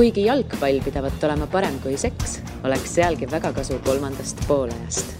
kuigi 0.00 0.22
jalgpall 0.24 0.78
pidavat 0.80 1.24
olema 1.28 1.44
parem 1.52 1.74
kui 1.84 1.98
seks, 2.00 2.38
oleks 2.64 2.94
sealgi 2.96 3.26
väga 3.28 3.50
kasu 3.52 3.76
kolmandast 3.84 4.38
poolajast. 4.48 5.12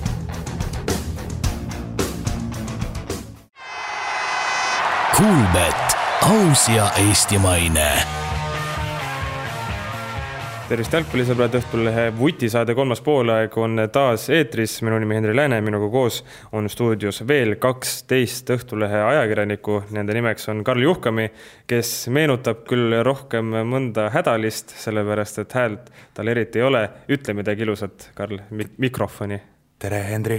Kuulbet, 5.19 5.99
aus 6.31 6.65
ja 6.73 6.89
eestimaine 7.05 8.20
tervist, 10.71 10.93
jalgpallisõbrad, 10.95 11.55
Õhtulehe 11.59 12.03
vutisaade 12.15 12.77
kolmas 12.79 13.01
poolaeg 13.03 13.57
on 13.59 13.81
taas 13.91 14.29
eetris. 14.31 14.77
minu 14.87 15.01
nimi 15.03 15.17
Henri 15.17 15.35
Lääne, 15.35 15.59
minuga 15.67 15.89
koos 15.91 16.21
on 16.53 16.69
stuudios 16.71 17.25
veel 17.27 17.57
kaksteist 17.59 18.51
Õhtulehe 18.55 19.03
ajakirjanikku. 19.09 19.83
Nende 19.91 20.15
nimeks 20.15 20.49
on 20.49 20.63
Karl 20.65 20.87
Juhkami, 20.87 21.27
kes 21.67 22.09
meenutab 22.15 22.63
küll 22.71 23.01
rohkem 23.03 23.51
mõnda 23.67 24.13
hädalist, 24.15 24.77
sellepärast 24.79 25.43
et 25.43 25.59
häält 25.59 25.91
tal 26.15 26.31
eriti 26.31 26.63
ei 26.63 26.69
ole. 26.71 26.89
ütle 27.11 27.35
midagi 27.35 27.67
ilusat, 27.67 28.13
Karl, 28.15 28.39
mikrofoni 28.79 29.41
tere, 29.81 30.01
Henri 30.11 30.39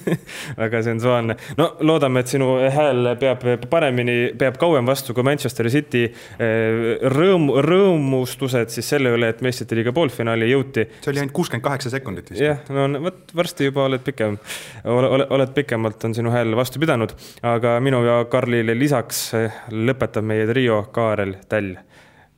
väga 0.62 0.82
sensuaalne. 0.82 1.36
no 1.58 1.68
loodame, 1.86 2.22
et 2.22 2.32
sinu 2.32 2.48
hääl 2.74 3.12
peab 3.20 3.44
paremini, 3.70 4.16
peab 4.38 4.58
kauem 4.60 4.88
vastu 4.88 5.14
kui 5.14 5.24
Manchester 5.26 5.68
City 5.72 6.02
eh, 6.08 7.04
rõõm, 7.14 7.48
rõõmustused 7.66 8.74
siis 8.74 8.90
selle 8.94 9.12
üle, 9.14 9.30
et 9.32 9.42
meistrite 9.44 9.78
liiga 9.78 9.94
poolfinaali 9.94 10.50
jõuti. 10.50 10.86
see 10.98 11.12
oli 11.12 11.22
ainult 11.22 11.36
kuuskümmend 11.36 11.66
kaheksa 11.66 11.94
sekundit 11.94 12.32
vist. 12.32 12.42
jah, 12.42 12.64
no 12.74 13.04
vot 13.06 13.36
varsti 13.38 13.70
juba 13.70 13.86
oled 13.86 14.02
pikem, 14.06 14.38
oled, 14.84 15.26
oled 15.30 15.54
pikemalt, 15.54 16.08
on 16.08 16.18
sinu 16.18 16.34
hääl 16.34 16.58
vastu 16.58 16.82
pidanud, 16.82 17.14
aga 17.46 17.78
minu 17.84 18.02
ja 18.06 18.18
Karlile 18.32 18.76
lisaks 18.78 19.24
eh, 19.38 19.62
lõpetab 19.70 20.26
meie 20.26 20.48
trio 20.50 20.82
Kaarel 20.92 21.38
Täll 21.48 21.76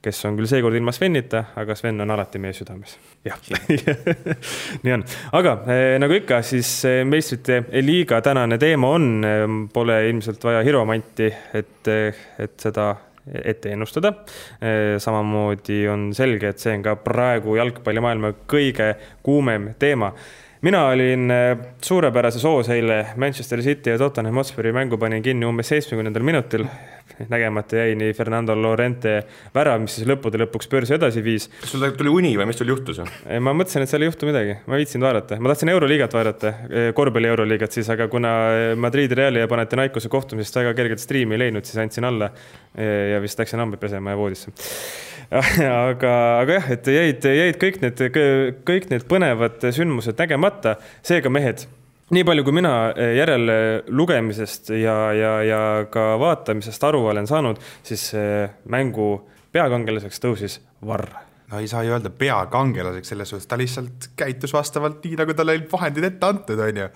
kes 0.04 0.24
on 0.28 0.36
küll 0.38 0.48
seekord 0.48 0.76
ilma 0.76 0.92
Svenita, 0.92 1.44
aga 1.60 1.76
Sven 1.78 2.02
on 2.04 2.12
alati 2.12 2.40
meie 2.42 2.54
südames. 2.56 2.96
jah 3.24 3.38
nii 4.84 4.92
on, 4.98 5.04
aga 5.38 5.56
eh, 5.72 5.94
nagu 6.02 6.18
ikka, 6.18 6.42
siis 6.44 6.70
eh, 6.88 7.00
meistrite 7.08 7.62
liiga 7.84 8.20
tänane 8.24 8.58
teema 8.60 8.92
on, 8.98 9.08
eh, 9.24 9.46
pole 9.72 9.98
ilmselt 10.10 10.44
vaja 10.44 10.62
hiromanti, 10.66 11.30
et, 11.60 11.92
et 12.38 12.56
seda 12.60 12.92
ette 13.24 13.70
ennustada. 13.72 14.10
samamoodi 15.00 15.86
on 15.88 16.10
selge, 16.12 16.50
et 16.52 16.60
see 16.60 16.74
on 16.76 16.82
ka 16.84 16.92
praegu 17.00 17.56
jalgpallimaailma 17.56 18.34
kõige 18.44 18.90
kuumem 19.24 19.70
teema 19.80 20.10
mina 20.64 20.82
olin 20.90 21.32
suurepärases 21.80 22.44
hoos 22.44 22.68
eile 22.72 22.98
Manchester 23.16 23.62
City 23.64 23.94
ja 23.94 23.98
Tottenham 23.98 24.36
Hotspuri 24.40 24.72
mängu 24.76 25.00
panin 25.00 25.24
kinni 25.24 25.48
umbes 25.48 25.72
seitsmekümnendal 25.72 26.24
minutil 26.24 26.68
nägemata 27.28 27.76
jäi 27.76 27.94
nii 27.98 28.12
Fernando 28.16 28.54
Lorente 28.58 29.14
värav, 29.54 29.80
mis 29.84 29.96
siis 29.98 30.08
lõppude 30.08 30.40
lõpuks 30.42 30.68
börsi 30.70 30.96
edasi 30.96 31.22
viis. 31.24 31.46
kas 31.60 31.74
sul 31.74 31.84
tuli 31.98 32.12
uni 32.12 32.32
või 32.38 32.48
mis 32.50 32.58
sul 32.58 32.72
juhtus? 32.72 33.00
ma 33.04 33.54
mõtlesin, 33.54 33.84
et 33.84 33.92
seal 33.92 34.04
ei 34.04 34.10
juhtu 34.10 34.28
midagi, 34.28 34.58
ma 34.66 34.76
ei 34.76 34.84
viitsinud 34.84 35.06
vaadata, 35.06 35.38
ma 35.38 35.52
tahtsin 35.52 35.72
Euroliigat 35.74 36.16
vaadata, 36.16 36.54
korvpalli 36.96 37.30
Euroliigat 37.30 37.78
siis, 37.78 37.90
aga 37.94 38.08
kuna 38.12 38.34
Madridi 38.80 39.18
Reali 39.18 39.44
ja 39.44 39.50
Panathinaikose 39.50 40.10
kohtumisest 40.12 40.60
väga 40.62 40.74
kerget 40.80 41.02
striimi 41.02 41.38
ei 41.38 41.44
leidnud, 41.46 41.68
siis 41.68 41.80
andsin 41.82 42.08
alla 42.08 42.30
ja 42.74 43.22
vist 43.22 43.38
läksin 43.38 43.62
hambaid 43.62 43.82
pesema 43.82 44.14
ja 44.14 44.18
voodisse 44.18 44.52
aga, 45.34 46.12
aga 46.42 46.58
jah, 46.58 46.68
et 46.74 46.90
jäid, 46.90 47.30
jäid 47.38 47.60
kõik 47.62 47.80
need, 47.84 48.02
kõik 48.66 48.90
need 48.90 49.06
põnevad 49.10 49.64
sündmused 49.74 50.18
nägemata, 50.20 50.76
seega 51.06 51.32
mehed 51.32 51.66
nii 52.10 52.24
palju, 52.26 52.44
kui 52.44 52.56
mina 52.60 52.72
eh, 52.92 53.14
järelelugemisest 53.18 54.74
ja, 54.76 54.96
ja, 55.16 55.34
ja 55.46 55.60
ka 55.90 56.14
vaatamisest 56.20 56.84
aru 56.90 57.06
olen 57.12 57.28
saanud, 57.30 57.60
siis 57.82 58.10
mängu 58.68 59.12
peakangelaseks 59.54 60.20
tõusis 60.20 60.58
Varr. 60.84 61.12
No 61.52 61.60
ei 61.60 61.68
saa 61.68 61.84
ju 61.84 61.92
öelda 61.92 62.10
peakangelaseks 62.10 63.12
selles 63.12 63.30
suhtes, 63.30 63.46
ta 63.46 63.58
lihtsalt 63.60 64.08
käitus 64.16 64.52
vastavalt 64.56 65.04
nii, 65.04 65.18
nagu 65.20 65.36
talle 65.36 65.58
olid 65.58 65.68
vahendid 65.70 66.08
ette 66.08 66.26
antud, 66.26 66.60
on 66.60 66.80
ju. 66.82 66.88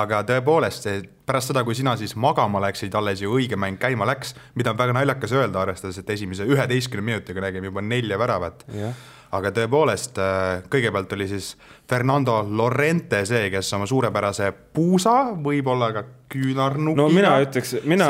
aga 0.00 0.20
tõepoolest, 0.28 0.88
pärast 1.26 1.52
seda, 1.52 1.62
kui 1.64 1.76
sina 1.78 1.94
siis 1.96 2.16
magama 2.18 2.60
läksid, 2.66 2.94
alles 2.98 3.22
ju 3.22 3.32
õige 3.36 3.56
mäng 3.56 3.78
käima 3.80 4.06
läks, 4.10 4.34
mida 4.58 4.72
on 4.74 4.78
väga 4.78 4.96
naljakas 4.96 5.32
öelda, 5.32 5.62
arvestades, 5.62 5.98
et 5.98 6.10
esimese 6.10 6.46
üheteistkümne 6.50 7.12
minutiga 7.12 7.44
nägime 7.44 7.70
juba 7.70 7.84
nelja 7.84 8.18
väravat. 8.18 8.66
Yeah 8.74 8.94
aga 9.34 9.50
tõepoolest, 9.54 10.18
äh, 10.22 10.64
kõigepealt 10.70 11.12
oli 11.16 11.26
siis 11.30 11.54
Fernando 11.90 12.40
Lorente 12.48 13.24
see, 13.28 13.48
kes 13.52 13.72
oma 13.76 13.88
suurepärase 13.90 14.50
puusa, 14.74 15.16
võib-olla 15.44 15.90
ka 15.94 16.04
küünarnukiga 16.34 17.02
no 17.02 17.08
mina 17.12 17.34
ütleks, 17.44 17.76
mina, 17.88 18.08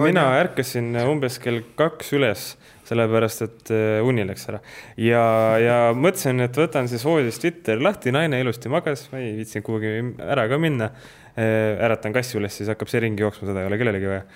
mina 0.00 0.26
ärkasin 0.40 0.94
umbes 1.04 1.38
kell 1.42 1.62
kaks 1.78 2.12
üles, 2.18 2.46
sellepärast 2.88 3.46
et 3.46 3.74
äh, 3.74 3.98
uni 4.06 4.26
läks 4.28 4.48
ära. 4.52 4.62
ja, 5.00 5.24
ja 5.62 5.78
mõtlesin, 5.96 6.42
et 6.46 6.62
võtan 6.62 6.90
siis 6.90 7.04
voodist 7.06 7.42
Twitteri 7.42 7.82
lahti, 7.82 8.14
naine 8.14 8.40
ilusti 8.42 8.72
magas, 8.72 9.08
ma 9.12 9.22
ei 9.22 9.34
viitsinud 9.40 9.66
kuhugi 9.66 9.96
ära 10.22 10.48
ka 10.50 10.60
minna. 10.62 10.92
Äh, 11.32 11.78
äratan 11.80 12.12
kassi 12.12 12.36
üles, 12.36 12.52
siis 12.58 12.68
hakkab 12.68 12.90
see 12.92 13.00
ringi 13.00 13.24
jooksma, 13.24 13.46
seda 13.48 13.62
ei 13.62 13.70
ole 13.70 13.78
kellelegi 13.80 14.10
vaja 14.10 14.26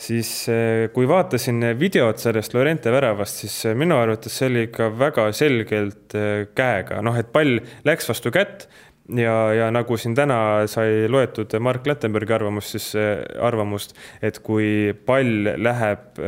siis 0.00 0.30
eh, 0.48 0.88
kui 0.94 1.08
vaatasin 1.08 1.72
videot 1.78 2.20
sellest 2.20 2.54
Lorente 2.56 2.92
väravast, 2.92 3.42
siis 3.44 3.56
eh, 3.68 3.76
minu 3.78 3.98
arvates 4.00 4.36
see 4.40 4.50
oli 4.50 4.66
ikka 4.68 4.90
väga 4.98 5.26
selgelt 5.36 6.16
eh, 6.18 6.46
käega, 6.56 7.00
noh, 7.04 7.18
et 7.20 7.32
pall 7.34 7.58
läks 7.86 8.08
vastu 8.10 8.32
kätt 8.34 8.68
ja, 9.16 9.34
ja 9.56 9.70
nagu 9.74 9.98
siin 10.00 10.16
täna 10.16 10.66
sai 10.70 11.08
loetud 11.10 11.56
Mark 11.62 11.88
Lätenbergi 11.88 12.36
arvamust, 12.36 12.76
siis 12.76 12.92
arvamust, 13.40 13.96
et 14.22 14.40
kui 14.44 14.94
pall 15.06 15.52
läheb 15.60 16.22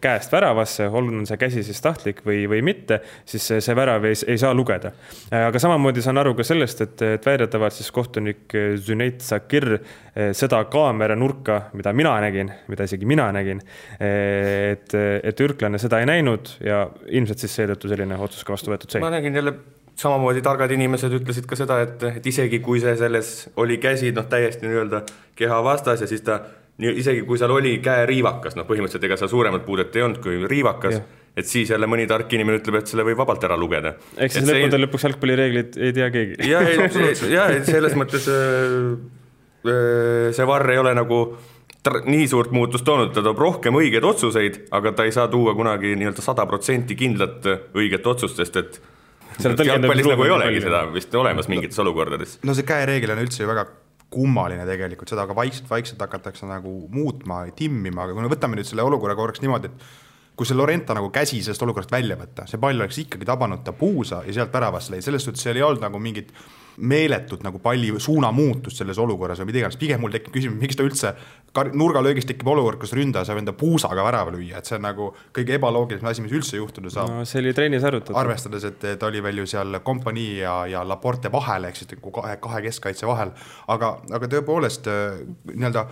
käest 0.00 0.32
väravasse, 0.32 0.86
on 0.88 1.26
see 1.26 1.38
käsi 1.40 1.62
siis 1.66 1.80
tahtlik 1.82 2.22
või, 2.26 2.44
või 2.50 2.60
mitte, 2.62 3.00
siis 3.26 3.46
see, 3.50 3.60
see 3.64 3.74
värav 3.76 4.04
ei, 4.06 4.14
ei 4.30 4.38
saa 4.38 4.54
lugeda. 4.54 4.92
aga 5.34 5.58
samamoodi 5.58 6.04
saan 6.04 6.22
aru 6.22 6.36
ka 6.38 6.46
sellest, 6.46 6.84
et, 6.86 7.02
et 7.16 7.26
väidetavalt 7.26 7.74
siis 7.74 7.90
kohtunik 7.94 8.54
Züneit 8.78 9.20
Sakir 9.26 9.68
eh, 9.74 10.30
seda 10.38 10.62
kaamera 10.70 11.16
nurka, 11.18 11.64
mida 11.74 11.92
mina 11.92 12.14
nägin, 12.22 12.52
mida 12.70 12.86
isegi 12.86 13.08
mina 13.08 13.26
nägin, 13.34 13.62
et, 13.98 14.94
et 14.94 15.44
ürklane 15.46 15.82
seda 15.82 16.02
ei 16.02 16.08
näinud 16.08 16.56
ja 16.62 16.84
ilmselt 17.10 17.42
siis 17.42 17.58
seetõttu 17.60 17.90
selline 17.90 18.18
otsus 18.22 18.46
ka 18.46 18.54
vastu 18.54 18.74
võetud 18.74 18.94
sai. 18.94 19.02
ma 19.02 19.10
nägin 19.10 19.34
jälle 19.34 19.56
samamoodi 19.98 20.42
targad 20.42 20.70
inimesed 20.72 21.12
ütlesid 21.18 21.46
ka 21.48 21.58
seda, 21.58 21.82
et, 21.84 22.02
et 22.18 22.26
isegi 22.26 22.62
kui 22.64 22.80
see 22.82 22.94
selles 22.98 23.32
oli 23.60 23.78
käsi 23.82 24.12
noh, 24.14 24.26
täiesti 24.30 24.66
nii-öelda 24.66 25.02
keha 25.38 25.62
vastas 25.64 26.04
ja 26.04 26.08
siis 26.10 26.22
ta 26.26 26.40
isegi 26.80 27.22
kui 27.28 27.38
seal 27.40 27.52
oli 27.52 27.76
käeriivakas, 27.84 28.56
noh, 28.58 28.66
põhimõtteliselt 28.68 29.08
ega 29.08 29.18
seal 29.20 29.30
suuremat 29.32 29.64
puudet 29.66 29.96
ei 29.96 30.04
olnud 30.06 30.22
kui 30.24 30.40
riivakas, 30.48 31.00
et 31.36 31.48
siis 31.48 31.70
jälle 31.72 31.88
mõni 31.90 32.06
tark 32.08 32.32
inimene 32.32 32.60
ütleb, 32.60 32.80
et 32.80 32.90
selle 32.90 33.04
võib 33.06 33.20
vabalt 33.20 33.44
ära 33.44 33.56
lugeda. 33.60 33.94
ehk 34.16 34.34
siis 34.34 34.46
lõppude 34.48 34.78
ei... 34.78 34.84
lõpuks 34.86 35.06
jalgpallireegleid 35.08 35.80
ei 35.80 35.96
tea 35.96 36.10
keegi. 36.14 36.38
ja, 36.48 36.62
ei, 36.66 37.16
ja 37.32 37.48
selles 37.68 37.96
mõttes 37.98 38.28
äh, 38.32 38.78
äh, 39.68 40.30
see 40.36 40.48
varr 40.48 40.74
ei 40.74 40.80
ole 40.82 40.94
nagu 40.98 41.24
nii 41.82 42.26
suurt 42.30 42.52
muutust 42.54 42.86
toonud, 42.86 43.10
ta 43.14 43.24
toob 43.26 43.40
rohkem 43.42 43.74
õigeid 43.74 44.04
otsuseid, 44.06 44.58
aga 44.74 44.92
ta 44.96 45.06
ei 45.08 45.14
saa 45.14 45.26
tuua 45.28 45.54
kunagi 45.58 45.96
nii-öelda 45.98 46.22
sada 46.22 46.46
protsenti 46.46 46.94
kindlat 46.98 47.48
õiget 47.74 48.06
otsust, 48.06 48.38
sest 48.38 48.60
et 48.60 48.82
jalgpallis 49.42 50.06
nagu 50.06 50.26
ei 50.26 50.34
olegi 50.34 50.62
seda 50.62 50.84
vist 50.92 51.14
olemas 51.18 51.48
mingites 51.50 51.78
olukordades. 51.82 52.38
no 52.46 52.54
see 52.54 52.68
käereegel 52.68 53.16
on 53.16 53.24
üldse 53.24 53.42
ju 53.42 53.50
väga 53.50 53.66
kummaline 54.12 54.64
tegelikult, 54.68 55.10
seda 55.12 55.26
ka 55.28 55.36
vaikselt-vaikselt 55.36 56.00
hakatakse 56.04 56.48
nagu 56.48 56.72
muutma, 56.92 57.44
timmima, 57.56 58.04
aga 58.04 58.16
kui 58.16 58.24
me 58.24 58.32
võtame 58.32 58.58
nüüd 58.58 58.68
selle 58.68 58.84
olukorra 58.86 59.16
korraks 59.18 59.42
niimoodi, 59.44 59.72
et 59.72 60.36
kui 60.36 60.48
see 60.48 60.56
Lorenta 60.56 60.96
nagu 60.96 61.10
käsi 61.12 61.42
sellest 61.44 61.62
olukorrast 61.64 61.92
välja 61.92 62.16
võtta, 62.20 62.46
see 62.48 62.60
pall 62.60 62.80
oleks 62.80 63.00
ikkagi 63.04 63.28
tabanud 63.28 63.64
ta 63.64 63.74
puusa 63.76 64.22
ja 64.26 64.36
sealt 64.38 64.54
väravasse 64.54 64.94
läinud, 64.94 65.06
selles 65.06 65.26
suhtes 65.26 65.44
seal 65.44 65.58
ei 65.60 65.64
olnud 65.66 65.84
nagu 65.84 66.00
mingit 66.02 66.32
meeletut 66.76 67.42
nagu 67.44 67.60
palli 67.62 67.92
suunamuutust 68.00 68.80
selles 68.80 68.98
olukorras 68.98 69.40
või 69.42 69.50
mida 69.50 69.62
iganes, 69.62 69.78
pigem 69.80 70.00
mul 70.00 70.12
tekib 70.14 70.32
küsimus, 70.34 70.60
miks 70.60 70.78
ta 70.78 70.86
üldse 70.86 71.14
nurgalöögist 71.76 72.30
tekib 72.30 72.48
olukord, 72.48 72.78
kus 72.80 72.94
ründaja 72.96 73.28
saab 73.28 73.42
enda 73.42 73.52
puusaga 73.56 74.04
värava 74.06 74.32
lüüa, 74.32 74.60
et 74.62 74.68
see 74.68 74.78
on 74.78 74.86
nagu 74.86 75.10
kõige 75.36 75.58
ebaloogilisem 75.58 76.08
asi, 76.08 76.24
mis 76.24 76.32
üldse 76.32 76.56
juhtuda 76.56 76.92
saab. 76.92 77.10
no 77.12 77.26
see 77.28 77.42
oli 77.42 77.52
trennis 77.56 77.84
arutatud. 77.84 78.16
arvestades, 78.18 78.64
et 78.64 78.86
ta 78.98 79.10
oli 79.10 79.20
veel 79.24 79.42
ju 79.42 79.50
seal 79.52 79.82
kompanii 79.84 80.38
ja, 80.40 80.54
ja 80.70 80.86
Laporte 80.88 81.32
vahel, 81.32 81.68
ehk 81.68 81.82
siis 81.82 81.92
nagu 81.92 82.14
kahe, 82.16 82.38
kahe 82.40 82.62
keskkaitse 82.68 83.08
vahel, 83.10 83.34
aga, 83.74 83.98
aga 84.16 84.32
tõepoolest 84.36 84.88
äh, 84.88 85.20
nii-öelda 85.52 85.86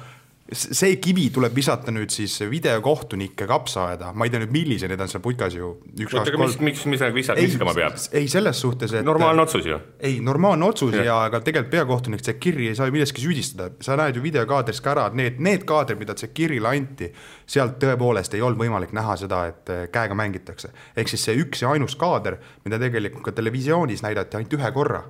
see 0.53 0.97
kivi 1.03 1.29
tuleb 1.35 1.55
visata 1.55 1.93
nüüd 1.95 2.11
siis 2.13 2.35
videokohtunike 2.51 3.47
kapsaaeda, 3.49 4.11
ma 4.17 4.27
ei 4.27 4.33
tea 4.33 4.43
nüüd, 4.43 4.53
millised 4.55 4.91
need 4.91 5.03
on 5.03 5.11
seal 5.11 5.23
putkas 5.23 5.55
ju. 5.55 5.71
oota, 6.07 6.25
aga 6.25 6.41
mis, 6.43 6.57
miks, 6.67 6.85
mis 6.91 7.03
nagu 7.05 7.17
visa-, 7.17 7.37
viskama 7.39 7.75
peab? 7.77 7.99
ei, 8.17 8.27
selles 8.31 8.63
suhtes, 8.65 8.95
et. 8.97 9.07
normaalne 9.07 9.45
otsus 9.45 9.69
ju. 9.69 9.79
ei, 10.01 10.19
normaalne 10.25 10.67
otsus 10.67 10.97
ja, 10.97 11.05
ja 11.07 11.19
aga 11.29 11.43
tegelikult 11.47 11.73
peakohtunik 11.77 12.25
Tsekiri 12.25 12.71
ei 12.71 12.79
saa 12.79 12.91
ju 12.91 12.97
milleski 12.97 13.23
süüdistada, 13.23 13.71
sa 13.85 13.99
näed 14.01 14.19
ju 14.19 14.25
videokaadrist 14.25 14.83
ka 14.85 14.95
ära, 14.95 15.07
et 15.11 15.19
need, 15.21 15.41
need 15.43 15.67
kaadrid, 15.69 16.01
mida 16.03 16.17
Tsekirile 16.19 16.75
anti, 16.75 17.13
sealt 17.51 17.79
tõepoolest 17.83 18.35
ei 18.35 18.45
olnud 18.45 18.61
võimalik 18.61 18.95
näha 18.97 19.17
seda, 19.21 19.45
et 19.53 19.73
äh, 19.73 19.87
käega 19.95 20.19
mängitakse. 20.19 20.75
ehk 20.97 21.15
siis 21.15 21.29
see 21.29 21.39
üks 21.45 21.63
ja 21.63 21.75
ainus 21.75 21.97
kaader, 22.01 22.41
mida 22.67 22.81
tegelikult 22.83 23.31
ka 23.31 23.39
televisioonis 23.39 24.03
näidati 24.07 24.41
ainult 24.41 24.59
ühe 24.59 24.75
korra 24.75 25.05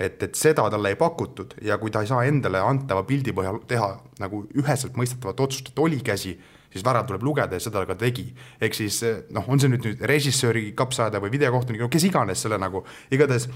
et, 0.00 0.22
et 0.22 0.38
seda 0.38 0.64
talle 0.72 0.94
ei 0.94 0.98
pakutud 0.98 1.58
ja 1.64 1.76
kui 1.80 1.92
ta 1.92 2.02
ei 2.04 2.08
saa 2.08 2.24
endale 2.28 2.62
antava 2.64 3.02
pildi 3.08 3.34
põhjal 3.36 3.60
teha 3.68 3.90
nagu 4.22 4.42
üheselt 4.56 4.96
mõistetavat 4.98 5.42
otsust, 5.44 5.70
et 5.72 5.82
oli 5.82 6.00
käsi, 6.04 6.34
siis 6.72 6.84
värav 6.86 7.06
tuleb 7.08 7.24
lugeda 7.26 7.58
ja 7.58 7.62
seda 7.62 7.82
ta 7.82 7.92
ka 7.92 7.98
tegi. 8.00 8.30
ehk 8.60 8.76
siis 8.76 9.02
noh, 9.34 9.48
on 9.48 9.60
see 9.60 9.72
nüüd 9.72 9.84
nüüd 9.86 10.04
režissööri 10.08 10.70
kapsaaeda 10.76 11.20
või 11.20 11.34
videokohtunik, 11.36 11.84
kes 11.92 12.08
iganes 12.08 12.46
selle 12.46 12.58
nagu, 12.58 12.84
igatahes 13.12 13.48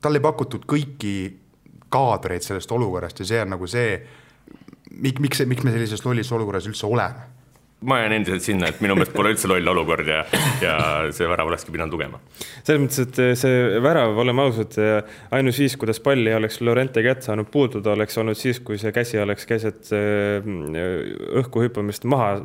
talle 0.00 0.20
ei 0.20 0.24
pakutud 0.28 0.66
kõiki 0.68 1.14
kaadreid 1.90 2.44
sellest 2.44 2.72
olukorrast 2.72 3.20
ja 3.20 3.28
see 3.32 3.42
on 3.42 3.54
nagu 3.56 3.66
see, 3.70 3.98
mik-, 4.90 5.20
miks, 5.20 5.44
miks 5.48 5.64
me 5.64 5.74
sellises 5.74 6.04
lollis 6.04 6.32
olukorras 6.32 6.68
üldse 6.70 6.86
oleme 6.86 7.39
ma 7.86 7.98
jään 8.02 8.12
endiselt 8.12 8.44
sinna, 8.44 8.68
et 8.68 8.80
minu 8.84 8.94
meelest 8.96 9.14
pole 9.14 9.32
üldse 9.32 9.48
loll 9.48 9.72
olukord 9.72 10.08
ja, 10.08 10.20
ja 10.60 10.74
see 11.16 11.28
värav 11.30 11.48
olekski 11.48 11.72
pidanud 11.72 11.94
lugema. 11.96 12.20
selles 12.62 12.82
mõttes, 12.82 13.06
et 13.06 13.40
see 13.40 13.80
värav, 13.84 14.18
oleme 14.20 14.44
ausad, 14.44 14.76
ainus 15.36 15.62
viis, 15.62 15.78
kuidas 15.80 16.02
palli 16.04 16.34
oleks 16.36 16.60
Lorente 16.60 17.04
kätt 17.06 17.24
saanud 17.24 17.48
puududa, 17.52 17.94
oleks 17.96 18.20
olnud 18.20 18.38
siis, 18.38 18.60
kui 18.64 18.78
see 18.80 18.92
käsi 18.96 19.20
oleks 19.22 19.48
keset 19.48 19.94
äh, 19.96 20.52
õhku 21.40 21.64
hüppamist 21.64 22.04
maha 22.04 22.36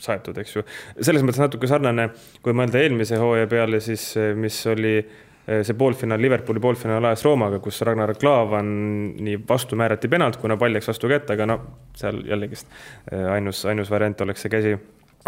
saetud, 0.00 0.38
eks 0.40 0.56
ju. 0.56 0.66
selles 0.98 1.22
mõttes 1.22 1.42
natuke 1.42 1.68
sarnane, 1.70 2.10
kui 2.42 2.56
mõelda 2.56 2.80
eelmise 2.82 3.20
hooaja 3.20 3.50
peale, 3.50 3.82
siis 3.84 4.14
mis 4.40 4.56
oli 4.72 4.96
äh, 4.98 5.10
Eh, 5.10 5.28
see 5.46 5.74
poolfinaal, 5.74 6.20
Liverpooli 6.22 6.60
poolfinaal 6.62 7.10
ajas 7.10 7.24
Roomaga, 7.24 7.58
kus 7.64 7.80
Ragnar 7.86 8.14
Klavani 8.14 9.36
vastu 9.48 9.78
määrati 9.78 10.08
penalt, 10.08 10.38
kuna 10.40 10.56
pall 10.60 10.76
läks 10.76 10.90
vastu 10.92 11.10
kätte, 11.10 11.34
aga 11.34 11.48
noh, 11.48 11.68
seal 11.96 12.22
jällegist 12.28 12.68
eh, 13.12 13.26
ainus, 13.34 13.64
ainus 13.70 13.90
variant 13.90 14.20
oleks 14.26 14.46
see 14.46 14.52
käsi 14.52 14.74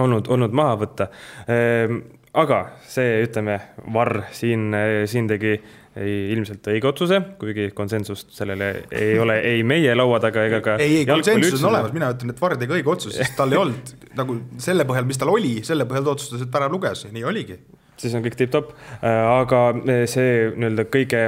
olnud, 0.03 0.29
olnud 0.33 0.55
maha 0.57 0.77
võtta. 0.85 1.09
Ehm, 1.51 2.03
aga 2.39 2.65
see, 2.89 3.23
ütleme, 3.27 3.59
Varr 3.93 4.23
siin, 4.33 4.71
siin 5.11 5.29
tegi 5.29 5.57
ei, 6.01 6.15
ilmselt 6.33 6.67
õige 6.73 6.89
otsuse, 6.89 7.19
kuigi 7.41 7.69
konsensust 7.77 8.33
sellele 8.37 8.71
ei 8.97 9.19
ole 9.23 9.39
ei 9.49 9.61
meie 9.67 9.93
laua 9.97 10.21
taga 10.23 10.47
ega 10.49 10.63
ka. 10.65 10.79
ei, 10.81 11.03
ei 11.03 11.09
konsensus 11.09 11.61
on 11.61 11.73
olemas, 11.73 11.93
mina 11.97 12.09
ütlen, 12.15 12.33
et 12.33 12.41
Varr 12.41 12.57
tegi 12.61 12.79
õige 12.79 12.93
otsuse, 12.95 13.19
sest 13.21 13.37
tal 13.37 13.53
ei 13.53 13.61
olnud 13.61 13.95
nagu 14.21 14.39
selle 14.63 14.89
põhjal, 14.89 15.09
mis 15.09 15.21
tal 15.21 15.33
oli, 15.35 15.59
selle 15.67 15.89
põhjal 15.89 16.09
ta 16.09 16.17
otsustas, 16.17 16.47
et 16.47 16.55
värav 16.55 16.73
luges 16.73 17.07
ja 17.07 17.13
nii 17.13 17.27
oligi 17.29 17.59
siis 18.03 18.15
on 18.19 18.25
kõik 18.25 18.37
tipp-topp, 18.39 18.75
äh, 19.01 19.23
aga 19.39 19.63
äh, 19.79 20.05
see 20.11 20.53
nii-öelda 20.57 20.89
kõige 20.93 21.25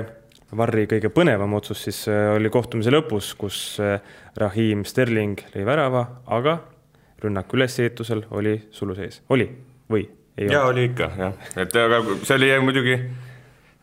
Varri 0.54 0.84
kõige 0.86 1.08
põnevam 1.10 1.56
otsus 1.56 1.80
siis 1.82 2.04
äh, 2.06 2.28
oli 2.36 2.50
kohtumise 2.52 2.92
lõpus, 2.94 3.32
kus 3.38 3.80
Rahim 4.38 4.84
Sterling 4.86 5.40
lõi 5.54 5.64
värava, 5.66 6.04
aga 6.30 6.60
rünnak 7.24 7.50
ülesehitusel 7.56 8.26
oli 8.30 8.60
sulu 8.74 8.94
sees, 8.98 9.22
oli 9.34 9.48
või? 9.90 10.06
jaa, 10.38 10.68
oli 10.70 10.90
ikka 10.90 11.10
jah, 11.18 11.38
et 11.58 11.78
aga 11.78 12.02
see 12.22 12.38
oli 12.38 12.52
muidugi 12.62 12.98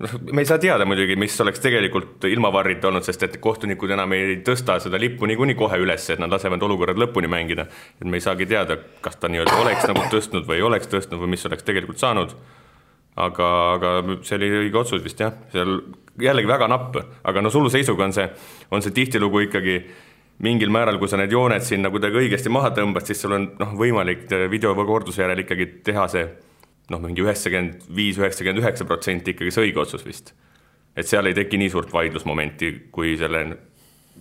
noh, 0.01 0.15
me 0.31 0.43
ei 0.43 0.47
saa 0.49 0.59
teada 0.61 0.85
muidugi, 0.87 1.15
mis 1.19 1.35
oleks 1.43 1.59
tegelikult 1.63 2.25
ilma 2.29 2.51
varrita 2.53 2.89
olnud, 2.89 3.05
sest 3.05 3.27
et 3.27 3.37
kohtunikud 3.43 3.91
enam 3.91 4.15
ei 4.15 4.39
tõsta 4.45 4.77
seda 4.83 4.99
lippu 5.01 5.27
niikuinii 5.29 5.57
kohe 5.59 5.79
üles, 5.81 6.07
et 6.13 6.21
nad 6.21 6.31
lasevad 6.31 6.63
olukorrad 6.67 6.99
lõpuni 6.99 7.29
mängida. 7.31 7.67
et 7.99 8.07
me 8.07 8.19
ei 8.19 8.25
saagi 8.25 8.47
teada, 8.47 8.77
kas 9.01 9.19
ta 9.19 9.31
nii-öelda 9.31 9.59
oleks 9.59 9.87
nagu 9.91 10.07
tõstnud 10.13 10.47
või 10.47 10.61
ei 10.61 10.67
oleks 10.71 10.91
tõstnud 10.91 11.21
või 11.21 11.35
mis 11.35 11.45
oleks 11.51 11.67
tegelikult 11.67 11.99
saanud 12.01 12.35
aga, 13.15 13.49
aga 13.75 13.95
see 14.23 14.37
oli 14.39 14.51
õige 14.65 14.79
otsus 14.83 15.03
vist 15.03 15.19
jah, 15.19 15.33
seal 15.51 15.79
jällegi 16.21 16.47
väga 16.47 16.67
napp, 16.71 16.95
aga 17.27 17.43
no 17.43 17.51
suluseisuga 17.51 18.07
on 18.07 18.15
see, 18.15 18.27
on 18.71 18.83
see 18.83 18.95
tihtilugu 18.95 19.45
ikkagi 19.47 19.81
mingil 20.41 20.71
määral, 20.73 20.97
kui 20.99 21.09
sa 21.09 21.19
need 21.21 21.33
jooned 21.33 21.63
sinna 21.65 21.91
kuidagi 21.93 22.17
õigesti 22.23 22.51
maha 22.53 22.71
tõmbad, 22.75 23.05
siis 23.05 23.21
sul 23.21 23.35
on 23.37 23.49
noh, 23.59 23.73
võimalik 23.77 24.25
videokorduse 24.51 25.21
järel 25.21 25.43
ikkagi 25.43 25.67
teha 25.85 26.07
see 26.11 26.25
noh, 26.91 27.01
mingi 27.01 27.23
üheksakümmend 27.23 27.89
viis, 27.95 28.19
üheksakümmend 28.19 28.63
üheksa 28.63 28.87
protsenti 28.89 29.35
ikkagi 29.35 29.53
see 29.53 29.67
õige 29.67 29.83
otsus 29.83 30.05
vist. 30.05 30.33
et 30.95 31.07
seal 31.07 31.29
ei 31.29 31.35
teki 31.35 31.59
nii 31.61 31.69
suurt 31.71 31.93
vaidlusmomenti, 31.93 32.71
kui 32.91 33.13
selle 33.19 33.45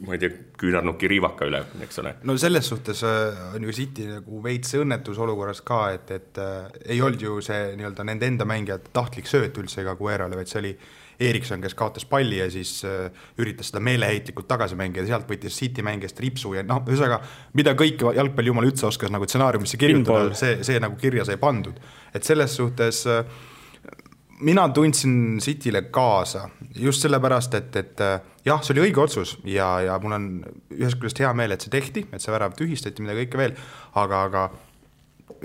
ma 0.06 0.14
ei 0.16 0.20
tea, 0.22 0.31
küünarnuki 0.60 1.08
riivaka 1.10 1.48
üle, 1.48 1.60
eks 1.84 2.00
ole. 2.02 2.14
no 2.28 2.37
selles 2.40 2.69
suhtes 2.70 3.02
äh, 3.06 3.42
on 3.56 3.66
ju 3.66 3.75
City 3.75 4.06
nagu 4.08 4.40
veits 4.44 4.72
õnnetus 4.78 5.19
olukorras 5.20 5.60
ka, 5.66 5.82
et, 5.96 6.10
et 6.14 6.40
äh, 6.40 6.70
ei 6.94 7.02
olnud 7.04 7.20
ju 7.20 7.40
see 7.44 7.75
nii-öelda 7.78 8.06
nende 8.08 8.28
enda 8.31 8.46
mängijate 8.48 8.94
tahtlik 8.96 9.28
sööt 9.31 9.58
üldse 9.60 9.84
ka 9.87 9.96
Guerrole, 9.98 10.38
vaid 10.38 10.50
see 10.50 10.60
oli 10.62 10.72
Erikson, 11.20 11.60
kes 11.60 11.75
kaotas 11.76 12.06
palli 12.08 12.38
ja 12.38 12.46
siis 12.52 12.78
äh, 12.88 13.10
üritas 13.40 13.69
seda 13.69 13.82
meeleheitlikult 13.84 14.48
tagasi 14.48 14.78
mängida, 14.81 15.04
sealt 15.08 15.28
võttis 15.28 15.58
City 15.60 15.84
mängijast 15.84 16.20
ripsu 16.25 16.54
ja 16.56 16.64
noh, 16.64 16.81
ühesõnaga, 16.88 17.20
mida 17.60 17.75
kõik 17.78 18.06
jalgpallijumal 18.16 18.70
üldse 18.70 18.88
oskas 18.88 19.12
nagu 19.12 19.28
stsenaariumisse 19.28 19.81
kirjutada, 19.81 20.32
see, 20.38 20.60
see 20.66 20.81
nagu 20.81 20.96
kirja 21.00 21.26
sai 21.28 21.36
pandud. 21.40 21.76
et 22.14 22.25
selles 22.25 22.56
suhtes 22.56 23.04
äh, 23.06 23.25
mina 24.40 24.69
tundsin 24.69 25.38
Cityle 25.42 25.82
kaasa 25.82 26.48
just 26.76 27.02
sellepärast, 27.02 27.54
et, 27.54 27.76
et 27.76 28.00
äh, 28.00 28.20
jah, 28.44 28.62
see 28.64 28.75
oli 28.75 28.88
õige 28.88 29.02
otsus 29.02 29.37
ja, 29.44 29.69
ja 29.84 29.98
mul 30.02 30.16
on 30.16 30.26
ühest 30.76 31.00
küljest 31.00 31.20
hea 31.22 31.32
meel, 31.37 31.54
et 31.54 31.64
see 31.64 31.72
tehti, 31.72 32.06
et 32.10 32.22
see 32.22 32.32
värav 32.32 32.56
tühistati, 32.58 33.04
mida 33.04 33.16
kõike 33.19 33.40
veel, 33.40 33.56
aga, 34.00 34.25
aga 34.28 34.44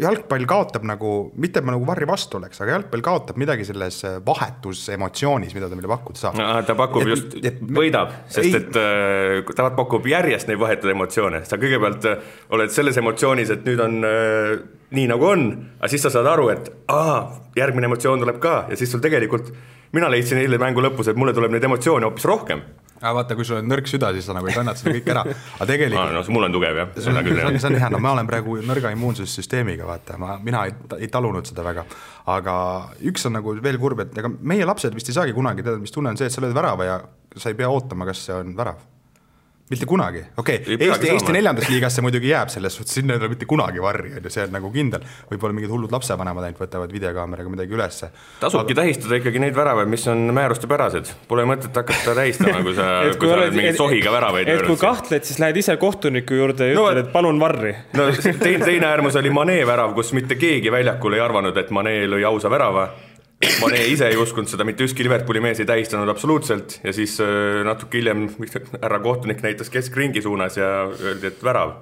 jalgpall 0.01 0.45
kaotab 0.49 0.85
nagu, 0.87 1.11
mitte 1.41 1.61
et 1.61 1.67
ma 1.67 1.75
nagu 1.75 1.85
Varri 1.87 2.07
vastu 2.09 2.39
oleks, 2.39 2.59
aga 2.63 2.75
jalgpall 2.77 3.03
kaotab 3.05 3.39
midagi 3.41 3.67
selles 3.67 3.99
äh, 4.07 4.17
vahetus 4.25 4.83
emotsioonis, 4.95 5.55
mida 5.57 5.69
ta 5.71 5.77
meile 5.77 5.91
pakkuda 5.91 6.21
saab. 6.21 6.39
No,. 6.39 6.47
ta 6.67 6.75
pakub 6.77 7.05
et, 7.05 7.11
just, 7.13 7.35
võidab, 7.79 8.13
sest 8.31 8.45
ei, 8.45 8.55
et 8.61 8.79
äh, 8.81 9.53
ta 9.57 9.69
pakub 9.77 10.07
järjest 10.09 10.49
neid 10.51 10.61
vahetuid 10.61 10.95
emotsioone, 10.95 11.43
sa 11.47 11.59
kõigepealt 11.61 12.09
äh, 12.11 12.31
oled 12.55 12.73
selles 12.73 12.99
emotsioonis, 13.01 13.53
et 13.55 13.67
nüüd 13.67 13.83
on 13.85 13.99
äh, 14.07 14.55
nii 14.95 15.09
nagu 15.11 15.29
on, 15.31 15.45
aga 15.79 15.91
siis 15.91 16.05
sa 16.05 16.13
saad 16.13 16.29
aru, 16.31 16.49
et 16.53 16.71
aa, 16.93 17.19
järgmine 17.57 17.89
emotsioon 17.89 18.23
tuleb 18.23 18.41
ka. 18.43 18.63
Ja 18.71 18.79
siis 18.79 18.91
sul 18.93 19.03
tegelikult, 19.03 19.51
mina 19.95 20.09
leidsin 20.11 20.41
eile 20.41 20.59
mängu 20.61 20.83
lõpus, 20.83 21.11
et 21.11 21.19
mulle 21.19 21.35
tuleb 21.35 21.55
neid 21.55 21.65
emotsioone 21.67 22.07
hoopis 22.07 22.27
rohkem 22.29 22.63
aga 23.01 23.13
vaata, 23.19 23.35
kui 23.37 23.47
sul 23.47 23.59
on 23.59 23.69
nõrk 23.69 23.89
süda, 23.89 24.11
siis 24.15 24.27
sa 24.29 24.35
nagu 24.37 24.47
ei 24.49 24.55
kannata 24.55 24.81
seda 24.81 24.95
kõike 24.95 25.13
ära, 25.13 25.25
aga 25.57 25.67
tegelikult 25.69 26.13
no, 26.15 26.23
mul 26.35 26.47
on 26.47 26.55
tugev 26.55 26.79
jah, 26.81 26.93
seda 27.07 27.23
küll 27.25 27.41
jah. 27.41 27.51
see 27.59 27.69
on 27.71 27.77
hea, 27.81 27.91
no 27.91 28.01
ma 28.03 28.15
olen 28.15 28.29
praegu 28.29 28.57
nõrga 28.65 28.93
immuunsussüsteemiga, 28.95 29.87
vaata, 29.89 30.19
ma, 30.21 30.39
mina 30.43 30.65
ei, 30.69 30.75
ei 31.01 31.11
talunud 31.11 31.47
seda 31.49 31.65
väga. 31.67 31.85
aga 32.31 32.55
üks 33.11 33.27
on 33.29 33.35
nagu 33.39 33.55
veel 33.63 33.79
kurb, 33.81 34.05
et 34.05 34.17
ega 34.23 34.31
meie 34.39 34.67
lapsed 34.67 34.95
vist 34.95 35.11
ei 35.11 35.19
saagi 35.19 35.35
kunagi 35.35 35.65
teada, 35.65 35.81
mis 35.81 35.93
tunne 35.95 36.13
on 36.13 36.19
see, 36.19 36.31
et 36.31 36.35
sa 36.35 36.43
lööd 36.43 36.55
värava 36.55 36.87
ja 36.87 36.99
sa 37.35 37.51
ei 37.51 37.59
pea 37.59 37.69
ootama, 37.71 38.07
kas 38.07 38.25
see 38.29 38.37
on 38.37 38.55
värav 38.57 38.79
mitte 39.69 39.85
kunagi, 39.89 40.19
okei 40.37 40.59
okay., 40.61 40.75
Eesti, 40.79 41.09
Eesti 41.09 41.33
neljandasse 41.33 41.71
liigasse 41.73 42.01
muidugi 42.05 42.29
jääb 42.29 42.51
selles 42.53 42.75
suhtes, 42.77 42.93
sinna 42.99 43.15
ei 43.15 43.21
tule 43.21 43.31
mitte 43.31 43.47
kunagi 43.49 43.81
varri, 43.81 44.11
on 44.13 44.27
ju, 44.27 44.31
see 44.33 44.43
on 44.45 44.51
nagu 44.53 44.69
kindel. 44.69 45.05
võib-olla 45.31 45.57
mingid 45.57 45.71
hullud 45.73 45.95
lapsevanemad 45.95 46.45
ainult 46.45 46.61
võtavad 46.61 46.93
videokaameraga 46.93 47.49
midagi 47.49 47.73
ülesse. 47.73 48.11
tasubki 48.43 48.75
Aga... 48.75 48.83
tähistada 48.83 49.17
ikkagi 49.17 49.41
neid 49.41 49.57
väravaid, 49.57 49.89
mis 49.89 50.05
on 50.11 50.21
määrustepärased. 50.37 51.09
Pole 51.31 51.47
mõtet 51.49 51.81
hakata 51.81 52.13
tähistama, 52.19 52.61
kui 52.67 52.75
sa 52.77 52.91
kui, 53.07 53.17
kui 53.23 53.31
sa 53.31 53.39
oled 53.39 53.57
mingi 53.57 53.73
sohiga 53.79 54.13
väravaid. 54.13 54.53
et 54.53 54.67
kui 54.69 54.77
kahtled, 54.83 55.25
siis 55.25 55.41
lähed 55.41 55.57
ise 55.63 55.79
kohtuniku 55.81 56.37
juurde 56.37 56.69
ja 56.69 56.77
no, 56.77 56.85
ütled, 56.91 57.07
et 57.07 57.11
palun 57.15 57.41
varri. 57.41 57.73
no 57.97 58.11
teine, 58.21 58.61
teine 58.61 58.91
äärmus 58.91 59.17
oli 59.17 59.33
Manee 59.33 59.65
värav, 59.65 59.97
kus 59.97 60.13
mitte 60.13 60.37
keegi 60.37 60.69
väljakul 60.77 61.17
ei 61.17 61.25
arvanud, 61.25 61.57
et 61.57 61.73
Manee 61.73 62.05
lõi 62.11 62.21
ausa 62.29 62.53
värava 62.53 62.91
Mane 63.61 63.81
ise 63.89 64.07
ei 64.11 64.17
uskunud 64.19 64.49
seda, 64.49 64.65
mitte 64.67 64.85
ükski 64.85 65.05
Liverpooli 65.05 65.41
mees 65.43 65.59
ei 65.61 65.67
tähistanud 65.69 66.09
absoluutselt 66.11 66.79
ja 66.83 66.93
siis 66.95 67.17
äh, 67.23 67.61
natuke 67.67 67.99
hiljem 67.99 68.27
härra 68.81 68.99
kohtunik 69.03 69.43
näitas 69.45 69.69
keskringi 69.73 70.23
suunas 70.25 70.57
ja 70.57 70.71
öeldi, 70.87 71.31
et 71.31 71.43
värav. 71.43 71.75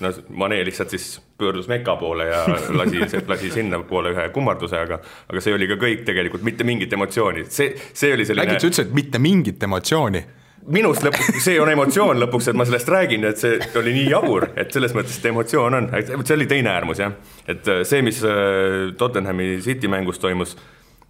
no 0.00 0.12
Mane 0.28 0.62
lihtsalt 0.64 0.90
siis 0.90 1.20
pöördus 1.38 1.68
Meka 1.68 1.96
poole 1.96 2.26
ja 2.26 2.44
lasi, 2.74 3.02
lasi 3.28 3.50
sinnapoole 3.50 4.14
ühe 4.14 4.28
kummarduse, 4.34 4.78
aga, 4.78 4.98
aga 5.30 5.44
see 5.44 5.54
oli 5.54 5.68
ka 5.70 5.78
kõik 5.80 6.02
tegelikult, 6.08 6.42
mitte 6.42 6.64
mingit 6.64 6.92
emotsiooni, 6.92 7.46
see, 7.48 7.74
see 7.92 8.14
oli 8.14 8.26
selline. 8.26 8.56
äkki 8.56 8.66
sa 8.66 8.72
ütlesid, 8.72 8.96
mitte 8.96 9.22
mingit 9.22 9.62
emotsiooni? 9.62 10.24
minust 10.66 11.04
lõpuks, 11.06 11.36
see 11.44 11.60
on 11.62 11.70
emotsioon 11.70 12.18
lõpuks, 12.24 12.48
et 12.50 12.58
ma 12.58 12.66
sellest 12.66 12.88
räägin, 12.90 13.26
et 13.28 13.38
see 13.38 13.58
oli 13.78 13.92
nii 13.94 14.08
jabur, 14.10 14.48
et 14.58 14.72
selles 14.74 14.94
mõttes, 14.96 15.18
et 15.20 15.28
emotsioon 15.30 15.78
on, 15.78 15.90
see 16.24 16.34
oli 16.34 16.48
teine 16.50 16.72
äärmus 16.72 17.02
jah. 17.02 17.14
et 17.46 17.68
äh, 17.70 17.84
see, 17.86 18.02
mis 18.02 18.22
äh, 18.26 18.90
Tottenhami 18.98 19.60
City 19.62 19.90
mängus 19.92 20.18
toimus 20.22 20.56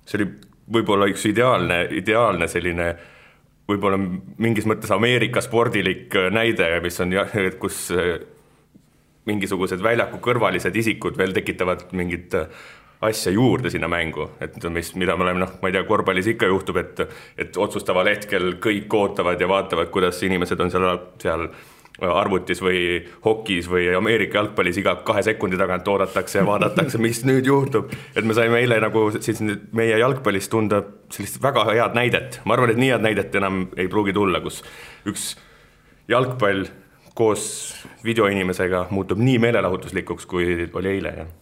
see 0.06 0.20
oli 0.20 0.30
võib-olla 0.78 1.08
üks 1.10 1.26
ideaalne, 1.28 1.82
ideaalne 1.98 2.48
selline 2.50 2.88
võib-olla 3.66 3.98
mingis 3.98 4.66
mõttes 4.68 4.92
Ameerika 4.94 5.42
spordilik 5.44 6.14
äh, 6.16 6.30
näide, 6.34 6.70
mis 6.84 6.98
on 7.02 7.14
jah, 7.14 7.36
kus 7.62 7.86
äh, 7.94 8.16
mingisugused 9.26 9.82
väljaku 9.82 10.20
kõrvalised 10.22 10.74
isikud 10.78 11.18
veel 11.18 11.34
tekitavad 11.36 11.88
mingit 11.98 12.34
äh, 12.38 12.50
asja 13.06 13.32
juurde 13.34 13.70
sinna 13.70 13.88
mängu, 13.92 14.30
et 14.40 14.56
mis, 14.72 14.94
mida 14.96 15.16
me 15.16 15.26
oleme 15.26 15.42
noh, 15.42 15.56
ma 15.60 15.68
ei 15.68 15.74
tea, 15.74 15.84
korvpallis 15.88 16.30
ikka 16.32 16.48
juhtub, 16.48 16.78
et 16.80 17.02
et 17.36 17.56
otsustaval 17.60 18.08
hetkel 18.08 18.54
kõik 18.62 18.94
ootavad 18.96 19.40
ja 19.40 19.48
vaatavad, 19.50 19.90
kuidas 19.92 20.22
inimesed 20.24 20.60
on 20.64 20.72
seal, 20.72 20.86
seal 21.20 21.48
arvutis 22.02 22.60
või 22.60 22.80
hokis 23.24 23.68
või 23.70 23.88
Ameerika 23.96 24.40
jalgpallis 24.40 24.80
iga 24.82 24.96
kahe 25.06 25.22
sekundi 25.24 25.56
tagant 25.56 25.88
oodatakse 25.88 26.38
ja 26.42 26.46
vaadatakse, 26.46 26.98
mis 27.00 27.22
nüüd 27.24 27.46
juhtub. 27.48 27.92
et 28.16 28.24
me 28.24 28.34
saime 28.36 28.60
eile 28.60 28.80
nagu 28.80 29.08
siis 29.20 29.40
meie 29.72 29.98
jalgpallis 29.98 30.48
tunda 30.52 30.82
sellist 31.10 31.40
väga 31.42 31.64
head 31.70 31.96
näidet, 31.96 32.40
ma 32.44 32.56
arvan, 32.56 32.74
et 32.74 32.80
nii 32.80 32.92
head 32.92 33.06
näidet 33.06 33.34
enam 33.40 33.66
ei 33.76 33.88
pruugi 33.88 34.12
tulla, 34.12 34.40
kus 34.44 34.62
üks 35.08 35.34
jalgpall 36.08 36.66
koos 37.16 37.48
videoinimesega 38.04 38.86
muutub 38.90 39.18
nii 39.18 39.38
meelelahutuslikuks, 39.40 40.28
kui 40.28 40.68
oli 40.72 40.96
eile, 40.98 41.16
jah 41.22 41.34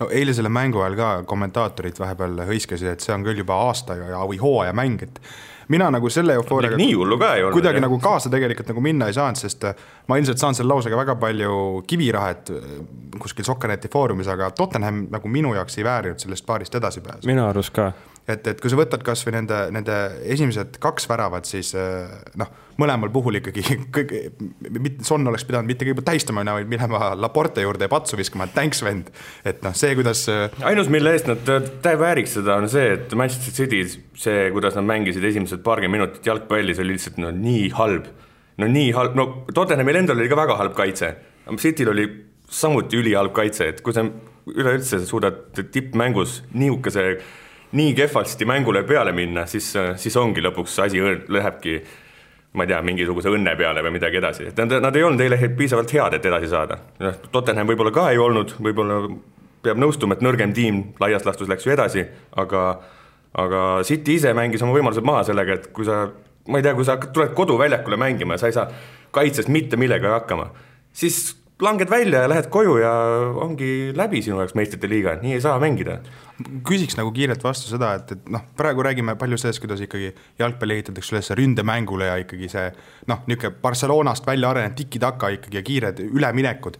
no 0.00 0.08
eile 0.16 0.32
selle 0.36 0.48
mängu 0.52 0.80
ajal 0.80 0.96
ka 0.96 1.08
kommentaatorid 1.28 1.98
vahepeal 2.00 2.44
hõiskasid, 2.48 2.94
et 2.94 3.04
see 3.04 3.14
on 3.14 3.24
küll 3.26 3.42
juba 3.42 3.58
aasta 3.68 3.98
ja, 3.98 4.22
või 4.24 4.40
hooaja 4.40 4.72
mäng, 4.76 5.04
et 5.04 5.20
mina 5.70 5.90
nagu 5.94 6.10
selle 6.10 6.34
eufooriaga 6.38 6.78
nii 6.80 6.94
hullu 6.98 7.18
ka 7.18 7.34
ei 7.34 7.44
olnud. 7.44 7.56
kuidagi 7.58 7.78
jah. 7.78 7.86
nagu 7.86 7.98
kaasa 8.02 8.30
tegelikult 8.32 8.72
nagu 8.72 8.84
minna 8.84 9.08
ei 9.10 9.16
saanud, 9.16 9.38
sest 9.38 9.66
äh, 9.70 9.82
ma 10.08 10.18
ilmselt 10.18 10.42
saan 10.42 10.58
selle 10.58 10.72
lausega 10.74 10.98
väga 10.98 11.16
palju 11.20 11.82
kivirahet 11.86 12.52
äh, 12.54 12.70
kuskil 13.22 13.46
Sokkerneti 13.46 13.90
foorumis, 13.92 14.28
aga 14.30 14.50
Tottenham 14.50 15.04
nagu 15.10 15.28
minu 15.28 15.54
jaoks 15.54 15.78
ei 15.78 15.86
väärinud 15.86 16.22
sellest 16.22 16.46
paarist 16.46 16.74
edasipääsu. 16.74 17.26
minu 17.30 17.46
arust 17.46 17.74
ka 17.76 17.92
et, 18.30 18.46
et 18.52 18.60
kui 18.60 18.70
sa 18.72 18.78
võtad 18.78 19.02
kasvõi 19.04 19.34
nende, 19.34 19.58
nende 19.74 19.96
esimesed 20.32 20.78
kaks 20.82 21.08
väravat, 21.10 21.48
siis 21.48 21.72
eh, 21.78 22.10
noh, 22.40 22.50
mõlemal 22.80 23.12
puhul 23.12 23.40
ikkagi 23.40 23.64
kõik, 23.96 24.14
Son 25.06 25.26
oleks 25.26 25.44
pidanud 25.48 25.68
mitte 25.68 25.86
kõigepealt 25.86 26.08
tähistama, 26.10 26.44
vaid 26.46 26.70
minema 26.70 27.12
Laporte 27.18 27.64
juurde 27.64 27.86
ja 27.86 27.92
patsu 27.92 28.18
viskama, 28.20 28.46
et 28.48 28.54
thanks 28.56 28.82
vend. 28.84 29.10
et 29.44 29.62
noh, 29.66 29.74
see, 29.76 29.92
kuidas. 29.98 30.24
Eh, 30.32 30.62
ainus, 30.70 30.90
mille 30.92 31.14
eest 31.16 31.30
nad 31.30 31.52
vääriks 32.00 32.38
seda, 32.38 32.56
on 32.60 32.70
see, 32.70 32.94
et 32.96 33.14
Manchester 33.18 33.56
City, 33.56 33.84
see, 34.18 34.48
kuidas 34.54 34.78
nad 34.78 34.88
mängisid 34.88 35.24
esimesed 35.32 35.64
paarkümmend 35.66 36.00
minutit 36.00 36.26
jalgpalli, 36.32 36.76
see 36.76 36.86
oli 36.86 36.96
lihtsalt 36.96 37.20
no 37.22 37.34
nii 37.34 37.68
halb. 37.76 38.08
no 38.60 38.68
nii 38.68 38.90
halb, 38.92 39.14
no 39.16 39.30
Tottenhamil 39.56 40.02
endal 40.02 40.18
oli 40.20 40.28
ka 40.28 40.36
väga 40.36 40.58
halb 40.60 40.74
kaitse, 40.76 41.14
Cityl 41.60 41.88
oli 41.90 42.04
samuti 42.50 42.98
ülihalb 43.00 43.32
kaitse, 43.34 43.70
et 43.72 43.80
kui 43.82 43.94
sa 43.94 44.04
üleüldse 44.50 45.00
suudad 45.06 45.38
tippmängus 45.72 46.40
nihukese 46.54 47.04
nii 47.72 47.94
kehvasti 47.94 48.46
mängule 48.48 48.82
peale 48.82 49.12
minna, 49.12 49.46
siis, 49.46 49.72
siis 49.96 50.16
ongi 50.16 50.42
lõpuks 50.42 50.78
asi 50.84 51.02
lähebki 51.28 51.80
ma 52.52 52.66
ei 52.66 52.70
tea, 52.72 52.80
mingisuguse 52.82 53.30
õnne 53.30 53.52
peale 53.58 53.82
või 53.86 53.94
midagi 53.94 54.18
edasi, 54.18 54.48
et 54.50 54.58
nad, 54.58 54.72
nad 54.82 54.96
ei 54.96 55.04
olnud 55.06 55.22
eile 55.22 55.38
piisavalt 55.56 55.92
head, 55.94 56.16
et 56.18 56.24
edasi 56.26 56.48
saada. 56.50 56.80
noh, 56.98 57.20
Tottenham 57.30 57.68
võib-olla 57.70 57.92
ka 57.94 58.08
ei 58.10 58.18
olnud, 58.18 58.56
võib-olla 58.58 59.04
peab 59.62 59.78
nõustuma, 59.78 60.16
et 60.16 60.24
nõrgem 60.24 60.54
tiim 60.56 60.82
laias 61.02 61.26
laastus 61.28 61.50
läks 61.50 61.66
ju 61.66 61.74
edasi, 61.76 62.06
aga 62.42 62.64
aga 63.38 63.60
City 63.86 64.16
ise 64.18 64.32
mängis 64.34 64.62
oma 64.66 64.74
võimalused 64.74 65.06
maha 65.06 65.22
sellega, 65.28 65.60
et 65.60 65.68
kui 65.74 65.86
sa, 65.86 66.08
ma 66.50 66.58
ei 66.58 66.66
tea, 66.66 66.74
kui 66.74 66.86
sa 66.88 66.96
tuled 66.98 67.36
koduväljakule 67.38 67.98
mängima 68.00 68.34
ja 68.34 68.42
sa 68.42 68.50
ei 68.50 68.56
saa 68.56 68.66
kaitses 69.14 69.46
mitte 69.46 69.78
millegagi 69.78 70.10
hakkama, 70.10 70.48
siis 70.90 71.36
langed 71.62 71.90
välja 71.92 72.24
ja 72.24 72.32
lähed 72.32 72.48
koju 72.50 72.80
ja 72.80 72.90
ongi 73.44 73.92
läbi 73.94 74.24
sinu 74.24 74.40
jaoks 74.40 74.56
meistrite 74.58 74.90
liiga, 74.90 75.14
nii 75.22 75.36
ei 75.36 75.44
saa 75.44 75.58
mängida. 75.62 76.00
Küsiks 76.66 76.96
nagu 76.98 77.10
kiirelt 77.14 77.42
vastu 77.44 77.70
seda, 77.70 77.92
et, 77.98 78.12
et 78.14 78.30
noh, 78.32 78.44
praegu 78.56 78.84
räägime 78.84 79.16
palju 79.20 79.38
sellest, 79.40 79.60
kuidas 79.62 79.82
ikkagi 79.84 80.12
jalgpalli 80.40 80.78
ehitatakse 80.78 81.14
üles 81.14 81.30
ründemängule 81.38 82.08
ja 82.10 82.16
ikkagi 82.22 82.48
see 82.52 82.68
noh, 83.10 83.24
niisugune 83.28 83.60
Barcelonast 83.62 84.26
välja 84.26 84.52
arenenud 84.52 84.78
tiki-taka 84.78 85.32
ikkagi 85.36 85.60
ja 85.60 85.64
kiired 85.66 86.00
üleminekud 86.06 86.78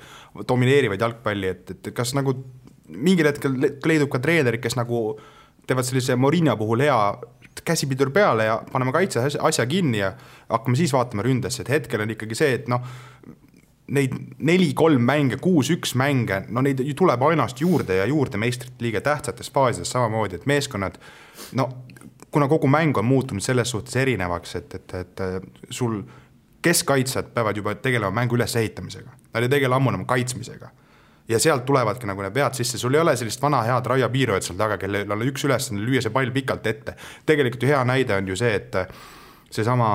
domineerivad 0.49 1.05
jalgpalli, 1.07 1.52
et, 1.55 1.75
et 1.76 1.93
kas 1.97 2.14
nagu 2.19 2.37
mingil 2.90 3.31
hetkel 3.31 3.59
leidub 3.87 4.11
ka 4.12 4.23
treenerid, 4.23 4.62
kes 4.62 4.79
nagu 4.79 5.19
teevad 5.69 5.87
sellise 5.87 6.17
Morinho 6.19 6.57
puhul 6.59 6.87
hea 6.87 6.99
käsipidur 7.67 8.11
peale 8.14 8.47
ja 8.49 8.57
paneme 8.73 8.93
kaitse 8.95 9.23
asja 9.38 9.67
kinni 9.69 10.00
ja 10.00 10.14
hakkame 10.49 10.79
siis 10.79 10.93
vaatama 10.95 11.23
ründesse, 11.26 11.62
et 11.62 11.75
hetkel 11.76 12.02
on 12.07 12.14
ikkagi 12.14 12.38
see, 12.38 12.55
et 12.61 12.71
noh, 12.71 12.87
neid 13.90 14.14
neli-kolm 14.38 15.02
mänge, 15.02 15.37
kuus-üks 15.42 15.97
mänge, 15.99 16.44
no 16.49 16.62
neid 16.62 16.80
ju 16.85 16.94
tuleb 16.99 17.23
ainast 17.26 17.61
juurde 17.61 17.99
ja 17.99 18.06
juurde 18.06 18.38
meistrite 18.38 18.85
liiga 18.85 19.02
tähtsates 19.04 19.50
faasides 19.52 19.90
samamoodi, 19.90 20.38
et 20.38 20.47
meeskonnad 20.47 20.99
no 21.59 21.68
kuna 22.30 22.49
kogu 22.49 22.66
mäng 22.70 22.99
on 22.99 23.04
muutunud 23.04 23.42
selles 23.42 23.70
suhtes 23.70 23.97
erinevaks, 23.97 24.56
et, 24.56 24.75
et, 24.75 24.94
et 24.94 25.23
sul 25.70 26.02
keskkaitsjad 26.62 27.32
peavad 27.35 27.56
juba 27.56 27.75
tegelema 27.75 28.11
mängu 28.11 28.37
ülesehitamisega, 28.37 29.11
nad 29.35 29.42
ei 29.42 29.49
tegele 29.49 29.75
ammu 29.75 29.90
enam 29.90 30.06
kaitsmisega. 30.06 30.70
ja 31.28 31.38
sealt 31.38 31.62
tulevadki 31.64 32.09
nagu 32.11 32.23
need 32.23 32.35
vead 32.35 32.56
sisse, 32.59 32.78
sul 32.78 32.94
ei 32.94 33.00
ole 33.00 33.12
sellist 33.16 33.42
vana 33.42 33.61
head 33.62 33.87
Raia 33.87 34.09
Piirojat 34.11 34.42
seal 34.42 34.56
taga, 34.59 34.78
kellel 34.78 35.12
on 35.12 35.23
üks 35.23 35.44
ülesanne 35.47 35.85
lüüa 35.87 36.02
see 36.02 36.11
pall 36.11 36.30
pikalt 36.35 36.66
ette. 36.66 36.94
tegelikult 37.26 37.62
ju 37.62 37.68
hea 37.70 37.85
näide 37.85 38.16
on 38.16 38.28
ju 38.28 38.37
see, 38.37 38.54
et 38.54 38.75
seesama 39.50 39.90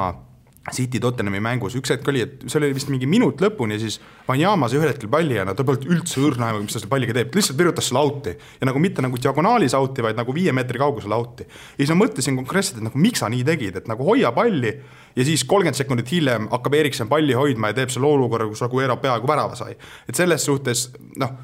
City 0.74 1.00
Tottenhami 1.00 1.40
mängus, 1.44 1.76
üks 1.78 1.92
hetk 1.94 2.08
oli, 2.10 2.24
et 2.26 2.46
see 2.50 2.58
oli 2.58 2.72
vist 2.74 2.90
mingi 2.90 3.06
minut 3.10 3.42
lõpuni, 3.44 3.78
siis 3.82 4.00
Vanjama 4.26 4.66
sai 4.70 4.80
ühel 4.80 4.90
hetkel 4.90 5.12
palli 5.14 5.38
ja 5.38 5.44
no 5.46 5.54
ta 5.54 5.66
polnud 5.68 5.86
üldse 5.86 6.24
õrna 6.26 6.50
aimu, 6.50 6.64
mis 6.64 6.74
ta 6.74 6.82
selle 6.82 6.90
palliga 6.90 7.14
teeb, 7.14 7.36
lihtsalt 7.38 7.60
virutas 7.60 7.92
selle 7.92 8.02
out'i. 8.02 8.34
ja 8.34 8.70
nagu 8.70 8.82
mitte 8.82 9.04
nagu 9.06 9.20
diagonaalis 9.22 9.78
out'i, 9.78 10.02
vaid 10.02 10.18
nagu 10.18 10.34
viie 10.34 10.54
meetri 10.58 10.82
kaugusel 10.82 11.14
out'i. 11.14 11.46
ja 11.46 11.84
siis 11.84 11.94
ma 11.94 12.00
mõtlesin 12.02 12.40
konkreetselt, 12.40 12.82
et 12.82 12.88
nagu 12.90 13.02
miks 13.02 13.22
sa 13.22 13.30
nii 13.30 13.46
tegid, 13.46 13.78
et 13.78 13.92
nagu 13.92 14.08
hoia 14.10 14.32
palli 14.34 14.74
ja 15.16 15.26
siis 15.28 15.46
kolmkümmend 15.46 15.78
sekundit 15.78 16.10
hiljem 16.12 16.50
hakkab 16.50 16.80
Erikson 16.82 17.12
palli 17.12 17.38
hoidma 17.38 17.70
ja 17.70 17.80
teeb 17.82 17.94
selle 17.94 18.10
olukorra, 18.10 18.50
kus 18.50 18.66
Aguero 18.66 18.98
peaaegu 18.98 19.30
värava 19.30 19.56
sai. 19.60 19.78
et 20.10 20.18
selles 20.18 20.50
suhtes 20.50 20.88
noh, 21.22 21.38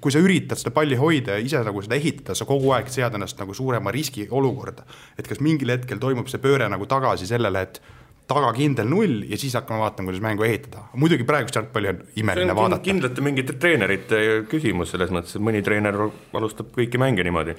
kui 0.00 0.14
sa 0.14 0.22
üritad 0.22 0.60
seda 0.60 0.70
palli 0.74 0.96
hoida 1.00 1.34
ja 1.34 1.42
ise 1.42 1.60
nagu 1.66 1.82
seda 1.82 1.98
ehitada, 1.98 2.38
sa 2.38 2.46
kogu 2.48 2.70
aeg 2.76 2.88
sead 2.92 3.18
ennast 3.18 3.40
nagu 3.40 3.54
suurema 3.56 3.92
riski 3.94 4.28
olukorda. 4.30 4.86
et 5.18 5.26
kas 5.28 5.40
mingil 5.40 5.74
hetkel 5.74 5.98
toimub 5.98 6.30
see 6.30 6.38
pööre 6.38 6.68
nagu 6.70 6.86
tagasi 6.86 7.26
sellele, 7.26 7.66
et 7.66 7.82
tagakindel 8.30 8.88
null 8.88 9.24
ja 9.28 9.38
siis 9.40 9.54
hakkame 9.58 9.82
vaatama, 9.84 10.08
kuidas 10.08 10.22
mängu 10.24 10.46
ehitada. 10.46 10.86
muidugi 10.96 11.26
praegust 11.28 11.58
jalgpalli 11.58 11.90
on 11.92 11.98
imeline 12.16 12.52
on 12.54 12.56
vaadata. 12.56 12.82
kindlalt 12.84 13.20
mingite 13.20 13.56
treenerite 13.60 14.20
küsimus 14.50 14.94
selles 14.94 15.12
mõttes, 15.12 15.36
et 15.36 15.44
mõni 15.44 15.60
treener 15.64 15.98
alustab 16.32 16.72
kõiki 16.76 17.00
mänge 17.00 17.24
niimoodi. 17.26 17.56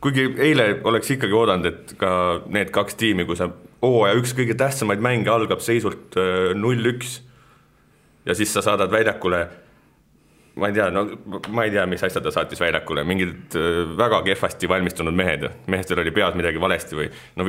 kuigi 0.00 0.28
eile 0.48 0.80
oleks 0.84 1.10
ikkagi 1.16 1.36
oodanud, 1.36 1.66
et 1.66 1.94
ka 2.00 2.10
need 2.48 2.72
kaks 2.72 2.96
tiimi, 2.96 3.28
kui 3.28 3.36
sa 3.36 3.50
hooaja 3.82 4.16
üks 4.20 4.32
kõige 4.36 4.56
tähtsamaid 4.56 5.04
mänge 5.04 5.30
algab 5.30 5.60
seisult 5.60 6.16
äh, 6.16 6.56
null-üks 6.56 7.20
ja 8.26 8.34
siis 8.34 8.52
sa 8.52 8.64
saadad 8.64 8.90
väljakule 8.90 9.46
ma 10.56 10.70
ei 10.70 10.72
tea, 10.72 10.86
no 10.90 11.04
ma 11.52 11.64
ei 11.66 11.72
tea, 11.74 11.84
mis 11.88 12.02
asja 12.06 12.20
ta 12.24 12.32
saatis 12.32 12.60
väljakule, 12.60 13.04
mingid 13.08 13.56
äh, 13.58 13.82
väga 13.98 14.22
kehvasti 14.24 14.68
valmistunud 14.70 15.16
mehed, 15.16 15.44
meestel 15.72 16.00
oli 16.00 16.12
peas 16.16 16.36
midagi 16.38 16.60
valesti 16.60 16.96
või 16.96 17.10
no 17.36 17.46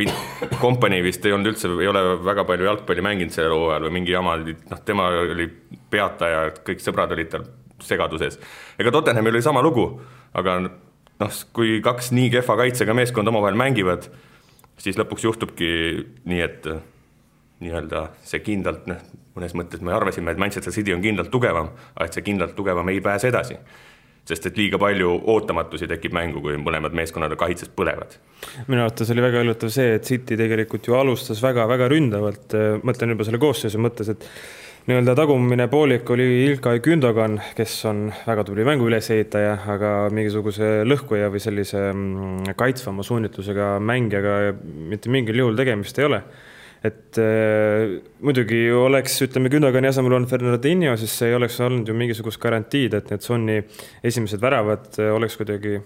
kompanii 0.60 1.04
vist 1.08 1.26
ei 1.26 1.36
olnud 1.36 1.54
üldse, 1.54 1.72
ei 1.80 1.88
ole 1.92 2.04
väga 2.26 2.44
palju 2.50 2.68
jalgpalli 2.68 3.06
mänginud 3.06 3.36
sellel 3.36 3.56
hooajal 3.56 3.88
või 3.88 3.96
mingi 4.00 4.16
jama, 4.16 4.36
noh, 4.44 4.84
tema 4.86 5.08
oli 5.24 5.48
peataja 5.92 6.44
ja 6.50 6.58
kõik 6.68 6.84
sõbrad 6.84 7.16
olid 7.16 7.32
tal 7.32 7.48
segaduses. 7.84 8.40
ega 8.80 8.92
Tottenhamil 8.92 9.38
oli 9.38 9.46
sama 9.46 9.64
lugu, 9.64 9.88
aga 10.36 10.60
noh, 10.66 11.42
kui 11.56 11.80
kaks 11.86 12.12
nii 12.12 12.32
kehva 12.36 12.60
kaitsega 12.60 12.96
meeskonda 12.98 13.32
omavahel 13.32 13.60
mängivad, 13.60 14.10
siis 14.82 15.00
lõpuks 15.00 15.26
juhtubki 15.30 15.72
nii, 16.28 16.44
et 16.44 16.68
nii-öelda 17.64 18.08
see 18.26 18.42
kindlalt, 18.46 18.88
noh, 18.90 19.04
mõnes 19.38 19.54
mõttes 19.58 19.84
me 19.86 19.94
arvasime, 19.96 20.34
et 20.34 20.42
Manchester 20.42 20.74
City 20.74 20.94
on 20.96 21.04
kindlalt 21.04 21.32
tugevam, 21.34 21.72
aga 21.96 22.10
et 22.10 22.18
see 22.18 22.26
kindlalt 22.26 22.56
tugevam 22.58 22.90
ei 22.94 23.02
pääse 23.04 23.32
edasi. 23.34 23.60
sest 24.28 24.46
et 24.50 24.58
liiga 24.60 24.76
palju 24.76 25.08
ootamatusi 25.32 25.88
tekib 25.88 26.12
mängu, 26.12 26.42
kui 26.44 26.58
mõlemad 26.60 26.92
meeskonnad 26.92 27.32
kaitses 27.40 27.70
põlevad. 27.72 28.18
minu 28.68 28.84
arvates 28.84 29.12
oli 29.14 29.24
väga 29.24 29.44
üllatav 29.46 29.72
see, 29.72 29.94
et 29.96 30.04
City 30.04 30.36
tegelikult 30.36 30.88
ju 30.88 30.98
alustas 31.00 31.40
väga-väga 31.42 31.88
ründavalt, 31.88 32.56
mõtlen 32.84 33.16
juba 33.16 33.24
selle 33.24 33.40
koosseisu 33.40 33.80
mõttes, 33.80 34.10
et 34.12 34.28
nii-öelda 34.88 35.16
tagumine 35.16 35.70
poolik 35.72 36.10
oli 36.12 36.28
Ilkay 36.50 36.82
Gündogan, 36.84 37.40
kes 37.56 37.78
on 37.88 38.12
väga 38.28 38.44
tubli 38.44 38.68
mängu 38.68 38.90
ülesehitaja, 38.92 39.58
aga 39.78 39.94
mingisuguse 40.12 40.84
lõhkuja 40.84 41.32
või 41.32 41.44
sellise 41.44 41.88
mm, 41.94 42.52
kaitsvama 42.60 43.08
suunitlusega 43.08 43.78
mängijaga 43.80 44.38
mitte 44.92 45.10
mingil 45.10 45.40
juhul 45.40 45.56
tegemist 45.56 46.04
ei 46.04 46.10
ole 46.12 46.22
et 46.88 47.20
äh, 47.22 47.98
muidugi 48.24 48.63
oleks, 48.74 49.20
ütleme, 49.25 49.51
Gündogani 49.53 49.91
asemel 49.91 50.17
on 50.17 50.27
Fernandinho, 50.29 50.96
siis 51.00 51.13
ei 51.27 51.36
oleks 51.38 51.60
olnud 51.63 51.88
ju 51.88 51.96
mingisugust 51.98 52.41
garantiid, 52.44 52.98
et 52.98 53.13
need 53.13 53.25
Sonni 53.25 53.62
esimesed 54.08 54.41
väravad 54.44 54.89
äh, 55.01 55.13
oleks 55.15 55.38
kuidagi 55.39 55.77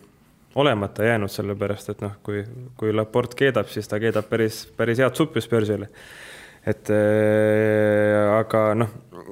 olemata 0.61 1.05
jäänud, 1.07 1.31
sellepärast 1.31 1.93
et 1.93 2.01
noh, 2.03 2.17
kui, 2.23 2.43
kui 2.79 2.91
Laport 2.95 3.35
keedab, 3.39 3.69
siis 3.71 3.87
ta 3.87 3.99
keedab 4.03 4.27
päris, 4.29 4.65
päris 4.77 4.99
head 4.99 5.15
suppi 5.15 5.43
Spursile 5.43 5.87
et 6.67 6.91
äh, 6.93 8.17
aga 8.37 8.59
noh, 8.77 8.89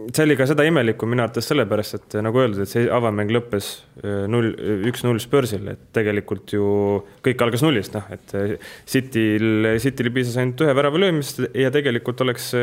see 0.10 0.24
oli 0.26 0.38
ka 0.40 0.48
seda 0.50 0.66
imelikum 0.66 1.12
minu 1.12 1.22
arvates 1.22 1.50
sellepärast, 1.52 1.98
et 2.00 2.18
nagu 2.26 2.42
öeldud, 2.42 2.64
et 2.64 2.72
see 2.72 2.88
avamäng 2.94 3.30
lõppes 3.34 3.68
äh, 4.02 4.24
null, 4.32 4.50
üks-null 4.90 5.22
Spursil, 5.22 5.68
et 5.74 5.90
tegelikult 5.96 6.56
ju 6.56 6.70
kõik 7.26 7.44
algas 7.46 7.66
nullist, 7.66 7.94
noh, 7.98 8.08
et 8.16 8.34
äh, 8.40 8.56
Cityl, 8.90 9.76
Cityl 9.84 10.10
piisas 10.16 10.40
ainult 10.42 10.66
ühe 10.66 10.74
värava 10.78 11.02
löömist 11.06 11.44
ja 11.54 11.70
tegelikult 11.74 12.26
oleks 12.26 12.54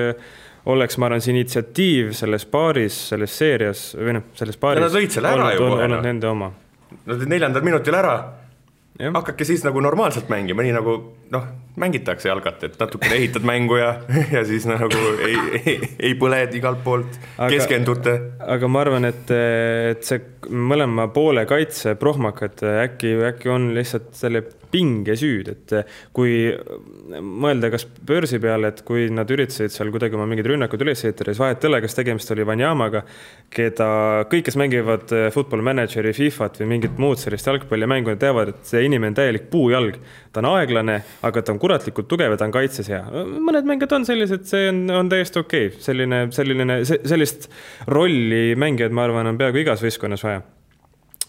oleks, 0.67 0.97
ma 0.99 1.07
arvan, 1.07 1.23
see 1.23 1.31
initsiatiiv 1.31 2.11
selles 2.19 2.43
paaris, 2.51 2.97
selles 3.13 3.37
seerias 3.39 3.93
või 3.95 4.17
noh, 4.17 4.25
selles 4.35 4.59
paaris. 4.59 4.83
Nad 4.83 4.97
lõid 4.99 5.15
selle 5.15 5.31
ära 5.31 5.53
ju 5.55 5.63
kohe. 5.63 5.77
olnud 5.77 6.01
noh. 6.01 6.03
nende 6.03 6.27
oma. 6.27 6.51
Nad 7.05 7.15
olid 7.21 7.31
neljandal 7.31 7.63
minutil 7.67 7.95
ära 7.95 8.17
hakake 9.15 9.45
siis 9.45 9.65
nagu 9.65 9.81
normaalselt 9.81 10.31
mängima, 10.33 10.65
nii 10.65 10.75
nagu 10.75 10.97
noh, 11.31 11.47
mängitakse 11.77 12.31
jalgat, 12.31 12.63
et 12.65 12.79
natukene 12.81 13.19
ehitad 13.19 13.47
mängu 13.47 13.79
ja, 13.81 13.93
ja 14.35 14.45
siis 14.49 14.67
nagu 14.69 14.91
ei, 15.27 15.37
ei, 15.61 15.77
ei 16.11 16.15
põle 16.19 16.43
igalt 16.57 16.83
poolt, 16.85 17.19
keskendute. 17.53 18.17
aga 18.47 18.71
ma 18.71 18.85
arvan, 18.85 19.09
et, 19.11 19.33
et 19.93 20.07
see 20.07 20.23
mõlema 20.47 21.09
poole 21.15 21.45
kaitse 21.49 21.97
prohmakad 22.01 22.63
äkki, 22.87 23.17
äkki 23.33 23.53
on 23.53 23.71
lihtsalt 23.77 24.15
selle 24.17 24.45
pingesüüd, 24.73 25.51
et 25.53 25.75
kui 26.17 26.51
mõelda 27.23 27.71
kas 27.73 27.87
börsi 28.07 28.41
peale, 28.43 28.73
et 28.73 28.83
kui 28.87 29.07
nad 29.15 29.31
üritasid 29.31 29.73
seal 29.73 29.93
kuidagi 29.95 30.19
oma 30.19 30.27
mingeid 30.29 30.51
rünnakuid 30.51 30.83
üles 30.85 31.05
ehitada, 31.05 31.33
siis 31.33 31.43
vahet 31.43 31.65
ei 31.65 31.71
ole, 31.71 31.81
kas 31.85 31.97
tegemist 31.97 32.33
oli 32.35 32.47
Vanyamaga, 32.49 33.03
keda 33.53 33.89
kõik, 34.31 34.47
kes 34.49 34.59
mängivad 34.61 35.15
eh, 35.17 35.29
Football 35.35 35.65
Manageri, 35.67 36.15
Fifat 36.17 36.61
või 36.63 36.71
mingit 36.75 37.01
muud 37.03 37.21
sellist 37.23 37.49
jalgpallimängu, 37.49 38.17
teavad, 38.21 38.53
et 38.53 38.71
see 38.71 38.85
inimene 38.89 39.15
on 39.15 39.21
täielik 39.21 39.49
puujalg. 39.53 40.01
ta 40.33 40.43
on 40.43 40.51
aeglane, 40.53 40.99
aga 41.25 41.43
ta 41.43 41.55
on 41.55 41.63
kuratlikult 41.67 42.11
tugev 42.11 42.35
ja 42.35 42.41
ta 42.41 42.49
on 42.49 42.55
kaitses 42.55 42.91
hea. 42.93 43.05
mõned 43.37 43.69
mängijad 43.69 43.97
on 43.99 44.09
sellised, 44.09 44.47
see 44.49 44.69
on, 44.73 44.85
on 45.03 45.13
täiesti 45.13 45.43
okei 45.43 45.71
okay., 45.71 45.87
selline, 45.91 46.27
selline, 46.35 46.83
sellist 46.87 47.51
rolli 47.91 48.55
mängijad, 48.59 48.95
ma 48.95 49.07
arvan, 49.07 49.33
on 49.33 49.41
peaaegu 49.41 49.67
igas 49.67 49.85
võistkonnas 49.85 50.25
vaja 50.27 50.45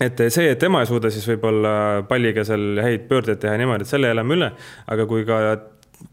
et 0.03 0.21
see, 0.29 0.51
et 0.51 0.59
tema 0.61 0.83
ei 0.83 0.89
suuda 0.89 1.09
siis 1.13 1.25
võib-olla 1.31 1.71
palliga 2.09 2.43
seal 2.45 2.77
häid 2.83 3.07
pöördeid 3.09 3.41
teha 3.41 3.55
niimoodi, 3.57 3.85
et 3.85 3.89
selle 3.89 4.13
elame 4.13 4.37
üle, 4.37 4.51
aga 4.93 5.07
kui 5.09 5.25
ka 5.27 5.39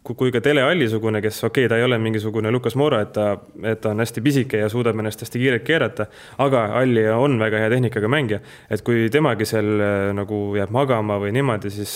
kui 0.05 0.31
ka 0.33 0.41
Tele 0.41 0.63
Alli-sugune, 0.65 1.21
kes 1.21 1.43
okei 1.45 1.67
okay,, 1.67 1.69
ta 1.69 1.77
ei 1.77 1.85
ole 1.85 1.99
mingisugune 2.01 2.49
Lukas 2.53 2.73
Moura, 2.81 3.03
et 3.05 3.11
ta, 3.13 3.27
et 3.69 3.83
ta 3.85 3.93
on 3.93 4.01
hästi 4.01 4.23
pisike 4.25 4.63
ja 4.63 4.71
suudab 4.73 4.97
ennast 4.97 5.21
hästi 5.21 5.43
kiirelt 5.43 5.67
keerata, 5.67 6.07
aga 6.41 6.65
Alli 6.81 7.05
on 7.13 7.37
väga 7.41 7.61
hea 7.61 7.73
tehnikaga 7.75 8.09
mängija, 8.09 8.41
et 8.73 8.85
kui 8.87 9.11
temagi 9.13 9.45
seal 9.49 9.69
nagu 10.17 10.41
jääb 10.57 10.73
magama 10.73 11.21
või 11.21 11.35
niimoodi, 11.37 11.73
siis 11.75 11.93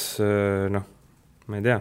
noh, 0.75 0.85
ma 1.49 1.61
ei 1.61 1.65
tea 1.65 1.81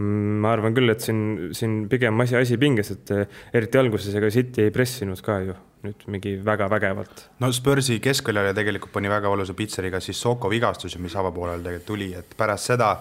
ma 0.00 0.52
arvan 0.54 0.72
küll, 0.76 0.88
et 0.92 1.04
siin, 1.04 1.52
siin 1.56 1.82
pigem 1.90 2.20
asi, 2.24 2.36
asi 2.38 2.56
pinges, 2.60 2.92
et 2.94 3.12
äh, 3.12 3.40
eriti 3.52 3.80
alguses 3.80 4.14
ega 4.16 4.30
City 4.32 4.66
ei 4.66 4.74
pressinud 4.74 5.20
ka 5.24 5.38
ju 5.44 5.56
nüüd 5.82 6.04
mingi 6.14 6.36
väga 6.46 6.68
vägevalt. 6.70 7.24
no 7.42 7.50
Spursi 7.52 7.98
keskväljale 8.02 8.54
tegelikult 8.54 8.92
pani 8.94 9.10
väga 9.10 9.30
valusa 9.32 9.54
pitseriga 9.58 10.00
siis 10.00 10.20
Soko 10.20 10.50
vigastus, 10.50 10.96
mis 11.02 11.16
avapoolel 11.18 11.64
tegelikult 11.64 11.88
tuli, 11.90 12.12
et 12.14 12.36
pärast 12.38 12.70
seda 12.70 12.92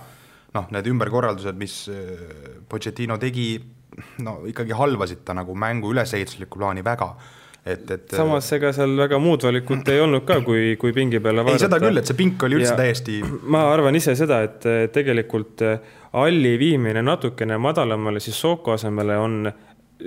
noh, 0.55 0.65
need 0.73 0.89
ümberkorraldused, 0.91 1.59
mis 1.59 1.77
äh, 1.93 2.25
Pochettino 2.67 3.19
tegi, 3.21 3.53
no 4.25 4.41
ikkagi 4.49 4.75
halvasid 4.75 5.23
ta 5.27 5.37
nagu 5.37 5.55
mängu 5.55 5.93
ülesehituslikku 5.93 6.59
plaani 6.59 6.83
väga 6.83 7.13
et, 7.65 7.91
et 7.93 8.15
samas 8.17 8.47
ega 8.57 8.71
seal 8.73 8.95
väga 8.97 9.19
muud 9.21 9.43
valikut 9.45 9.89
ei 9.93 9.99
olnud 10.01 10.25
ka, 10.25 10.39
kui, 10.45 10.75
kui 10.81 10.93
pingi 10.95 11.19
peale 11.21 11.43
vaadata. 11.45 11.59
ei, 11.59 11.65
seda 11.67 11.81
küll, 11.83 12.01
et 12.01 12.09
see 12.09 12.17
pink 12.17 12.45
oli 12.47 12.57
üldse 12.57 12.73
ja 12.73 12.79
täiesti 12.79 13.19
ma 13.53 13.67
arvan 13.73 13.97
ise 13.99 14.15
seda, 14.17 14.41
et 14.47 14.69
tegelikult 14.95 15.65
Alli 16.21 16.57
viimine 16.59 16.99
natukene 17.05 17.55
madalamale 17.61 18.19
siis 18.19 18.39
Soko 18.41 18.73
asemele 18.73 19.15
on 19.15 19.45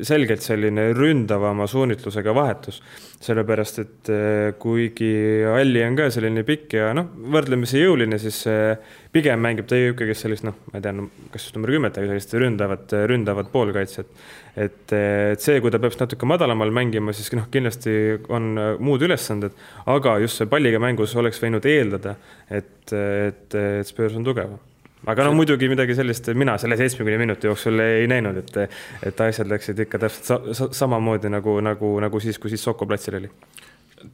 selgelt 0.03 0.43
selline 0.43 0.89
ründavama 0.97 1.67
suunitlusega 1.71 2.35
vahetus. 2.35 2.83
sellepärast, 3.25 3.79
et 3.81 4.09
eh, 4.13 4.51
kuigi 4.61 5.07
Alli 5.49 5.81
on 5.81 5.95
ka 5.97 6.11
selline 6.13 6.43
pikk 6.45 6.75
ja 6.77 6.91
noh, 6.93 7.07
võrdlemisi 7.33 7.81
jõuline, 7.81 8.19
siis 8.21 8.43
eh, 8.53 8.75
pigem 9.15 9.41
mängib 9.41 9.69
ta 9.71 9.79
ikkagi 9.81 10.17
sellist 10.19 10.45
noh, 10.45 10.59
ma 10.69 10.77
ei 10.77 10.85
tea 10.85 10.93
no,, 10.93 11.07
kas 11.33 11.47
just 11.47 11.57
number 11.57 11.73
kümmet, 11.73 11.97
aga 11.97 12.11
sellist 12.11 12.37
ründavat, 12.43 12.93
ründavat 13.09 13.49
poolkaitset. 13.55 14.13
et, 14.57 14.93
eh, 14.93 15.33
et 15.33 15.41
see, 15.41 15.57
kui 15.65 15.73
ta 15.73 15.81
peab 15.81 15.97
natuke 16.03 16.29
madalamal 16.29 16.75
mängima, 16.75 17.17
siis 17.17 17.33
noh, 17.39 17.49
kindlasti 17.55 17.97
on 18.29 18.53
muud 18.85 19.09
ülesanded, 19.09 19.57
aga 19.97 20.19
just 20.27 20.43
see 20.43 20.51
palliga 20.51 20.83
mängus 20.83 21.17
oleks 21.17 21.41
võinud 21.41 21.65
eeldada, 21.65 22.19
et, 22.51 22.93
et, 22.93 23.49
et 23.57 23.89
Spurs 23.89 24.21
on 24.21 24.27
tugevam 24.27 24.61
aga 25.07 25.27
no 25.27 25.35
muidugi 25.37 25.69
midagi 25.69 25.97
sellist 25.97 26.31
mina 26.39 26.57
selle 26.61 26.77
seitsmekümne 26.81 27.19
minuti 27.21 27.49
jooksul 27.49 27.81
ei 27.85 28.09
näinud, 28.11 28.41
et, 28.41 28.79
et 29.11 29.21
asjad 29.27 29.51
läksid 29.51 29.85
ikka 29.87 30.01
täpselt 30.07 30.31
sa, 30.31 30.41
sa, 30.57 30.69
samamoodi 30.85 31.33
nagu, 31.33 31.59
nagu, 31.65 31.95
nagu 32.05 32.21
siis, 32.23 32.39
kui 32.41 32.53
siis 32.53 32.65
Soko 32.65 32.89
platsil 32.89 33.19
oli. 33.21 33.31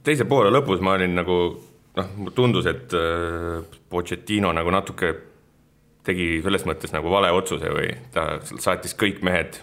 teise 0.06 0.26
poole 0.30 0.52
lõpus 0.54 0.82
ma 0.84 0.96
olin 0.98 1.14
nagu 1.20 1.38
noh, 1.96 2.12
mulle 2.16 2.34
tundus, 2.36 2.66
et 2.70 2.94
äh, 2.96 3.60
Pochettino 3.90 4.52
nagu 4.56 4.72
natuke 4.74 5.14
tegi 6.06 6.40
selles 6.44 6.64
mõttes 6.66 6.94
nagu 6.94 7.10
vale 7.12 7.30
otsuse 7.36 7.70
või 7.70 7.90
ta 8.14 8.40
saatis 8.42 8.96
kõik 8.98 9.20
mehed 9.26 9.60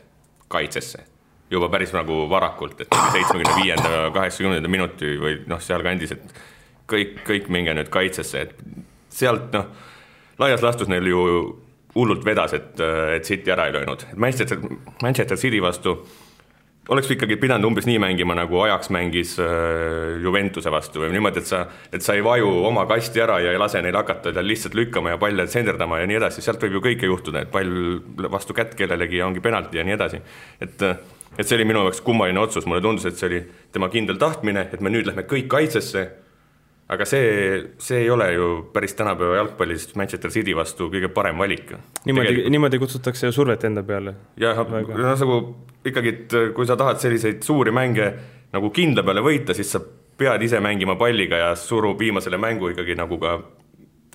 kaitsesse 0.51 1.03
juba 1.51 1.69
päris 1.71 1.93
nagu 1.95 2.25
varakult, 2.29 2.81
et 2.83 2.91
seitsmekümne 2.91 3.55
viienda, 3.61 3.91
kaheksakümnenda 4.15 4.67
minuti 4.71 5.13
või 5.19 5.37
noh, 5.47 5.61
sealkandis, 5.63 6.11
et 6.17 6.41
kõik, 6.91 7.21
kõik 7.27 7.47
minge 7.53 7.75
nüüd 7.77 7.91
kaitsesse, 7.91 8.41
et 8.47 8.57
sealt 9.15 9.55
noh 9.55 9.69
laias 10.39 10.63
laastus 10.65 10.91
neil 10.91 11.07
ju 11.09 11.23
hullult 11.97 12.25
vedas, 12.25 12.53
et, 12.53 12.79
et 13.17 13.25
City 13.25 13.51
ära 13.53 13.67
ei 13.67 13.73
löönud, 13.73 14.05
et 14.11 14.17
Manchester, 14.21 14.59
Manchester 15.01 15.37
City 15.37 15.61
vastu 15.63 15.97
oleks 16.93 17.09
ikkagi 17.11 17.35
pidanud 17.39 17.67
umbes 17.67 17.87
nii 17.87 17.99
mängima, 17.99 18.35
nagu 18.37 18.61
Ajax 18.63 18.91
mängis 18.93 19.33
äh, 19.43 20.17
Juventuse 20.23 20.71
vastu 20.71 21.03
või 21.03 21.11
niimoodi, 21.15 21.43
et 21.43 21.49
sa, 21.49 21.63
et 21.91 22.05
sa 22.05 22.15
ei 22.15 22.23
vaju 22.23 22.51
oma 22.69 22.85
kasti 22.89 23.23
ära 23.23 23.39
ja 23.43 23.51
ei 23.51 23.59
lase 23.59 23.81
neil 23.83 23.97
hakata 23.97 24.31
seal 24.35 24.47
lihtsalt 24.47 24.77
lükkama 24.77 25.15
ja 25.15 25.21
palle 25.21 25.47
senderdama 25.51 26.01
ja 26.01 26.07
nii 26.09 26.19
edasi, 26.21 26.43
sealt 26.45 26.63
võib 26.63 26.77
ju 26.77 26.83
kõike 26.87 27.09
juhtuda, 27.09 27.43
et 27.43 27.51
pall 27.51 27.99
vastu 28.31 28.55
kätt 28.57 28.77
kellelegi 28.79 29.19
ja 29.19 29.27
ongi 29.27 29.43
penalti 29.43 29.81
ja 29.81 29.87
nii 29.87 29.97
edasi. 29.97 30.21
et, 30.63 30.87
et 31.37 31.43
see 31.43 31.57
oli 31.57 31.67
minu 31.67 31.83
jaoks 31.87 32.01
kummaline 32.05 32.39
otsus, 32.39 32.69
mulle 32.69 32.81
tundus, 32.85 33.09
et 33.09 33.19
see 33.19 33.27
oli 33.31 33.43
tema 33.75 33.91
kindel 33.91 34.19
tahtmine, 34.21 34.69
et 34.71 34.81
me 34.81 34.93
nüüd 34.93 35.09
lähme 35.09 35.27
kõik 35.27 35.51
kaitsesse 35.51 36.07
aga 36.87 37.05
see, 37.05 37.59
see 37.83 38.03
ei 38.05 38.09
ole 38.09 38.29
ju 38.33 38.47
päris 38.73 38.95
tänapäeva 38.95 39.41
jalgpallis 39.41 39.89
Manchester 39.99 40.31
City 40.31 40.55
vastu 40.55 40.87
kõige 40.91 41.09
parem 41.13 41.37
valik. 41.37 41.73
niimoodi, 42.05 42.47
niimoodi 42.49 42.79
kutsutakse 42.79 43.31
survet 43.35 43.63
enda 43.67 43.83
peale. 43.83 44.15
jah, 44.39 44.63
noh 44.63 45.11
nagu 45.11 45.37
ikkagi, 45.85 46.15
et 46.15 46.37
kui 46.55 46.67
sa 46.67 46.77
tahad 46.79 47.01
selliseid 47.03 47.43
suuri 47.43 47.71
mänge 47.75 48.11
nagu 48.53 48.71
kindla 48.71 49.03
peale 49.03 49.23
võita, 49.23 49.55
siis 49.57 49.71
sa 49.75 49.81
pead 50.17 50.41
ise 50.41 50.59
mängima 50.63 50.95
palliga 50.97 51.37
ja 51.43 51.53
surub 51.55 51.99
viimasele 51.99 52.39
mängu 52.41 52.71
ikkagi 52.71 52.95
nagu 52.97 53.19
ka 53.21 53.37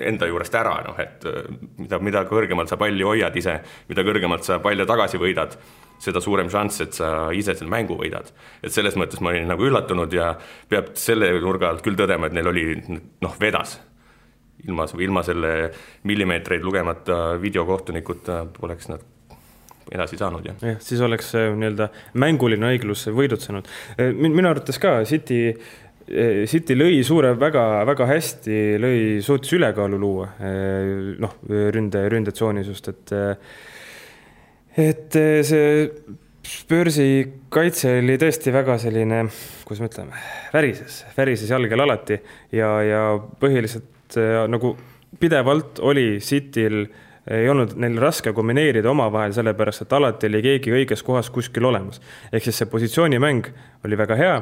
enda 0.03 0.27
juurest 0.27 0.55
ära, 0.57 0.79
noh 0.87 0.99
et 0.99 1.25
mida, 1.79 1.99
mida 2.03 2.25
kõrgemalt 2.27 2.73
sa 2.73 2.79
palli 2.81 3.05
hoiad 3.07 3.37
ise, 3.37 3.59
mida 3.91 4.05
kõrgemalt 4.07 4.49
sa 4.49 4.59
palle 4.65 4.87
tagasi 4.89 5.21
võidad 5.21 5.59
seda 6.03 6.23
suurem 6.23 6.51
šanss, 6.51 6.83
et 6.85 6.99
sa 6.99 7.12
ise 7.37 7.55
selle 7.59 7.71
mängu 7.73 7.97
võidad. 8.01 8.33
et 8.62 8.75
selles 8.75 8.97
mõttes 8.99 9.23
ma 9.23 9.31
olin 9.31 9.49
nagu 9.51 9.67
üllatunud 9.69 10.12
ja 10.12 10.33
peab 10.69 10.93
selle 10.99 11.31
nurga 11.41 11.71
alt 11.71 11.85
küll 11.85 11.99
tõdema, 11.99 12.27
et 12.27 12.37
neil 12.37 12.51
oli 12.51 12.67
noh, 13.23 13.38
vedas. 13.41 13.79
ilma, 14.67 14.87
ilma 14.99 15.23
selle 15.27 15.73
millimeetreid 16.09 16.62
lugemata 16.62 17.38
videokohtunikuta 17.43 18.45
poleks 18.59 18.91
nad 18.91 19.07
edasi 19.93 20.19
saanud, 20.19 20.45
jah. 20.47 20.59
jah, 20.62 20.83
siis 20.83 21.01
oleks 21.03 21.33
nii-öelda 21.35 21.88
mänguline 22.15 22.75
õiglus 22.75 23.07
võidutsenud. 23.12 23.69
minu 24.15 24.49
arvates 24.49 24.79
ka 24.83 25.01
City 25.09 25.57
City 26.51 26.75
lõi 26.75 26.99
suure 27.07 27.31
väga, 27.38 27.85
väga 27.87 28.07
hästi, 28.11 28.57
lõi, 28.83 28.97
suutis 29.25 29.53
ülekaalu 29.55 30.01
luua, 30.03 30.27
noh, 31.23 31.37
ründe, 31.49 32.03
ründetsoonis 32.11 32.69
just, 32.69 32.91
et 32.91 33.12
et 34.77 35.17
eh, 35.17 35.41
see 35.47 35.89
Spursi 36.43 37.07
kaitse 37.55 38.01
oli 38.01 38.17
tõesti 38.19 38.51
väga 38.51 38.75
selline, 38.83 39.21
kuidas 39.63 39.83
me 39.83 39.89
ütleme, 39.89 40.23
värises, 40.51 41.05
värises 41.15 41.53
jalgel 41.53 41.85
alati 41.85 42.19
ja, 42.51 42.73
ja 42.83 43.03
põhiliselt 43.41 44.19
eh, 44.19 44.43
nagu 44.51 44.75
pidevalt 45.21 45.79
oli 45.87 46.19
Cityl 46.25 46.87
ei 47.31 47.47
olnud 47.47 47.77
neil 47.79 48.01
raske 48.03 48.33
kombineerida 48.35 48.91
omavahel, 48.91 49.31
sellepärast 49.37 49.85
et 49.85 49.93
alati 49.95 50.27
oli 50.27 50.41
keegi 50.43 50.73
õiges 50.75 51.05
kohas 51.07 51.31
kuskil 51.31 51.69
olemas. 51.69 52.01
ehk 52.33 52.49
siis 52.49 52.59
see 52.59 52.71
positsioonimäng 52.73 53.47
oli 53.87 53.99
väga 54.01 54.19
hea 54.19 54.35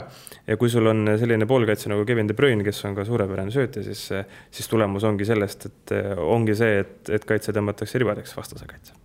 ja 0.47 0.57
kui 0.57 0.73
sul 0.73 0.88
on 0.88 1.05
selline 1.21 1.45
poolkaitse 1.47 1.93
nagu 1.93 2.07
Kevin 2.09 2.33
De 2.33 2.38
Bruyne, 2.38 2.64
kes 2.64 2.81
on 2.88 2.97
ka 2.97 3.05
suurepärane 3.05 3.53
söötja, 3.53 3.85
siis, 3.85 4.09
siis 4.51 4.73
tulemus 4.73 5.05
ongi 5.05 5.29
sellest, 5.29 5.69
et 5.69 5.95
ongi 6.16 6.57
see, 6.57 6.81
et, 6.87 7.14
et 7.21 7.29
kaitse 7.29 7.53
tõmmatakse 7.53 8.01
ribadeks, 8.01 8.33
vastase 8.40 8.64
kaitse 8.64 8.97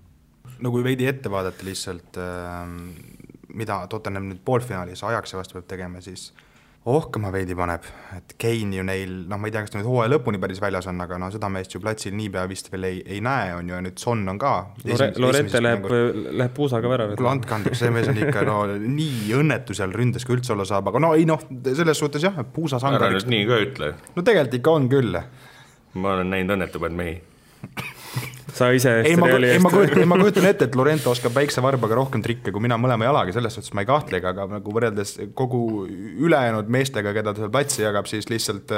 no 0.63 0.72
kui 0.74 0.84
veidi 0.86 1.08
ette 1.10 1.32
vaadata 1.32 1.68
lihtsalt, 1.68 2.18
ähm, 2.22 2.80
mida 3.56 3.82
Tottenham 3.91 4.30
nüüd 4.32 4.41
poolfinaalis 4.46 5.04
Ajaxi 5.08 5.38
vastu 5.39 5.60
peab 5.60 5.70
tegema, 5.70 6.02
siis 6.04 6.32
ohkama 6.86 7.32
veidi 7.34 7.56
paneb, 7.58 7.86
et 8.13 8.36
Kane 8.41 8.78
ju 8.78 8.84
neil, 8.86 9.13
noh, 9.30 9.39
ma 9.41 9.50
ei 9.50 9.54
tea, 9.54 9.63
kas 9.65 9.74
ta 9.74 9.80
nüüd 9.80 9.88
hooaja 9.89 10.12
lõpuni 10.12 10.38
päris 10.41 10.60
väljas 10.62 10.86
on, 10.91 11.00
aga 11.02 11.18
no 11.22 11.32
seda 11.34 11.50
meest 11.50 11.74
ju 11.74 11.82
platsil 11.82 12.13
niipea 12.13 12.44
vist 12.50 12.70
veel 12.70 12.86
ei, 12.91 13.00
ei 13.15 13.24
näe, 13.26 13.56
on 13.58 13.72
ju, 13.72 13.74
ja 13.74 13.82
nüüd 13.82 13.98
Son 14.02 14.22
on 14.30 14.38
ka. 14.41 14.52
Lorette 15.18 15.63
läheb, 15.63 15.88
läheb 15.89 16.54
puusaga 16.54 16.91
värava. 16.91 17.18
kuule, 17.18 17.32
andke 17.34 17.58
andeks, 17.58 17.82
see 17.82 17.94
mees 17.94 18.12
on 18.12 18.22
ikka 18.22 18.46
no 18.46 18.60
nii 18.70 19.34
õnnetu 19.39 19.78
seal 19.78 19.96
ründes, 19.98 20.28
kui 20.28 20.38
üldse 20.38 20.54
olla 20.54 20.68
saab, 20.70 20.91
aga 20.94 21.02
no 21.08 21.15
ei 21.18 21.26
noh, 21.26 21.41
selles 21.65 22.04
suhtes 22.04 22.28
jah, 22.28 22.38
puusa 22.54 22.78
sangar. 22.84 23.08
ära 23.10 23.18
nüüd 23.18 23.34
nii 23.34 23.50
ka 23.50 23.62
ütle. 23.65 23.94
no 24.13 24.22
tegelikult 24.22 24.60
ikka 24.62 24.78
on 24.78 24.89
küll. 24.94 25.22
ma 25.96 26.18
olen 26.20 26.36
näinud 26.36 26.60
õnnetumaid 26.60 27.02
mehi 27.02 27.18
sa 28.56 28.70
ise 28.76 28.91
ei, 29.04 29.15
ma, 29.20 29.30
ei, 29.36 29.60
ma 29.60 29.72
kujutan, 29.74 30.06
ma 30.08 30.20
kujutan 30.20 30.48
ette, 30.50 30.70
et 30.70 30.78
Lorento 30.80 31.12
oskab 31.12 31.36
väikse 31.36 31.63
varbaga 31.63 31.98
rohkem 32.00 32.24
trikke 32.24 32.54
kui 32.56 32.63
mina 32.63 32.78
mõlema 32.80 33.10
jalaga, 33.10 33.34
selles 33.36 33.58
suhtes 33.58 33.74
ma 33.76 33.84
ei 33.84 33.89
kahtlegi, 33.89 34.30
aga 34.32 34.48
nagu 34.58 34.76
võrreldes 34.76 35.18
kogu 35.38 35.65
ülejäänud 35.89 36.72
meestega, 36.72 37.13
keda 37.15 37.34
ta 37.34 37.44
seal 37.44 37.54
platsi 37.54 37.84
jagab, 37.84 38.08
siis 38.12 38.30
lihtsalt 38.32 38.72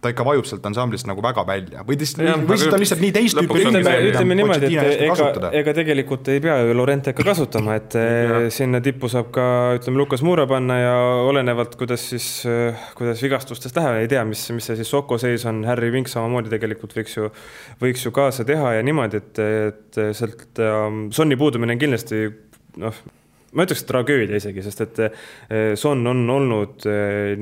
ta 0.00 0.10
ikka 0.12 0.24
vajub 0.24 0.46
sealt 0.48 0.64
ansamblist 0.68 1.08
nagu 1.08 1.22
väga 1.24 1.44
välja. 1.48 1.84
Või 1.86 1.98
lihtsalt, 2.00 2.44
või 2.48 2.56
siis 2.56 2.70
ta 2.70 2.76
on 2.78 2.82
lihtsalt 2.84 3.02
nii 3.04 3.12
teist 3.14 3.36
tüüpi 3.36 3.52
ongi 3.52 3.68
ütleme, 3.68 3.92
ütleme 4.08 4.38
niimoodi, 4.38 4.70
et 4.80 5.02
ega, 5.06 5.50
ega 5.60 5.74
tegelikult 5.76 6.30
ei 6.32 6.40
pea 6.44 6.56
ju 6.64 6.76
Lorente 6.78 7.12
ka 7.16 7.26
kasutama, 7.26 7.76
et 7.80 7.96
eh, 8.00 8.36
sinna 8.54 8.80
tippu 8.84 9.10
saab 9.12 9.28
ka 9.34 9.46
ütleme, 9.76 10.00
Lukas 10.00 10.24
Muura 10.26 10.46
panna 10.50 10.78
ja 10.80 10.96
olenevalt, 11.28 11.76
kuidas 11.80 12.08
siis, 12.14 12.30
kuidas 12.96 13.20
vigastustest 13.24 13.76
läheb, 13.76 14.00
ei 14.00 14.10
tea, 14.10 14.24
mis, 14.28 14.46
mis 14.56 14.70
see 14.70 14.80
siis 14.80 14.90
Soko 14.90 15.20
seis 15.20 15.44
on, 15.50 15.62
Harry 15.68 15.92
Vink 15.92 16.08
samamoodi 16.12 16.52
tegelikult 16.52 16.96
võiks 16.96 17.20
ju, 17.20 17.28
võiks 17.84 18.08
ju 18.08 18.14
kaasa 18.16 18.48
teha 18.48 18.78
ja 18.78 18.86
niimoodi, 18.86 19.20
et, 19.20 19.44
et 19.44 20.04
sealt 20.16 20.64
ähm, 20.64 21.08
Sonni 21.14 21.36
puudumine 21.40 21.76
on 21.76 21.82
kindlasti 21.82 22.24
noh, 22.80 23.04
ma 23.56 23.66
ütleks 23.66 23.82
tragöödia 23.88 24.38
isegi, 24.40 24.62
sest 24.64 24.84
et 24.86 25.00
eh, 25.04 25.72
Son 25.78 26.06
on 26.06 26.22
olnud 26.36 26.86
eh, 26.90 27.32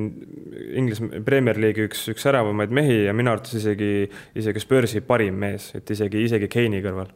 Inglise 0.79 1.23
Premier 1.27 1.61
League'i 1.61 1.89
üks, 1.89 2.07
üks 2.13 2.25
säravamaid 2.25 2.73
mehi 2.75 3.03
ja 3.07 3.17
minu 3.17 3.33
arvates 3.35 3.59
isegi, 3.61 4.09
isegi 4.39 4.65
Spursi 4.65 5.05
parim 5.05 5.39
mees, 5.41 5.73
et 5.79 5.91
isegi, 5.95 6.25
isegi 6.29 6.51
Keini 6.53 6.83
kõrval 6.85 7.13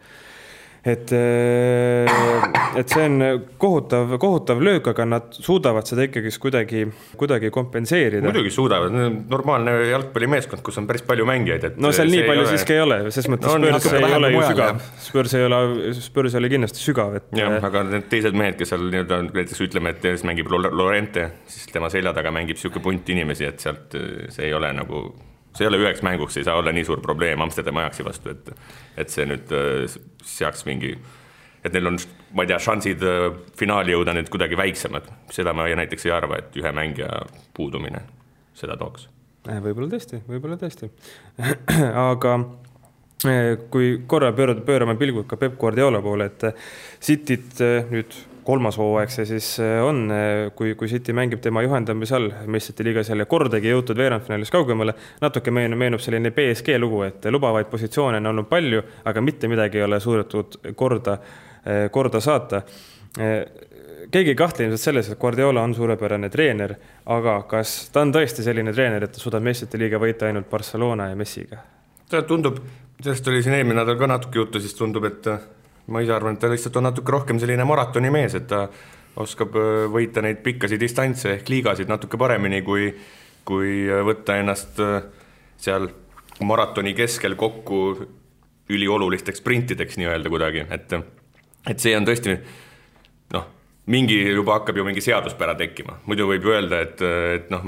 et, 0.82 1.12
et 2.76 2.90
see 2.90 3.04
on 3.06 3.22
kohutav, 3.62 4.16
kohutav 4.22 4.62
löök, 4.64 4.88
aga 4.90 5.06
nad 5.06 5.36
suudavad 5.36 5.86
seda 5.86 6.06
ikkagist 6.08 6.40
kuidagi, 6.42 6.84
kuidagi 7.20 7.52
kompenseerida. 7.54 8.26
muidugi 8.26 8.50
suudavad, 8.50 8.94
normaalne 9.30 9.76
jalgpallimeeskond, 9.92 10.64
kus 10.66 10.80
on 10.82 10.88
päris 10.90 11.06
palju 11.06 11.26
mängijaid, 11.28 11.68
et 11.70 11.80
no 11.82 11.92
seal 11.94 12.10
nii 12.10 12.26
palju 12.26 12.46
ole... 12.46 12.50
siiski 12.56 12.76
ei 12.76 12.82
ole, 12.82 13.00
ses 13.14 13.30
mõttes 13.30 13.50
No 13.52 13.78
Spurs 13.78 13.94
ei 13.94 14.16
ole 14.18 14.32
ju 14.32 14.42
sügav. 14.48 14.82
Spurs 15.06 15.36
ei 15.38 15.46
ole, 15.46 15.62
Spurs 16.02 16.34
ei 16.34 16.42
ole 16.42 16.52
kindlasti 16.52 16.82
sügav, 16.82 17.16
et 17.20 17.30
jah, 17.38 17.58
aga 17.70 17.84
need 17.88 18.08
teised 18.10 18.36
mehed, 18.38 18.58
kes 18.58 18.74
seal 18.74 18.88
nii-öelda 18.88 19.20
näiteks 19.28 19.62
ütleme, 19.68 19.94
et 19.94 20.26
mängib 20.26 20.50
Lo- 20.50 20.72
Lorente, 20.82 21.28
siis 21.46 21.70
tema 21.72 21.90
selja 21.92 22.14
taga 22.16 22.34
mängib 22.34 22.58
niisugune 22.58 22.82
punt 22.82 23.14
inimesi, 23.14 23.46
et 23.46 23.62
sealt 23.62 23.94
eh, 23.98 24.26
see 24.34 24.48
ei 24.50 24.56
ole 24.56 24.72
nagu, 24.76 25.06
see 25.52 25.66
ei 25.66 25.70
ole 25.70 25.80
üheks 25.82 26.02
mänguks, 26.04 26.36
ei 26.36 26.46
saa 26.46 26.56
olla 26.60 26.72
nii 26.72 26.84
suur 26.88 27.00
probleem 27.04 27.40
Amsterdami 27.44 27.82
Ajaxi 27.82 28.04
vastu, 28.04 28.32
et 28.32 28.52
et 28.96 29.12
see 29.12 29.26
nüüd 29.28 29.52
eh, 29.56 29.96
seaks 30.24 30.66
mingi, 30.68 30.92
et 31.64 31.72
neil 31.72 31.92
on, 31.92 31.98
ma 32.36 32.44
ei 32.44 32.50
tea, 32.50 32.58
šansid 32.62 33.04
eh, 33.08 33.28
finaali 33.58 33.94
jõuda 33.94 34.16
nüüd 34.16 34.32
kuidagi 34.32 34.58
väiksemad, 34.58 35.08
seda 35.32 35.54
ma 35.56 35.68
näiteks 35.68 36.08
ei 36.08 36.14
arva, 36.16 36.40
et 36.42 36.56
ühe 36.60 36.74
mängija 36.76 37.22
puudumine 37.56 38.04
seda 38.58 38.76
tooks. 38.80 39.08
Eh, 39.48 39.60
võib-olla 39.62 39.92
tõesti, 39.92 40.22
võib-olla 40.28 40.58
tõesti. 40.60 40.90
aga 42.10 42.36
kui 43.70 43.94
korra 44.10 44.32
pöörada, 44.34 44.64
pöörame 44.66 44.96
pilgud 44.98 45.28
ka 45.30 45.36
Peep 45.38 45.54
Guardiola 45.60 46.00
poole, 46.02 46.26
et 46.32 46.48
Cityt 47.02 47.60
nüüd 47.92 48.16
kolmas 48.44 48.78
hooaeg 48.80 49.12
see 49.12 49.26
siis 49.28 49.48
eh, 49.62 49.78
on, 49.84 50.04
kui, 50.58 50.74
kui 50.78 50.90
City 50.90 51.14
mängib 51.16 51.42
tema 51.44 51.62
juhendamise 51.64 52.16
all. 52.18 52.30
Meistrite 52.50 52.86
liigas 52.86 53.12
jälle 53.12 53.26
kordagi 53.30 53.72
jõutud 53.72 53.98
veerandfinaalis 53.98 54.52
kaugemale, 54.52 54.94
natuke 55.22 55.54
meenub, 55.54 55.80
meenub 55.82 56.02
selline 56.02 56.32
BSG 56.34 56.78
lugu, 56.82 57.04
et 57.08 57.28
lubavaid 57.30 57.70
positsioone 57.72 58.22
on 58.22 58.32
olnud 58.32 58.50
palju, 58.50 58.82
aga 59.04 59.24
mitte 59.24 59.50
midagi 59.50 59.80
ei 59.80 59.86
ole 59.86 60.00
suudetud 60.00 60.58
korda, 60.76 61.18
korda 61.94 62.20
saata. 62.20 62.62
Keegi 64.12 64.32
ei 64.32 64.36
kahtle 64.36 64.66
ilmselt 64.66 64.82
selles, 64.82 65.08
et 65.08 65.18
Guardiola 65.20 65.62
on 65.62 65.74
suurepärane 65.74 66.28
treener, 66.32 66.74
aga 67.14 67.36
kas 67.48 67.74
ta 67.94 68.02
on 68.02 68.10
tõesti 68.12 68.44
selline 68.44 68.74
treener, 68.74 69.06
et 69.06 69.14
ta 69.14 69.22
suudab 69.22 69.44
meistrite 69.46 69.78
liiga 69.80 70.00
võita 70.02 70.26
ainult 70.28 70.50
Barcelona 70.50 71.08
ja 71.08 71.16
Messiga? 71.16 71.62
tundub, 72.28 72.58
sellest 73.00 73.28
oli 73.30 73.40
siin 73.40 73.54
eelmine 73.56 73.78
nädal 73.78 73.96
ka 73.96 74.08
natuke 74.10 74.36
juttu, 74.36 74.60
siis 74.60 74.74
tundub, 74.76 75.06
et 75.08 75.28
äh, 75.32 75.46
ma 75.86 76.02
ise 76.04 76.14
arvan, 76.14 76.36
et 76.36 76.42
ta 76.42 76.50
lihtsalt 76.52 76.76
on 76.78 76.86
natuke 76.90 77.12
rohkem 77.12 77.40
selline 77.42 77.64
maratonimees, 77.66 78.36
et 78.38 78.46
ta 78.50 78.66
oskab 79.22 79.56
äh, 79.58 79.84
võita 79.92 80.22
neid 80.24 80.42
pikkasid 80.44 80.80
distantse 80.80 81.36
ehk 81.36 81.50
liigasid 81.52 81.90
natuke 81.90 82.20
paremini, 82.20 82.62
kui, 82.66 82.90
kui 83.48 83.82
äh, 83.88 84.04
võtta 84.06 84.38
ennast 84.40 84.80
seal 85.62 85.88
maratoni 86.42 86.94
keskel 86.98 87.36
kokku 87.38 87.82
üliolulisteks 88.72 89.42
sprintideks 89.42 89.98
nii-öelda 90.00 90.30
kuidagi, 90.32 90.64
et, 90.70 90.94
et 91.68 91.82
see 91.82 91.94
on 91.98 92.06
tõesti 92.08 92.36
noh, 93.34 93.48
mingi 93.86 94.16
juba 94.30 94.60
hakkab 94.60 94.76
ju 94.78 94.84
mingi 94.86 95.02
seaduspära 95.02 95.54
tekkima, 95.58 95.96
muidu 96.06 96.28
võib 96.30 96.44
ju 96.46 96.52
öelda, 96.54 96.82
et, 96.84 97.00
et 97.02 97.48
noh, 97.50 97.64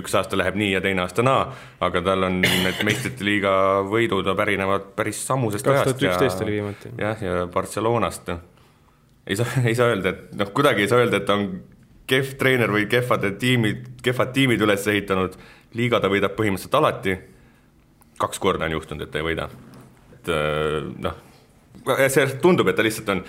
üks 0.00 0.14
aasta 0.16 0.38
läheb 0.40 0.56
nii 0.56 0.70
ja 0.72 0.80
teine 0.84 1.02
aasta 1.04 1.24
naa, 1.24 1.42
aga 1.84 2.00
tal 2.06 2.24
on 2.30 2.38
need 2.40 2.80
meistrite 2.88 3.26
liiga 3.26 3.52
võidud 3.88 4.30
pärinevad 4.38 4.94
päris 4.96 5.20
sammusest 5.28 5.66
kaks 5.66 5.82
ajast 5.82 5.90
tuhat 5.90 6.06
üksteist 6.08 6.44
oli 6.44 6.54
viimati. 6.56 6.92
jah, 6.96 7.20
ja 7.20 7.42
Barcelonast. 7.52 8.30
ei 9.26 9.36
saa, 9.36 9.48
ei 9.68 9.76
saa 9.76 9.90
öelda, 9.92 10.14
et 10.14 10.38
noh, 10.40 10.52
kuidagi 10.56 10.86
ei 10.86 10.88
saa 10.88 11.02
öelda, 11.02 11.20
et 11.20 11.32
on 11.36 11.44
kehv 12.08 12.32
treener 12.40 12.72
või 12.72 12.86
kehvad 12.88 13.26
tiimid, 13.42 13.90
kehvad 14.02 14.32
tiimid 14.32 14.64
üles 14.64 14.86
ehitanud, 14.88 15.36
liiga 15.76 16.00
ta 16.00 16.08
võidab 16.08 16.32
põhimõtteliselt 16.38 16.78
alati, 16.80 17.18
kaks 18.18 18.40
korda 18.40 18.64
on 18.64 18.78
juhtunud, 18.78 19.04
et 19.04 19.12
ta 19.12 19.20
ei 19.20 19.26
võida. 19.26 19.50
et 20.16 20.32
noh, 21.04 21.20
see 22.08 22.26
tundub, 22.40 22.72
et 22.72 22.80
ta 22.80 22.88
lihtsalt 22.88 23.12
on 23.12 23.22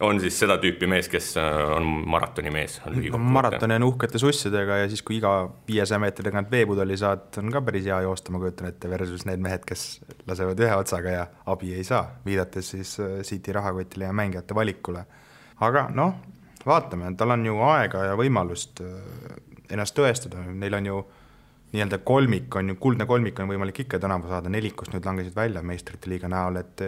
on 0.00 0.20
siis 0.20 0.36
seda 0.38 0.58
tüüpi 0.60 0.88
mees, 0.90 1.08
kes 1.08 1.30
äh, 1.40 1.58
on 1.76 1.86
maratonimees. 2.12 2.80
maratoni 3.18 3.78
on 3.78 3.86
uhkete 3.88 4.20
sussidega 4.20 4.82
ja 4.82 4.88
siis, 4.92 5.02
kui 5.06 5.18
iga 5.20 5.32
viiesaja 5.68 5.98
meetri 6.02 6.26
tagant 6.28 6.50
veepudeli 6.52 6.98
saad, 7.00 7.28
on 7.40 7.52
ka 7.52 7.62
päris 7.64 7.86
hea 7.88 8.00
joosta, 8.04 8.34
ma 8.34 8.40
kujutan 8.42 8.68
ette, 8.70 8.90
versus 8.92 9.24
need 9.28 9.42
mehed, 9.42 9.64
kes 9.68 9.86
lasevad 10.28 10.60
ühe 10.60 10.76
otsaga 10.76 11.14
ja 11.14 11.26
abi 11.52 11.72
ei 11.78 11.84
saa, 11.88 12.04
viidates 12.26 12.74
siis 12.76 12.96
äh, 13.00 13.20
City 13.24 13.56
rahakotile 13.56 14.10
ja 14.10 14.16
mängijate 14.16 14.54
valikule. 14.54 15.06
aga 15.60 15.88
noh, 15.94 16.16
vaatame, 16.66 17.14
tal 17.16 17.32
on 17.32 17.46
ju 17.46 17.60
aega 17.70 18.04
ja 18.10 18.16
võimalust 18.20 18.84
äh, 18.84 18.96
ennast 19.72 19.96
tõestada, 19.96 20.44
neil 20.52 20.76
on 20.76 20.92
ju 20.92 21.04
nii-öelda 21.72 21.98
kolmik 22.04 22.54
on 22.56 22.68
ju, 22.68 22.76
kuldne 22.80 23.06
kolmik 23.08 23.40
on 23.40 23.48
võimalik 23.48 23.80
ikka 23.86 23.98
tänavu 23.98 24.28
saada, 24.28 24.52
nelikust 24.52 24.92
nüüd 24.92 25.08
langesid 25.08 25.34
välja 25.36 25.64
meistrite 25.66 26.10
liiga 26.12 26.28
näol, 26.30 26.60
et 26.60 26.84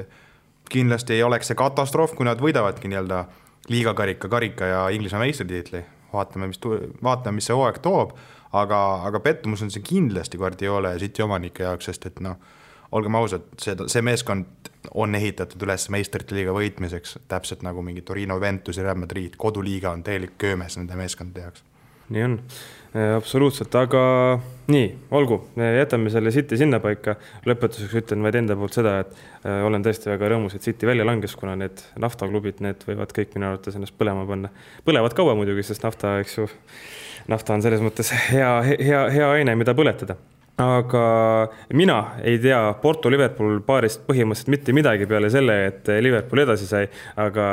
kindlasti 0.72 1.16
ei 1.16 1.22
oleks 1.22 1.50
see 1.50 1.58
katastroof, 1.58 2.14
kui 2.16 2.26
nad 2.28 2.40
võidavadki 2.42 2.90
nii-öelda 2.90 3.24
liigakarika, 3.68 4.28
karika 4.28 4.66
ja 4.66 4.88
Inglismaa 4.88 5.20
meistritiitli. 5.20 5.84
vaatame, 6.12 6.46
mis, 6.48 6.60
vaatame, 7.04 7.34
mis 7.36 7.46
see 7.50 7.56
hooaeg 7.56 7.82
toob, 7.84 8.14
aga, 8.56 8.78
aga 9.04 9.20
pettumus 9.20 9.62
on 9.62 9.70
see 9.70 9.82
kindlasti 9.84 10.38
Guardiola 10.40 10.94
ja 10.94 10.98
City 10.98 11.22
omanike 11.22 11.62
jaoks, 11.62 11.84
sest 11.84 12.06
et 12.08 12.20
noh, 12.24 12.38
olgem 12.92 13.14
ausad, 13.14 13.44
see, 13.60 13.76
see 13.86 14.02
meeskond 14.02 14.70
on 14.94 15.14
ehitatud 15.14 15.62
üles 15.66 15.88
meistrite 15.92 16.36
liiga 16.36 16.54
võitmiseks, 16.56 17.18
täpselt 17.28 17.62
nagu 17.66 17.82
mingi 17.84 18.02
Torino, 18.02 18.40
Ventus 18.40 18.80
ja 18.80 18.86
Real 18.86 18.96
Madrid, 18.96 19.36
koduliiga 19.36 19.92
on 19.92 20.02
täielik 20.06 20.38
köömes 20.40 20.78
nende 20.80 20.96
meeskondade 20.96 21.44
jaoks. 21.44 21.67
Nii 22.14 22.24
on, 22.24 22.38
absoluutselt, 23.16 23.74
aga 23.78 24.02
nii, 24.72 24.86
olgu, 25.16 25.38
jätame 25.56 26.10
selle 26.12 26.32
City 26.32 26.56
sinnapaika. 26.60 27.16
lõpetuseks 27.48 27.98
ütlen 28.02 28.24
vaid 28.24 28.38
enda 28.40 28.56
poolt 28.58 28.76
seda, 28.76 28.94
et 29.04 29.12
äh, 29.44 29.60
olen 29.66 29.84
tõesti 29.84 30.10
väga 30.10 30.32
rõõmus, 30.32 30.56
et 30.56 30.64
City 30.64 30.88
välja 30.88 31.06
langes, 31.08 31.36
kuna 31.36 31.56
need 31.60 31.84
naftaklubid, 32.00 32.62
need 32.64 32.82
võivad 32.88 33.12
kõik 33.16 33.36
minu 33.36 33.50
arvates 33.50 33.76
ennast 33.78 33.96
põlema 33.98 34.26
panna. 34.28 34.52
põlevad 34.88 35.16
kaua 35.16 35.36
muidugi, 35.38 35.66
sest 35.68 35.84
nafta, 35.84 36.18
eks 36.24 36.40
ju, 36.40 36.48
nafta 37.28 37.56
on 37.56 37.64
selles 37.64 37.84
mõttes 37.84 38.12
hea, 38.32 38.50
hea, 38.72 39.04
hea 39.14 39.30
aine, 39.36 39.56
mida 39.58 39.76
põletada 39.76 40.16
aga 40.58 41.48
mina 41.78 41.96
ei 42.26 42.38
tea 42.42 42.58
Porto 42.82 43.10
Liverpool 43.12 43.60
paarist 43.66 44.02
põhimõtteliselt 44.08 44.50
mitte 44.50 44.74
midagi 44.74 45.06
peale 45.06 45.30
selle, 45.30 45.54
et 45.68 45.90
Liverpool 46.02 46.42
edasi 46.42 46.66
sai. 46.66 46.88
aga, 47.16 47.46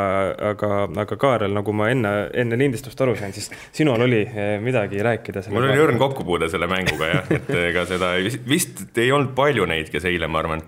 aga, 0.51 0.69
aga 1.03 1.17
Kaarel, 1.21 1.53
nagu 1.53 1.73
ma 1.77 1.91
enne, 1.93 2.13
enne 2.33 2.57
lindistust 2.57 3.01
aru 3.05 3.13
sain, 3.19 3.33
siis 3.35 3.51
sinul 3.75 4.01
oli 4.07 4.23
eh, 4.25 4.55
midagi 4.61 5.03
rääkida. 5.05 5.45
mul 5.53 5.69
oli 5.69 5.83
õrn 5.83 6.01
kokkupuude 6.01 6.49
selle 6.49 6.69
mänguga 6.71 7.11
jah, 7.11 7.31
et 7.37 7.53
ega 7.61 7.85
seda 7.89 8.15
vist, 8.25 8.41
vist 8.49 8.97
ei 8.97 9.13
olnud 9.13 9.35
palju 9.37 9.69
neid, 9.69 9.93
kes 9.93 10.09
eile, 10.09 10.29
ma 10.31 10.41
arvan, 10.41 10.65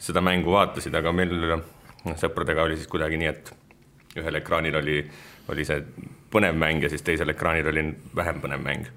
seda 0.00 0.24
mängu 0.24 0.56
vaatasid, 0.56 0.94
aga 0.96 1.12
meil 1.12 1.36
noh, 1.52 2.16
sõpradega 2.20 2.64
oli 2.64 2.80
siis 2.80 2.88
kuidagi 2.88 3.20
nii, 3.20 3.34
et 3.34 3.52
ühel 4.22 4.40
ekraanil 4.40 4.80
oli, 4.80 5.02
oli 5.52 5.68
see 5.68 5.82
põnev 6.32 6.56
mäng 6.56 6.82
ja 6.82 6.88
siis 6.88 7.04
teisel 7.04 7.28
ekraanil 7.34 7.68
oli 7.68 7.90
vähem 8.16 8.40
põnev 8.40 8.64
mäng 8.64 8.88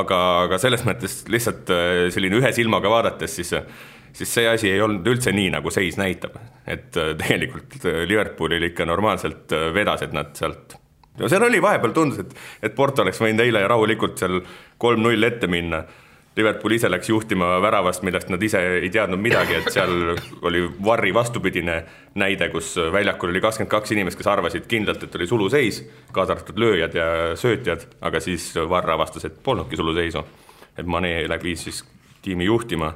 aga, 0.00 0.20
aga 0.46 0.60
selles 0.62 0.84
mõttes 0.86 1.22
lihtsalt 1.30 1.72
äh, 1.74 2.06
selline 2.14 2.40
ühe 2.40 2.52
silmaga 2.56 2.90
vaadates, 2.92 3.36
siis, 3.38 3.52
siis 4.14 4.36
see 4.38 4.46
asi 4.50 4.70
ei 4.72 4.82
olnud 4.84 5.06
üldse 5.14 5.34
nii, 5.34 5.52
nagu 5.54 5.72
seis 5.74 5.98
näitab. 6.00 6.38
et 6.66 6.96
äh, 6.96 7.12
tegelikult 7.20 7.78
äh, 7.84 8.02
Liverpoolil 8.08 8.70
ikka 8.70 8.88
normaalselt 8.88 9.54
vedas, 9.74 10.02
et 10.06 10.16
nad 10.16 10.34
sealt 10.38 10.78
no 11.18 11.30
seal 11.30 11.46
oli 11.46 11.62
vahepeal 11.62 11.94
tundus, 11.94 12.24
et, 12.24 12.34
et 12.62 12.74
Porto 12.74 13.04
oleks 13.04 13.20
võinud 13.22 13.44
eile 13.44 13.66
rahulikult 13.68 14.18
seal 14.18 14.40
kolm-null 14.82 15.30
ette 15.30 15.50
minna 15.50 15.84
Liverpool 16.36 16.74
ise 16.74 16.88
läks 16.90 17.08
juhtima 17.08 17.60
väravast, 17.62 18.02
millest 18.02 18.30
nad 18.32 18.42
ise 18.42 18.58
ei 18.80 18.88
teadnud 18.90 19.20
midagi, 19.22 19.54
et 19.54 19.68
seal 19.70 20.16
oli 20.42 20.64
Varri 20.84 21.12
vastupidine 21.14 21.76
näide, 22.18 22.48
kus 22.50 22.72
väljakul 22.92 23.30
oli 23.30 23.42
kakskümmend 23.44 23.70
kaks 23.70 23.94
inimest, 23.94 24.18
kes 24.18 24.30
arvasid 24.32 24.66
kindlalt, 24.70 25.04
et 25.06 25.14
oli 25.14 25.28
suluseis, 25.30 25.84
kaasa 26.12 26.34
arvatud 26.34 26.58
lööjad 26.58 26.98
ja 26.98 27.06
söötjad, 27.38 27.86
aga 28.02 28.22
siis 28.24 28.48
Varr 28.56 28.96
avastas, 28.96 29.28
et 29.30 29.38
polnudki 29.42 29.78
suluseisu. 29.78 30.24
et 30.78 30.86
Mane 30.86 31.28
läbi 31.28 31.56
siis 31.56 31.84
tiimi 32.22 32.44
juhtima. 32.44 32.94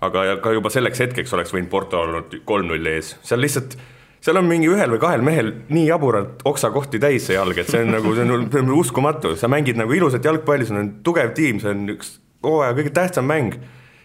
aga 0.00 0.36
ka 0.40 0.52
juba 0.52 0.70
selleks 0.70 1.00
hetkeks 1.00 1.34
oleks 1.34 1.52
võinud 1.52 1.68
Porto 1.68 1.98
olnud 2.00 2.38
kolm-null 2.44 2.86
ees, 2.86 3.16
seal 3.22 3.40
lihtsalt 3.40 3.76
seal 4.20 4.36
on 4.36 4.46
mingi 4.48 4.68
ühel 4.68 4.90
või 4.94 5.00
kahel 5.00 5.22
mehel 5.24 5.52
nii 5.68 5.86
jaburalt 5.88 6.42
oksakohti 6.44 6.98
täis 7.00 7.26
see 7.26 7.34
jalg, 7.34 7.58
et 7.58 7.68
see 7.68 7.82
on 7.82 7.94
nagu, 7.96 8.14
see 8.14 8.60
on 8.62 8.72
uskumatu, 8.76 9.34
sa 9.36 9.48
mängid 9.48 9.76
nagu 9.80 9.92
ilusat 9.92 10.24
jalgpalli, 10.24 10.68
sul 10.68 10.80
on 10.80 10.90
tugev 11.04 11.34
tiim, 11.36 11.60
see 11.60 11.72
on 11.72 11.88
üks 11.96 12.18
hooaja 12.44 12.76
kõige 12.76 12.92
tähtsam 12.94 13.28
mäng 13.28 13.56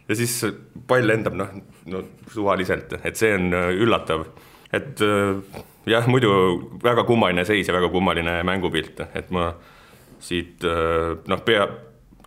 ja 0.10 0.17
siis 0.17 0.39
pall 0.88 1.08
lendab 1.08 1.38
noh, 1.38 1.54
no 1.91 2.04
suvaliselt, 2.32 2.98
et 3.04 3.17
see 3.19 3.34
on 3.36 3.54
äh, 3.54 3.71
üllatav. 3.82 4.28
et 4.74 5.02
äh, 5.02 5.63
jah, 5.89 6.08
muidu 6.08 6.32
väga 6.84 7.06
kummaline 7.08 7.45
seis 7.45 7.67
ja 7.67 7.74
väga 7.74 7.89
kummaline 7.93 8.41
mängupilt, 8.43 9.02
et 9.13 9.32
ma 9.34 9.52
siit 10.19 10.63
äh, 10.65 11.15
noh, 11.28 11.41
pea, 11.45 11.67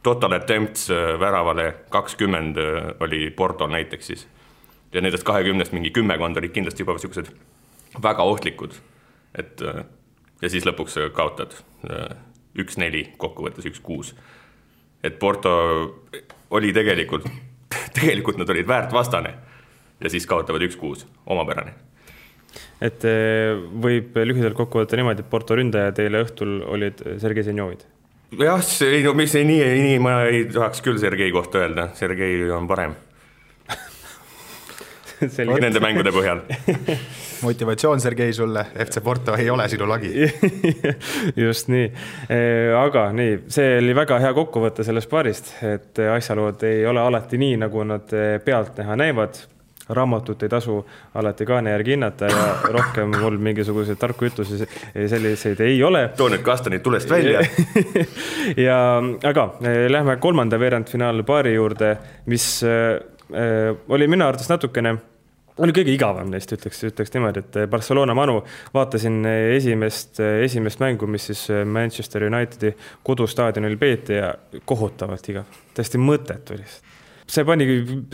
total 0.02 0.38
attempts 0.38 0.88
väravale 1.20 1.72
kakskümmend 1.90 2.58
oli 3.02 3.30
Portol 3.30 3.70
näiteks 3.74 4.06
siis. 4.06 4.26
ja 4.92 5.00
nendest 5.00 5.26
kahekümnest 5.26 5.72
mingi 5.72 5.90
kümmekond 5.90 6.38
olid 6.38 6.54
kindlasti 6.54 6.82
juba 6.82 6.94
niisugused 6.96 7.32
väga 8.02 8.22
ohtlikud, 8.22 8.76
et 9.34 9.60
ja 9.60 10.48
siis 10.48 10.64
lõpuks 10.64 10.96
kaotad 11.12 11.56
üks-neli, 12.58 13.08
kokkuvõttes 13.18 13.66
üks-kuus. 13.68 14.14
Et 15.04 15.18
Porto 15.18 15.52
oli 16.50 16.72
tegelikult 16.74 17.28
tegelikult 17.98 18.40
nad 18.40 18.50
olid 18.50 18.66
väärt 18.68 18.92
vastane 18.92 19.34
ja 20.00 20.10
siis 20.10 20.26
kaotavad 20.30 20.62
üks-kuus, 20.62 21.06
omapärane. 21.26 21.74
et 22.80 23.04
eh, 23.08 23.54
võib 23.82 24.16
lühidalt 24.24 24.56
kokku 24.58 24.82
võtta 24.82 24.98
niimoodi, 24.98 25.24
et 25.24 25.30
Porto 25.30 25.58
ründajad 25.58 26.02
eile 26.04 26.24
õhtul 26.26 26.60
olid 26.66 27.02
Sergei 27.22 27.46
Zenjovid? 27.46 27.84
jah, 28.38 28.62
ei 28.86 29.02
no 29.06 29.14
mis 29.18 29.34
nii, 29.34 29.62
nii 29.84 29.98
ma 30.02 30.22
ei 30.28 30.46
tahaks 30.52 30.82
küll 30.84 31.00
Sergei 31.00 31.32
kohta 31.34 31.64
öelda, 31.64 31.90
Sergei 31.98 32.42
on 32.54 32.68
parem 32.70 32.96
Nende 35.64 35.80
mängude 35.82 36.14
põhjal 36.14 36.44
motivatsioon, 37.42 38.00
Sergei, 38.00 38.32
sulle, 38.32 38.66
FC 38.84 39.02
Porto 39.04 39.34
ei 39.36 39.50
ole 39.50 39.68
sinu 39.68 39.88
lagi. 39.88 40.12
Just 41.44 41.68
nii, 41.72 41.90
aga 42.78 43.08
nii, 43.12 43.36
see 43.52 43.76
oli 43.82 43.94
väga 43.96 44.18
hea 44.22 44.32
kokkuvõte 44.36 44.86
sellest 44.86 45.10
paarist, 45.10 45.52
et 45.66 46.02
asjalood 46.14 46.64
ei 46.68 46.86
ole 46.86 47.00
alati 47.02 47.40
nii, 47.40 47.60
nagu 47.64 47.84
nad 47.86 48.12
pealtnäha 48.44 48.98
näivad 48.98 49.40
raamatut 49.88 50.42
ei 50.42 50.48
tasu 50.48 50.86
alati 51.14 51.46
kaane 51.46 51.70
järgi 51.70 51.90
hinnata 51.90 52.28
ja 52.28 52.44
rohkem 52.72 53.12
mul 53.20 53.38
mingisuguseid 53.40 53.98
tarku 54.00 54.28
ütlusi 54.28 54.60
selliseid 55.08 55.60
ei 55.64 55.82
ole. 55.82 56.08
too 56.16 56.28
need 56.28 56.44
kastanid 56.44 56.84
tulest 56.84 57.10
välja. 57.10 57.40
Ja, 58.56 59.02
aga 59.24 59.50
lähme 59.88 60.16
kolmanda 60.16 60.58
veerandfinaalpaari 60.60 61.54
juurde, 61.54 61.96
mis 62.26 62.46
äh, 62.64 62.98
oli 63.88 64.08
minu 64.08 64.26
arvates 64.26 64.48
natukene 64.48 64.96
oli 65.62 65.74
kõige 65.76 65.94
igavam 65.94 66.30
neist, 66.32 66.52
ütleks, 66.54 66.82
ütleks 66.88 67.14
niimoodi, 67.14 67.42
et 67.44 67.58
Barcelona 67.70 68.14
Manu, 68.16 68.40
vaatasin 68.74 69.20
esimest, 69.28 70.20
esimest 70.46 70.82
mängu, 70.82 71.08
mis 71.10 71.28
siis 71.30 71.46
Manchester 71.66 72.28
Unitedi 72.28 72.74
kodustaadionil 73.06 73.78
peeti 73.80 74.18
ja 74.20 74.32
kohutavalt 74.68 75.32
igav, 75.32 75.58
täiesti 75.76 76.00
mõttetu 76.02 76.58
lihtsalt. 76.58 76.84
see 77.28 77.44
pani, 77.44 77.64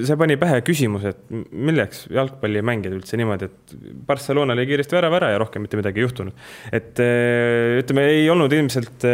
see 0.02 0.16
pani 0.18 0.35
pähe 0.40 0.59
küsimuse, 0.66 1.12
et 1.14 1.52
milleks 1.52 2.07
jalgpalli 2.11 2.64
mängida 2.66 2.96
üldse 2.96 3.18
niimoodi, 3.20 3.46
et 3.46 3.74
Barcelona 4.09 4.57
lõi 4.59 4.66
kiiresti 4.66 4.96
värava 4.96 5.20
ära 5.20 5.30
ja 5.30 5.38
rohkem 5.38 5.62
mitte 5.62 5.78
midagi 5.78 6.02
ei 6.02 6.09
juhtunud. 6.09 6.44
et 6.72 6.98
ütleme, 7.85 8.09
ei 8.11 8.28
olnud 8.30 8.52
ilmselt 8.52 9.07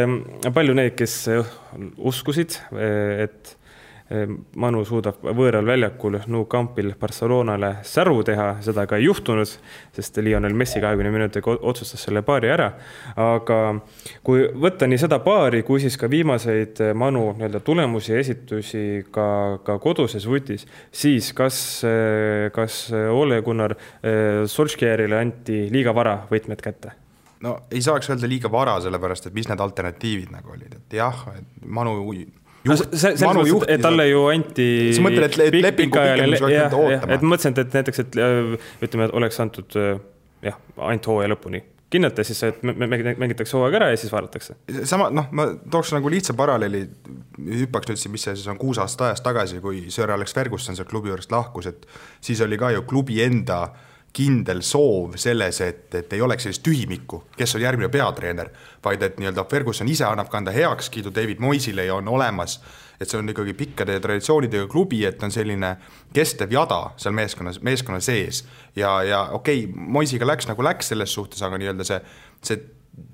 palju 0.54 0.76
neid, 0.78 0.96
kes 0.96 1.22
uskusid, 1.98 2.56
et 2.80 3.56
Manu 4.58 4.80
suudab 4.84 5.20
võõral 5.22 5.66
väljakul 5.66 6.16
Nou 6.26 6.48
Campil 6.50 6.88
Barcelonale 6.98 7.76
säru 7.86 8.24
teha, 8.26 8.56
seda 8.64 8.82
ka 8.90 8.98
ei 8.98 9.04
juhtunud, 9.06 9.52
sest 9.94 10.18
Lionel 10.18 10.56
Messi 10.58 10.80
kahekümne 10.82 11.12
minutiga 11.14 11.54
otsustas 11.54 12.02
selle 12.08 12.24
paari 12.26 12.50
ära. 12.50 12.72
aga 13.16 13.58
kui 14.26 14.48
võtta 14.50 14.88
nii 14.90 14.98
seda 14.98 15.20
paari 15.22 15.62
kui 15.62 15.78
siis 15.80 15.94
ka 16.00 16.10
viimaseid 16.10 16.82
eh, 16.82 16.94
Manu 16.94 17.28
nii-öelda 17.38 17.60
tulemusi 17.62 18.16
esitusi 18.18 19.06
ka, 19.14 19.60
ka 19.64 19.78
koduses 19.78 20.26
vutis, 20.26 20.66
siis 20.90 21.30
kas, 21.36 21.60
eh, 21.86 22.48
kas 22.54 22.88
Ole 22.92 23.40
Gunnar 23.46 23.76
eh, 23.76 24.42
Solskjärile 24.50 25.20
anti 25.20 25.68
liiga 25.70 25.94
vara 25.94 26.18
võtmed 26.30 26.66
kätte? 26.66 26.96
no 27.44 27.56
ei 27.70 27.80
saaks 27.84 28.10
öelda 28.10 28.28
liiga 28.28 28.50
vara, 28.52 28.76
sellepärast 28.82 29.30
et 29.30 29.36
mis 29.36 29.48
need 29.48 29.62
alternatiivid 29.62 30.34
nagu 30.34 30.52
olid, 30.56 30.76
et 30.76 30.98
jah, 31.00 31.24
et 31.38 31.64
Manu 31.64 32.00
no 32.68 32.76
selles 32.76 33.24
mõttes, 33.24 33.66
et 33.72 33.82
talle 33.84 34.06
ju 34.10 34.22
anti. 34.30 34.68
sa 34.96 35.04
mõtled, 35.04 35.26
et, 35.26 35.42
et 35.48 35.58
lepingu 35.64 35.96
pikendus 35.96 36.44
oleks 36.44 36.56
pidanud 36.56 36.78
ootama? 36.78 37.16
et 37.16 37.26
mõtlesin, 37.32 37.58
et 37.64 37.76
näiteks, 37.80 38.02
et 38.04 38.18
äh, 38.20 38.70
ütleme, 38.86 39.08
et 39.08 39.18
oleks 39.20 39.42
antud 39.42 39.76
äh, 39.80 39.92
jah, 40.50 40.58
ainult 40.76 41.12
hooaja 41.12 41.34
lõpuni 41.34 41.62
kindlata 41.90 42.22
siis, 42.22 42.38
et 42.46 42.60
mängitakse 42.62 43.56
hooaeg 43.58 43.74
ära 43.80 43.88
ja 43.90 43.98
siis 43.98 44.12
vaadatakse. 44.14 44.54
sama, 44.86 45.08
noh, 45.10 45.26
ma 45.34 45.48
tooks 45.74 45.90
nagu 45.96 46.12
lihtsa 46.12 46.36
paralleeli, 46.38 46.84
hüppaks 47.64 47.90
nüüd 47.90 47.98
siin, 47.98 48.14
mis 48.14 48.26
see 48.28 48.36
siis 48.38 48.46
on, 48.52 48.60
kuus 48.60 48.78
aastat 48.78 49.08
ajast 49.08 49.26
tagasi, 49.26 49.58
kui 49.64 49.88
Sir 49.90 50.12
Alex 50.14 50.36
Ferguson 50.36 50.78
sealt 50.78 50.90
klubi 50.92 51.10
juurest 51.10 51.34
lahkus, 51.34 51.66
et 51.72 51.88
siis 52.22 52.42
oli 52.46 52.60
ka 52.60 52.70
ju 52.76 52.84
klubi 52.86 53.18
enda 53.24 53.64
äh, 53.64 53.89
kindel 54.12 54.62
soov 54.66 55.14
selles, 55.20 55.60
et, 55.62 55.94
et 55.94 56.12
ei 56.12 56.22
oleks 56.22 56.46
sellist 56.46 56.64
tühimikku, 56.66 57.22
kes 57.36 57.54
on 57.54 57.62
järgmine 57.62 57.88
peatreener, 57.92 58.50
vaid 58.84 59.02
et 59.06 59.20
nii-öelda 59.22 59.44
Ferguson 59.50 59.88
ise 59.88 60.04
annab 60.08 60.30
kanda 60.32 60.50
heakskiidu 60.54 61.12
David 61.14 61.38
Moisile 61.38 61.84
ja 61.86 61.94
on 61.94 62.08
olemas, 62.10 62.58
et 63.00 63.08
see 63.08 63.20
on 63.20 63.30
ikkagi 63.30 63.54
pikkade 63.56 64.00
traditsioonidega 64.02 64.66
klubi, 64.68 65.04
et 65.06 65.22
on 65.22 65.32
selline 65.32 65.76
kestev 66.14 66.52
jada 66.52 66.80
seal 67.00 67.14
meeskonnas, 67.16 67.60
meeskonna 67.62 68.00
sees. 68.04 68.44
ja, 68.76 69.02
ja 69.02 69.22
okei 69.32 69.64
okay,, 69.64 69.86
Moisiga 69.98 70.26
läks 70.26 70.50
nagu 70.50 70.64
läks 70.64 70.90
selles 70.92 71.14
suhtes, 71.14 71.42
aga 71.46 71.58
nii-öelda 71.62 71.86
see, 71.86 72.02
see 72.42 72.60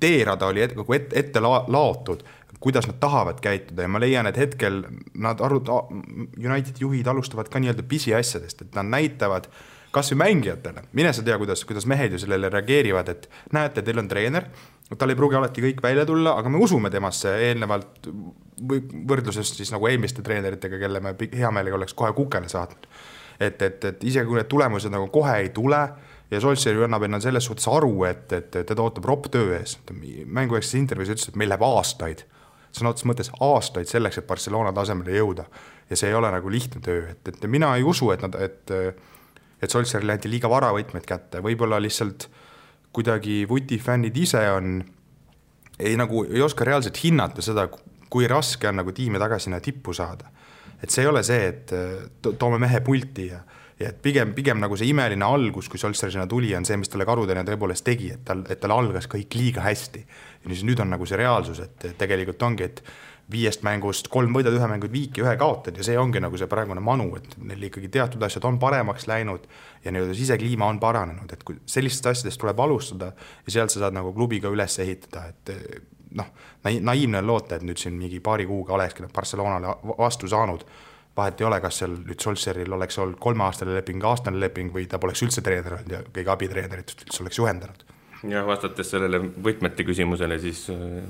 teerada 0.00 0.48
oli 0.48 0.64
et, 0.64 0.74
nagu 0.76 0.96
ette, 0.96 1.12
ette 1.18 1.40
la, 1.44 1.60
laotud, 1.68 2.24
kuidas 2.60 2.88
nad 2.88 2.96
tahavad 3.00 3.40
käituda 3.44 3.84
ja 3.84 3.92
ma 3.92 4.00
leian, 4.00 4.26
et 4.26 4.38
hetkel 4.40 4.80
nad 5.14 5.40
aru-, 5.44 5.62
Unitedi 6.40 6.80
juhid 6.80 7.06
alustavad 7.06 7.52
ka 7.52 7.60
nii-öelda 7.60 7.84
pisiasjadest, 7.86 8.64
et 8.64 8.78
nad 8.78 8.88
näitavad 8.96 9.50
kasvõi 9.94 10.18
mängijatele, 10.20 10.86
mine 10.96 11.12
sa 11.14 11.24
tea, 11.24 11.36
kuidas, 11.40 11.64
kuidas 11.68 11.86
mehed 11.88 12.12
ju 12.12 12.20
sellele 12.22 12.50
reageerivad, 12.52 13.08
et 13.12 13.28
näete, 13.56 13.82
teil 13.82 14.02
on 14.02 14.08
treener, 14.08 14.48
tal 14.98 15.10
ei 15.10 15.18
pruugi 15.18 15.38
alati 15.38 15.64
kõik 15.64 15.82
välja 15.82 16.06
tulla, 16.06 16.36
aga 16.38 16.52
me 16.52 16.60
usume 16.62 16.90
temasse 16.92 17.32
eelnevalt 17.48 18.10
või 18.68 18.82
võrdluses 19.08 19.54
siis 19.56 19.72
nagu 19.74 19.88
eelmiste 19.90 20.24
treeneritega, 20.26 20.78
kelle 20.80 21.00
me 21.04 21.14
hea 21.32 21.50
meelega 21.52 21.78
oleks 21.78 21.94
kohe 21.94 22.12
kukele 22.16 22.48
saatnud. 22.48 22.86
et, 23.40 23.62
et, 23.62 23.84
et 23.84 24.04
isegi 24.04 24.26
kui 24.26 24.38
need 24.38 24.48
tulemused 24.48 24.92
nagu 24.92 25.08
kohe 25.12 25.34
ei 25.42 25.48
tule 25.52 25.80
ja 26.30 26.40
Solskjaer 26.40 26.76
ju 26.76 26.86
annab 26.86 27.04
endale 27.06 27.22
selles 27.22 27.44
suhtes 27.44 27.68
aru, 27.68 28.04
et, 28.08 28.32
et 28.32 28.50
teda 28.66 28.82
ootab 28.82 29.04
ropp 29.04 29.28
töö 29.30 29.58
ees. 29.58 29.78
mängueelses 30.24 30.74
intervjuus 30.74 31.12
ütles, 31.14 31.28
et 31.28 31.36
meil 31.36 31.52
läheb 31.52 31.62
aastaid, 31.66 32.24
sõna 32.74 32.92
otseses 32.92 33.10
mõttes 33.10 33.32
aastaid 33.40 33.90
selleks, 33.90 34.18
et 34.18 34.26
Barcelona 34.26 34.72
tasemele 34.72 35.18
jõuda. 35.18 35.46
ja 35.90 35.96
see 35.96 36.08
ei 36.08 36.14
ole 36.18 36.30
nagu 36.30 36.50
lihtne 36.50 36.80
töö, 36.82 37.10
et, 37.10 37.28
et 37.28 37.44
mina 37.46 37.76
ei 37.76 37.84
usu, 37.86 38.10
et 38.10 38.22
nad, 38.22 38.34
et 38.34 38.72
et 39.62 39.72
Solskjaerile 39.72 40.16
anti 40.16 40.30
liiga 40.30 40.50
vara 40.52 40.72
võtmed 40.74 41.06
kätte, 41.08 41.40
võib-olla 41.44 41.80
lihtsalt 41.82 42.28
kuidagi 42.96 43.44
vuti 43.48 43.78
fännid 43.78 44.16
ise 44.16 44.42
on, 44.52 44.78
ei 45.78 45.96
nagu 46.00 46.24
ei 46.28 46.42
oska 46.44 46.64
reaalselt 46.64 46.98
hinnata 47.02 47.44
seda, 47.44 47.66
kui 48.10 48.28
raske 48.30 48.68
on 48.68 48.80
nagu 48.80 48.92
tiimi 48.96 49.20
tagasi 49.20 49.48
sinna 49.48 49.60
tippu 49.60 49.92
saada. 49.96 50.32
et 50.82 50.90
see 50.92 51.02
ei 51.02 51.08
ole 51.08 51.22
see, 51.24 51.46
et 51.48 51.72
to 52.22 52.34
toome 52.36 52.58
mehe 52.60 52.82
pulti 52.84 53.30
ja, 53.30 53.38
ja 53.80 53.88
et 53.88 54.00
pigem, 54.02 54.34
pigem 54.36 54.60
nagu 54.60 54.76
see 54.76 54.90
imeline 54.90 55.24
algus, 55.24 55.70
kui 55.72 55.80
Solskjaer 55.80 56.12
sinna 56.12 56.26
tuli, 56.28 56.52
on 56.56 56.64
see, 56.68 56.76
mis 56.76 56.90
talle 56.92 57.06
Karutene 57.08 57.44
tõepoolest 57.48 57.84
tegi, 57.84 58.10
et 58.12 58.24
tal, 58.28 58.42
et 58.48 58.60
tal 58.60 58.74
algas 58.76 59.08
kõik 59.08 59.34
liiga 59.36 59.64
hästi. 59.64 60.04
ja 60.44 60.52
siis 60.52 60.64
nüüd 60.68 60.80
on 60.84 60.92
nagu 60.92 61.08
see 61.08 61.16
reaalsus, 61.16 61.60
et 61.64 61.86
tegelikult 61.98 62.42
ongi, 62.42 62.68
et 62.68 62.82
viiest 63.32 63.64
mängust 63.66 64.08
kolm 64.12 64.34
võidad, 64.36 64.54
ühe 64.54 64.68
mängu 64.70 64.88
viiki, 64.90 65.22
ühe 65.24 65.34
kaotad 65.38 65.76
ja 65.76 65.84
see 65.86 65.96
ongi 65.98 66.20
nagu 66.22 66.38
see 66.38 66.46
praegune 66.50 66.82
manu, 66.84 67.08
et 67.18 67.34
neil 67.42 67.66
ikkagi 67.68 67.90
teatud 67.96 68.22
asjad 68.22 68.46
on 68.46 68.60
paremaks 68.62 69.08
läinud 69.10 69.48
ja 69.84 69.94
nii-öelda 69.94 70.14
sisekliima 70.14 70.68
on 70.70 70.78
paranenud, 70.82 71.32
et 71.34 71.42
kui 71.46 71.58
sellistest 71.66 72.12
asjadest 72.12 72.40
tuleb 72.42 72.60
alustada 72.62 73.10
ja 73.16 73.56
sealt 73.56 73.74
sa 73.74 73.82
saad 73.82 73.96
nagu 73.98 74.12
klubi 74.14 74.38
ka 74.42 74.52
üles 74.54 74.78
ehitada, 74.82 75.26
et 75.32 75.54
noh, 76.16 76.30
naiivne 76.64 77.18
on 77.18 77.26
loota, 77.32 77.58
et 77.58 77.66
nüüd 77.66 77.82
siin 77.82 77.98
mingi 77.98 78.22
paari 78.22 78.46
kuuga 78.46 78.76
olekski 78.78 79.02
nad 79.02 79.14
Barcelonale 79.14 79.74
vastu 79.98 80.30
saanud, 80.30 80.62
vahet 81.16 81.42
ei 81.42 81.48
ole, 81.48 81.60
kas 81.64 81.82
seal 81.82 81.98
nüüd 81.98 82.22
Solskjaeril 82.22 82.78
oleks 82.78 82.98
olnud 83.02 83.18
kolmeaastane 83.20 83.74
leping, 83.74 84.06
aastane 84.06 84.40
leping 84.40 84.70
või 84.74 84.86
ta 84.86 85.02
poleks 85.02 85.26
üldse 85.26 85.42
treener 85.42 85.80
olnud 85.80 85.98
ja 85.98 86.02
keegi 86.12 86.34
abitreeneritest 86.36 87.06
üldse 87.08 87.24
oleks 87.26 87.42
juhendanud 87.42 87.95
jah, 88.24 88.46
vastates 88.46 88.90
sellele 88.90 89.20
võtmete 89.42 89.84
küsimusele, 89.86 90.38
siis 90.40 90.66
äh, 90.72 91.00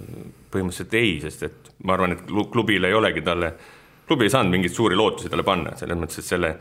põhimõtteliselt 0.52 0.96
ei, 0.98 1.18
sest 1.22 1.44
et 1.46 1.70
ma 1.86 1.96
arvan, 1.96 2.16
et 2.16 2.24
klubil 2.52 2.88
ei 2.88 2.96
olegi 2.96 3.22
talle, 3.26 3.52
klubi 4.08 4.26
ei 4.26 4.32
saanud 4.32 4.54
mingeid 4.54 4.74
suuri 4.74 4.98
lootusi 4.98 5.30
talle 5.32 5.46
panna, 5.46 5.76
selles 5.78 5.98
mõttes, 5.98 6.22
et 6.22 6.30
selle, 6.30 6.52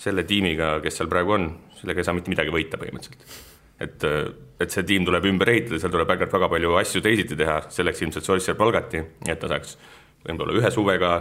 selle 0.00 0.24
tiimiga, 0.28 0.76
kes 0.84 1.00
seal 1.00 1.10
praegu 1.12 1.36
on, 1.36 1.48
sellega 1.80 2.02
ei 2.02 2.08
saa 2.08 2.16
mitte 2.16 2.32
midagi 2.32 2.54
võita 2.54 2.80
põhimõtteliselt. 2.80 3.40
et, 3.80 4.04
äh, 4.04 4.26
et 4.60 4.74
see 4.74 4.84
tiim 4.84 5.06
tuleb 5.08 5.24
ümber 5.30 5.54
ehitada, 5.54 5.80
seal 5.80 5.94
tuleb 5.94 6.08
väga, 6.08 6.28
väga 6.32 6.50
palju 6.52 6.76
asju 6.82 7.00
teisiti 7.04 7.38
teha, 7.38 7.62
selleks 7.72 8.02
ilmselt 8.04 8.26
Solskjaer 8.26 8.58
palgati, 8.58 9.04
et 9.26 9.40
ta 9.40 9.48
saaks 9.48 9.78
võib-olla 10.26 10.58
ühe 10.60 10.70
suvega 10.74 11.14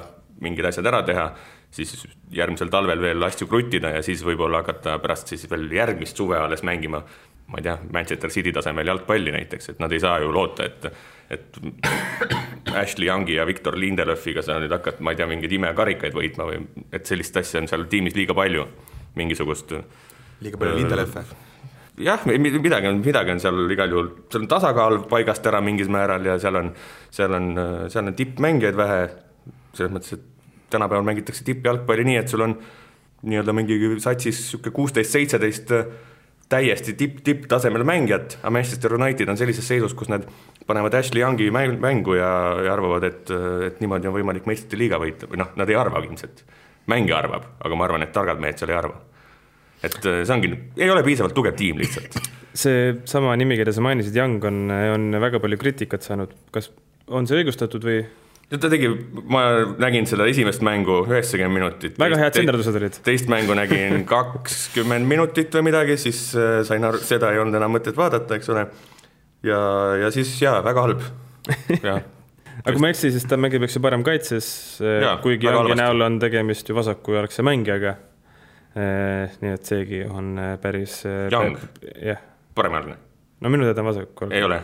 mingid 0.43 0.67
asjad 0.67 0.88
ära 0.88 1.02
teha, 1.08 1.26
siis 1.72 1.93
järgmisel 2.34 2.72
talvel 2.74 3.02
veel 3.04 3.24
asju 3.28 3.48
kruttida 3.48 3.91
ja 3.93 4.04
siis 4.04 4.24
võib-olla 4.26 4.63
hakata 4.63 4.98
pärast 5.04 5.32
siis 5.32 5.45
veel 5.52 5.67
järgmist 5.72 6.17
suve 6.17 6.39
alles 6.39 6.63
mängima 6.65 7.04
ma 7.50 7.58
ei 7.58 7.66
tea, 7.66 7.78
Manchester 7.94 8.30
City 8.30 8.52
tasemel 8.54 8.88
jalgpalli 8.88 9.34
näiteks, 9.34 9.72
et 9.74 9.80
nad 9.82 9.92
ei 9.92 10.02
saa 10.04 10.20
ju 10.22 10.34
loota, 10.34 10.68
et 10.70 10.92
et 11.30 11.58
Ashley 12.74 13.08
Youngi 13.08 13.36
ja 13.36 13.46
Victor 13.46 13.76
Lindelöfiga 13.78 14.42
sa 14.42 14.56
nüüd 14.62 14.72
hakkad, 14.74 14.98
ma 15.06 15.14
ei 15.14 15.20
tea, 15.20 15.28
mingeid 15.30 15.52
imekarikaid 15.60 16.16
võitma 16.18 16.48
või 16.50 16.64
et 16.92 17.06
sellist 17.06 17.38
asja 17.38 17.62
on 17.62 17.70
seal 17.70 17.86
tiimis 17.92 18.18
liiga 18.18 18.34
palju, 18.38 18.66
mingisugust 19.20 19.76
liiga 20.42 20.58
palju 20.58 20.80
Lindelöfe. 20.80 21.24
jah, 22.02 22.26
midagi 22.26 22.90
on, 22.90 23.04
midagi 23.06 23.36
on 23.36 23.44
seal 23.44 23.62
igal 23.76 23.94
juhul, 23.94 24.12
seal 24.32 24.46
on 24.46 24.52
tasakaal 24.56 25.00
paigast 25.12 25.46
ära 25.52 25.62
mingil 25.62 25.92
määral 25.94 26.26
ja 26.26 26.40
seal 26.42 26.58
on, 26.64 26.74
seal 27.14 27.38
on, 27.38 27.54
seal 27.94 28.10
on 28.10 28.18
tippmängijaid 28.18 28.82
vähe, 28.82 29.00
selles 29.78 29.94
mõttes, 29.94 30.18
et 30.18 30.28
tänapäeval 30.74 31.06
mängitakse 31.06 31.46
tippjalgpalli 31.46 32.10
nii, 32.10 32.20
et 32.24 32.34
sul 32.34 32.46
on 32.46 32.58
nii-öelda 33.30 33.54
mingi 33.54 33.78
satsis 34.00 34.38
niisugune 34.40 34.74
kuusteist, 34.74 35.14
seitseteist 35.14 35.74
täiesti 36.50 36.96
tipp, 36.98 37.20
tipptasemel 37.26 37.84
mängijat, 37.86 38.40
aga 38.42 38.52
Manchester 38.54 38.96
United 38.98 39.30
on 39.30 39.38
sellises 39.38 39.68
seisus, 39.70 39.94
kus 39.98 40.10
nad 40.10 40.26
panevad 40.68 40.98
Ashley 40.98 41.22
Youngi 41.22 41.50
mängu 41.54 42.18
ja, 42.18 42.32
ja 42.66 42.74
arvavad, 42.74 43.06
et, 43.06 43.30
et 43.68 43.84
niimoodi 43.84 44.10
on 44.10 44.16
võimalik 44.18 44.50
meistrite 44.50 44.80
liiga 44.80 45.00
võita 45.02 45.30
või 45.30 45.44
noh, 45.44 45.54
nad 45.60 45.70
ei 45.70 45.78
arvagi 45.78 46.10
ilmselt. 46.10 46.44
mängija 46.90 47.20
arvab, 47.22 47.46
aga 47.62 47.78
ma 47.78 47.86
arvan, 47.86 48.04
et 48.06 48.14
targad 48.14 48.42
mehed 48.42 48.58
seal 48.58 48.74
ei 48.74 48.80
arva. 48.80 48.98
et 49.84 50.02
see 50.02 50.34
ongi, 50.34 50.52
ei 50.78 50.90
ole 50.90 51.04
piisavalt 51.06 51.38
tugev 51.38 51.56
tiim 51.56 51.78
lihtsalt. 51.78 52.18
seesama 52.64 53.36
nimi, 53.38 53.58
keda 53.60 53.74
sa 53.76 53.86
mainisid, 53.86 54.18
Young 54.18 54.44
on, 54.46 54.66
on 54.72 55.22
väga 55.22 55.40
palju 55.40 55.58
kriitikat 55.62 56.06
saanud, 56.06 56.34
kas 56.52 56.72
on 57.08 57.30
see 57.30 57.44
õigustatud 57.44 57.86
või? 57.86 58.02
Ta 58.50 58.70
tegi, 58.72 58.90
ma 59.30 59.44
nägin 59.78 60.08
seda 60.10 60.26
esimest 60.30 60.64
mängu 60.66 61.04
üheksakümmend 61.06 61.60
minutit. 61.60 61.98
väga 62.02 62.18
head 62.18 62.38
senderdused 62.40 62.78
olid. 62.80 63.00
teist 63.06 63.30
mängu 63.30 63.54
nägin 63.58 64.06
kakskümmend 64.10 65.06
minutit 65.10 65.54
või 65.54 65.68
midagi, 65.70 65.98
siis 66.02 66.22
äh, 66.38 66.62
sain 66.68 66.86
aru, 66.88 67.02
seda 67.06 67.34
ei 67.34 67.42
olnud 67.42 67.60
enam 67.60 67.76
mõtet 67.78 67.98
vaadata, 67.98 68.40
eks 68.40 68.50
ole. 68.54 68.66
ja, 69.46 69.60
ja 70.02 70.14
siis 70.16 70.34
jaa, 70.42 70.60
väga 70.66 70.86
halb, 70.88 71.04
jah 71.84 72.02
aga 72.64 72.74
kui 72.74 72.82
ma 72.84 72.90
ei 72.90 72.96
eksi, 72.98 73.12
siis 73.16 73.28
ta 73.30 73.38
mängib, 73.40 73.64
eks 73.68 73.78
ju, 73.78 73.84
parem 73.86 74.06
kaitses, 74.08 74.48
äh, 74.84 75.12
kuigi 75.24 75.48
Youngi 75.48 75.78
näol 75.80 76.08
on 76.08 76.18
tegemist 76.22 76.70
ju 76.70 76.78
vasakujalgse 76.78 77.46
mängijaga. 77.46 77.98
Äh, 78.78 79.38
nii 79.42 79.54
et 79.56 79.70
seegi 79.70 80.02
on 80.06 80.36
päris. 80.62 81.02
Young, 81.06 81.56
paremjaoline 82.58 83.00
no 83.41 83.52
minu 83.54 83.67
teada 83.67 83.84
on 83.84 83.89
vasakul. 83.91 84.32
ei 84.36 84.43
ole, 84.43 84.62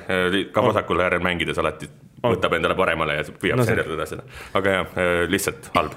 ka 0.53 0.63
vasakul 0.63 1.03
äärel 1.05 1.23
mängides 1.23 1.59
alati 1.61 1.89
võtab 2.25 2.55
endale 2.57 2.77
paremale 2.77 3.19
ja 3.19 3.25
püüab 3.29 3.59
no, 3.59 3.67
senderdada 3.67 4.07
seda, 4.09 4.25
aga 4.57 4.77
jah, 4.79 4.97
lihtsalt 5.31 5.69
halb. 5.75 5.95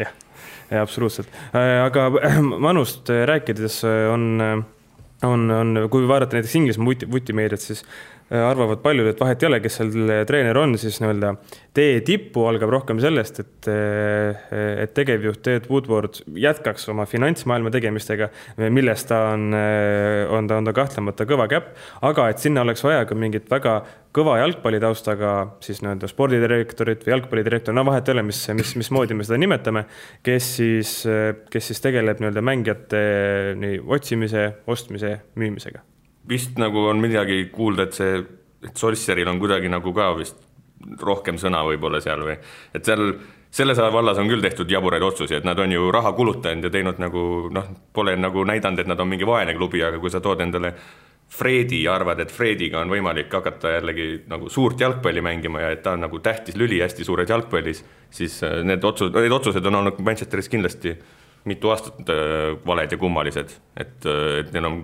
jah, 0.00 0.14
absoluutselt, 0.82 1.30
aga 1.54 2.08
Manust 2.66 3.10
rääkides 3.32 3.82
on, 4.12 4.26
on, 5.26 5.50
on, 5.60 5.82
kui 5.92 6.08
vaadata 6.08 6.38
näiteks 6.38 6.56
Inglismaa 6.60 6.90
vuti, 6.92 7.10
vutimeediat, 7.10 7.62
siis 7.62 7.84
arvavad 8.30 8.80
paljud, 8.82 9.06
et 9.06 9.20
vahet 9.20 9.42
ei 9.42 9.48
ole, 9.48 9.60
kes 9.62 9.76
seal 9.78 9.92
treener 10.26 10.58
on, 10.58 10.74
siis 10.80 10.98
nii-öelda 11.02 11.32
tee 11.76 12.00
tippu 12.06 12.46
algab 12.50 12.72
rohkem 12.74 12.98
sellest, 13.02 13.38
et, 13.44 13.68
et 13.70 14.94
tegevjuht 14.96 15.44
Ted 15.46 15.68
Woodward 15.70 16.18
jätkaks 16.42 16.88
oma 16.90 17.06
finantsmaailma 17.06 17.70
tegemistega, 17.74 18.30
milles 18.74 19.06
ta 19.06 19.20
on, 19.36 19.46
on 19.54 20.50
ta, 20.50 20.58
on 20.58 20.66
ta 20.66 20.74
kahtlemata 20.74 21.28
kõva 21.28 21.46
käpp, 21.52 21.70
aga 22.06 22.28
et 22.32 22.42
sinna 22.42 22.66
oleks 22.66 22.82
vaja 22.86 23.06
ka 23.06 23.18
mingit 23.18 23.46
väga 23.52 23.78
kõva 24.16 24.38
jalgpallitaustaga 24.40 25.32
siis 25.62 25.82
nii-öelda 25.84 26.10
spordidirektorit 26.10 27.06
või 27.06 27.14
jalgpallidirektor, 27.14 27.76
no 27.76 27.84
vahet 27.86 28.08
ei 28.08 28.16
ole, 28.16 28.26
mis, 28.32 28.40
mis, 28.58 28.74
mismoodi 28.80 29.14
me 29.14 29.26
seda 29.28 29.38
nimetame, 29.38 29.84
kes 30.26 30.54
siis, 30.58 31.02
kes 31.52 31.72
siis 31.72 31.84
tegeleb 31.84 32.22
nii-öelda 32.22 32.42
mängijate 32.42 33.02
nii 33.60 33.84
otsimise, 33.98 34.48
ostmise, 34.72 35.20
müümisega 35.38 35.84
vist 36.28 36.58
nagu 36.58 36.88
on 36.90 37.00
midagi 37.02 37.46
kuulda, 37.52 37.86
et 37.86 37.96
see, 37.96 38.18
et 38.66 38.76
Solskjaeril 38.76 39.28
on 39.30 39.40
kuidagi 39.42 39.70
nagu 39.72 39.92
ka 39.94 40.10
vist 40.18 40.42
rohkem 41.00 41.38
sõna 41.40 41.62
võib-olla 41.66 42.02
seal 42.04 42.22
või, 42.26 42.36
et 42.76 42.84
seal 42.84 43.14
selles 43.56 43.78
vallas 43.78 44.18
on 44.20 44.28
küll 44.28 44.44
tehtud 44.44 44.70
jaburaid 44.70 45.02
otsusi, 45.02 45.38
et 45.38 45.44
nad 45.46 45.58
on 45.58 45.72
ju 45.72 45.90
raha 45.94 46.12
kulutanud 46.16 46.66
ja 46.66 46.70
teinud 46.72 47.00
nagu 47.00 47.22
noh, 47.52 47.68
pole 47.94 48.16
nagu 48.18 48.44
näidanud, 48.44 48.82
et 48.82 48.90
nad 48.90 49.00
on 49.00 49.08
mingi 49.08 49.28
vaene 49.28 49.54
klubi, 49.56 49.80
aga 49.84 50.00
kui 50.02 50.12
sa 50.12 50.20
tood 50.20 50.42
endale 50.44 50.74
Fredi 51.26 51.80
ja 51.82 51.96
arvad, 51.96 52.20
et 52.22 52.30
Frediga 52.30 52.78
on 52.84 52.92
võimalik 52.92 53.32
hakata 53.34 53.72
jällegi 53.72 54.04
nagu 54.30 54.50
suurt 54.52 54.78
jalgpalli 54.80 55.24
mängima 55.26 55.64
ja 55.64 55.72
et 55.74 55.82
ta 55.82 55.96
on 55.96 56.04
nagu 56.04 56.20
tähtis 56.22 56.54
lüli 56.54 56.78
hästi 56.78 57.04
suures 57.04 57.32
jalgpallis, 57.32 57.82
siis 58.14 58.36
äh, 58.46 58.60
need 58.62 58.84
otsused, 58.84 59.16
need 59.18 59.34
otsused 59.34 59.66
on 59.66 59.80
olnud 59.80 59.98
Manchesteris 60.06 60.48
kindlasti 60.52 60.94
mitu 61.50 61.72
aastat 61.72 62.12
äh, 62.14 62.52
valed 62.66 62.94
ja 62.94 63.00
kummalised, 63.00 63.56
et, 63.74 63.98
äh, 64.06 64.38
et 64.44 64.54
neil 64.54 64.70
on 64.70 64.78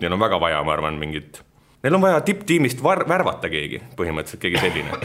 neil 0.00 0.14
on 0.14 0.20
väga 0.22 0.40
vaja, 0.40 0.60
ma 0.64 0.74
arvan, 0.74 0.98
mingit, 1.00 1.40
neil 1.84 1.98
on 1.98 2.04
vaja 2.04 2.20
tipptiimist 2.26 2.82
var-, 2.84 3.06
värvata 3.08 3.50
keegi, 3.52 3.82
põhimõtteliselt 3.98 4.44
keegi 4.44 4.62
selline. 4.62 4.98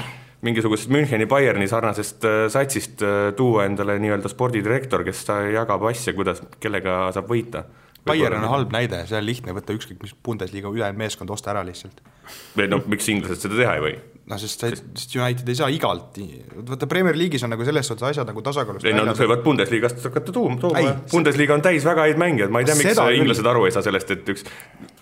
mingisugusest 0.43 0.91
Müncheni 0.91 1.25
Bayerni 1.29 1.69
sarnasest 1.71 2.25
äh, 2.27 2.39
satsist 2.51 3.01
äh, 3.06 3.32
tuua 3.38 3.65
endale 3.69 3.95
nii-öelda 4.03 4.32
spordidirektor, 4.32 5.06
kes 5.08 5.23
jagab 5.53 5.86
asja, 5.88 6.13
kuidas, 6.13 6.43
kellega 6.60 7.08
saab 7.15 7.32
võita. 7.32 7.63
Bayern 8.08 8.42
on 8.42 8.50
halb 8.52 8.74
näide, 8.76 9.04
see 9.08 9.20
on 9.20 9.26
lihtne 9.26 9.54
võtta 9.56 9.76
ükskõik 9.76 10.02
mis 10.04 10.16
Bundesliga 10.26 10.72
ülejäänud 10.72 11.00
meeskond, 11.00 11.32
osta 11.34 11.54
ära 11.54 11.63
lihtsalt. 11.66 12.02
või 12.58 12.68
noh, 12.72 12.84
miks 12.92 13.08
inglased 13.12 13.46
seda 13.46 13.60
teha 13.60 13.78
ei 13.78 13.84
või? 13.86 13.94
noh, 14.32 14.39
sest, 14.39 14.63
sest 14.63 15.16
United 15.18 15.50
ei 15.52 15.58
saa 15.60 15.70
igalt, 15.74 16.20
vaata 16.70 16.88
Premier 16.92 17.18
League'is 17.20 17.44
on 17.44 17.52
nagu 17.52 17.66
selles 17.68 17.88
suhtes 17.89 18.08
asjad 18.12 18.30
nagu 18.30 18.44
tasakaalust 18.46 18.88
ei 18.88 18.96
no 18.96 19.06
nad 19.08 19.20
võivad 19.20 19.44
Bundesliga-st 19.46 20.04
hakata 20.08 20.36
tuuma, 20.36 20.60
tooma, 20.62 20.96
Bundesliga 21.12 21.56
on 21.56 21.63
täis 21.66 21.86
väga 21.88 22.08
häid 22.08 22.20
mängijaid, 22.22 22.54
ma 22.54 22.63
ei 22.63 22.70
tea, 22.70 22.78
miks 22.80 23.02
inglased 23.20 23.52
aru 23.54 23.68
ei 23.68 23.76
saa 23.76 23.86
sellest, 23.86 24.13
et 24.16 24.36
üks 24.36 24.48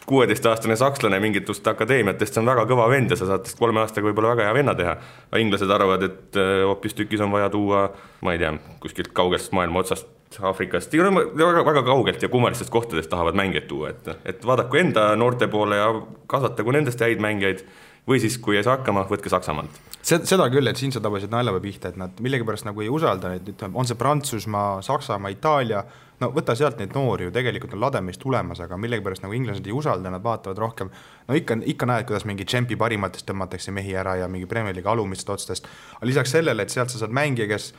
kuueteistaastane 0.10 0.76
sakslane 0.76 1.20
mingitest 1.24 1.68
akadeemiatest, 1.72 2.40
on 2.42 2.50
väga 2.50 2.66
kõva 2.70 2.88
vend 2.92 3.14
ja 3.14 3.20
sa 3.20 3.30
saad 3.30 3.46
tast 3.46 3.60
kolme 3.60 3.84
aastaga 3.84 4.10
võib-olla 4.10 4.34
väga 4.34 4.50
hea 4.50 4.56
venna 4.58 4.74
teha. 4.76 4.96
aga 5.30 5.44
inglased 5.44 5.72
arvavad, 5.72 6.08
et 6.10 6.42
äh, 6.42 6.64
hoopistükkis 6.68 7.22
on 7.22 7.32
vaja 7.32 7.52
tuua, 7.54 7.86
ma 8.26 8.34
ei 8.34 8.42
tea, 8.42 8.56
kuskilt 8.84 9.14
kaugest 9.16 9.54
maailma 9.56 9.86
otsast 9.86 10.10
Aafrikast, 10.40 10.94
väga, 10.94 11.66
väga 11.66 11.84
kaugelt 11.84 12.24
ja 12.24 12.30
kummalistest 12.30 12.72
kohtadest 12.72 13.10
tahavad 13.12 13.36
mängijaid 13.36 13.68
tuua, 13.68 13.90
et, 13.92 14.12
et 14.26 14.46
vaadaku 14.46 14.80
enda 14.80 15.10
noorte 15.20 15.48
poole 15.52 15.80
ja 15.80 15.90
kasvatagu 16.32 16.72
nendest 16.72 17.02
häid 17.04 17.20
mängijaid 17.24 17.66
või 18.08 18.20
siis, 18.22 18.38
kui 18.42 18.58
ei 18.58 18.64
saa 18.64 18.78
hakkama, 18.80 19.04
võtke 19.10 19.30
Saksamaalt. 19.30 19.82
seda 20.02 20.48
küll, 20.50 20.68
et 20.68 20.78
siin 20.78 20.92
sa 20.92 21.02
tabasid 21.04 21.32
naljapea 21.32 21.62
pihta, 21.62 21.92
et 21.92 22.00
nad 22.02 22.22
millegipärast 22.24 22.66
nagu 22.66 22.82
ei 22.82 22.90
usalda 22.90 23.36
neid, 23.36 23.52
ütleme, 23.54 23.78
on 23.78 23.86
see 23.86 24.00
Prantsusmaa, 24.00 24.82
Saksamaa, 24.86 25.30
Itaalia, 25.36 25.84
no 26.22 26.32
võta 26.34 26.56
sealt 26.58 26.82
neid 26.82 26.96
noori 26.98 27.28
ju 27.28 27.36
tegelikult 27.36 27.76
on 27.78 27.84
lademeist 27.84 28.22
tulemas, 28.22 28.64
aga 28.64 28.78
millegipärast 28.82 29.26
nagu 29.26 29.38
inglased 29.38 29.68
ei 29.68 29.76
usalda, 29.78 30.10
nad 30.14 30.24
vaatavad 30.24 30.58
rohkem, 30.64 30.90
no 31.28 31.38
ikka, 31.38 31.60
ikka 31.76 31.90
näed, 31.90 32.08
kuidas 32.10 32.26
mingi 32.30 32.48
tšempi 32.50 32.78
parimatest 32.82 33.28
tõmmatakse 33.30 33.74
mehi 33.76 33.94
ära 33.98 34.18
ja 34.24 34.28
mingi 34.32 34.50
Premier 34.50 34.76
League'i 34.76 34.94
alumistest 34.96 35.34
otstest, 35.36 35.72
aga 36.00 36.10
lisaks 36.10 36.34
sellele, 36.34 36.66
et 36.66 36.74
sealt 36.74 36.94
sa 36.94 37.04
saad 37.04 37.14
mängija, 37.14 37.50
kes 37.54 37.72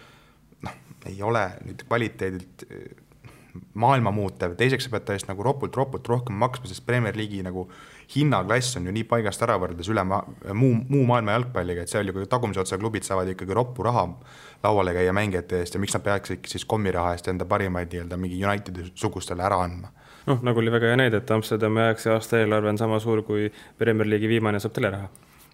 ei 1.10 1.22
ole 1.22 1.46
nüüd 1.66 1.86
kvaliteedilt 1.88 2.66
maailma 3.74 4.10
muutev, 4.14 4.54
teiseks 4.56 4.86
sa 4.86 4.92
pead 4.94 5.04
ta 5.06 5.16
eest 5.16 5.28
nagu 5.28 5.44
ropult-ropult 5.44 6.08
rohkem 6.08 6.36
maksma, 6.40 6.68
sest 6.70 6.84
Premier 6.86 7.16
League'i 7.16 7.42
nagu 7.44 7.66
hinnaklass 8.14 8.78
on 8.78 8.86
ju 8.88 8.94
nii 8.96 9.04
paigast 9.08 9.42
ära 9.44 9.58
võrreldes 9.60 9.90
üle 9.92 10.04
maa, 10.08 10.22
muu, 10.56 10.72
muu 10.88 11.02
maailma 11.08 11.36
jalgpalliga, 11.36 11.84
et 11.84 11.92
seal 11.92 12.08
ju 12.08 12.26
tagumise 12.30 12.62
otsa 12.62 12.78
klubid 12.80 13.04
saavad 13.04 13.28
ikkagi 13.32 13.56
roppu 13.56 13.84
raha 13.84 14.06
lauale 14.64 14.94
käia 14.96 15.12
mängijate 15.16 15.60
eest 15.60 15.76
ja 15.76 15.82
miks 15.82 15.96
nad 15.96 16.04
peaksid 16.06 16.48
siis 16.48 16.64
kommiraha 16.68 17.16
eest 17.16 17.28
enda 17.32 17.48
parimaid 17.48 17.92
nii-öelda 17.92 18.20
mingi 18.20 18.40
Unitedi 18.44 18.88
sugustele 18.94 19.44
ära 19.44 19.60
andma 19.66 19.92
noh, 20.26 20.40
nagu 20.46 20.62
oli 20.62 20.72
väga 20.72 20.92
hea 20.92 21.00
näide, 21.00 21.22
et 21.22 21.34
Amsterdami 21.34 21.86
aegse 21.88 22.12
aasta 22.14 22.40
eelarve 22.40 22.72
on 22.72 22.80
sama 22.80 23.00
suur 23.02 23.24
kui 23.26 23.50
Premier 23.78 24.08
League'i 24.08 24.30
viimane 24.36 24.60
saab 24.62 24.76
teleraha. 24.76 25.10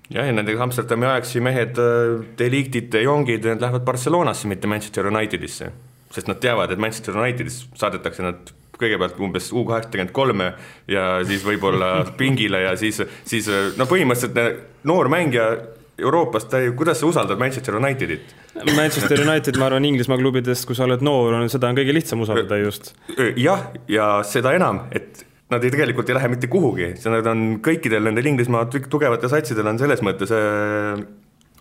Jah, 0.09 0.25
ja 0.25 0.33
nendega 0.33 0.65
Amsterdami 0.65 1.11
aegsi 1.11 1.43
mehed, 1.45 1.79
äh, 1.83 2.25
Delictid, 2.39 2.91
De 2.93 3.05
Jongid, 3.05 3.45
need 3.45 3.63
lähevad 3.65 3.87
Barcelonasse, 3.87 4.49
mitte 4.51 4.71
Manchester 4.71 5.07
Unitedisse 5.11 5.73
sest 6.15 6.29
nad 6.29 6.41
teavad, 6.41 6.73
et 6.73 6.81
Manchester 6.81 7.17
Unitedis 7.19 7.63
saadetakse 7.79 8.25
nad 8.25 8.53
kõigepealt 8.79 9.19
umbes 9.23 9.51
U 9.53 9.65
kaheksakümmend 9.67 10.13
kolme 10.15 10.53
ja 10.91 11.19
siis 11.27 11.43
võib-olla 11.47 11.91
pingile 12.21 12.63
ja 12.65 12.77
siis, 12.79 13.03
siis 13.29 13.49
no 13.77 13.89
põhimõtteliselt 13.91 14.87
noor 14.89 15.11
mängija 15.13 15.51
Euroopast, 15.99 16.53
kuidas 16.79 17.01
sa 17.01 17.09
usaldad 17.09 17.41
Manchester 17.43 17.75
Unitedit? 17.75 18.31
Manchester 18.77 19.19
United, 19.19 19.57
ma 19.59 19.67
arvan, 19.67 19.89
Inglismaa 19.89 20.21
klubidest, 20.21 20.63
kui 20.69 20.79
sa 20.79 20.87
oled 20.87 21.03
noor, 21.03 21.35
on 21.35 21.51
seda 21.51 21.73
on 21.73 21.79
kõige 21.79 21.97
lihtsam 21.97 22.23
usaldada 22.23 22.61
just. 22.63 22.93
jah, 23.35 23.65
ja 23.91 24.07
seda 24.27 24.55
enam, 24.55 24.85
et 24.95 25.25
nad 25.53 25.65
ei, 25.65 25.71
tegelikult 25.73 26.11
ei 26.11 26.17
lähe 26.19 26.29
mitte 26.33 26.51
kuhugi, 26.53 26.91
nad 27.09 27.31
on 27.31 27.47
kõikidel 27.65 28.05
nendel 28.05 28.27
Inglismaa 28.31 28.67
tugevatel 28.69 29.33
satsidel 29.33 29.71
on 29.71 29.81
selles 29.81 30.03
mõttes 30.05 30.33
äh, 30.35 31.01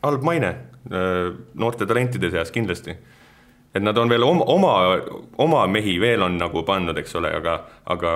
halb 0.04 0.26
maine 0.28 0.50
äh, 0.52 1.30
noorte 1.56 1.88
talentide 1.88 2.32
seas 2.34 2.52
kindlasti. 2.56 2.98
Et 3.76 3.84
nad 3.84 3.98
on 4.00 4.10
veel 4.10 4.24
oma, 4.26 4.46
oma, 4.50 4.74
oma 5.44 5.66
mehi 5.72 5.98
veel 6.02 6.24
on 6.26 6.38
nagu 6.40 6.64
pannud, 6.68 6.98
eks 6.98 7.16
ole, 7.20 7.32
aga, 7.40 7.60
aga 7.94 8.12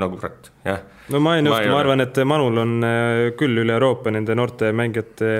nagu 0.00 0.18
kurat, 0.18 0.50
jah. 0.64 0.80
no 1.12 1.20
ma 1.22 1.36
ei 1.36 1.44
nõustu, 1.44 1.68
ma 1.70 1.80
arvan, 1.82 2.02
et 2.04 2.20
Manul 2.26 2.60
on 2.62 2.76
äh, 2.86 3.24
küll 3.38 3.64
üle 3.64 3.76
Euroopa 3.76 4.12
nende 4.12 4.36
noorte 4.36 4.72
mängijate, 4.76 5.32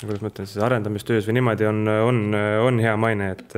kuidas 0.00 0.20
ma 0.24 0.32
ütlen 0.32 0.48
siis, 0.48 0.60
arendamistöös 0.64 1.28
või 1.28 1.40
niimoodi 1.40 1.68
on, 1.68 1.82
on, 1.88 2.22
on 2.66 2.80
hea 2.82 2.96
maine, 3.00 3.32
et 3.36 3.56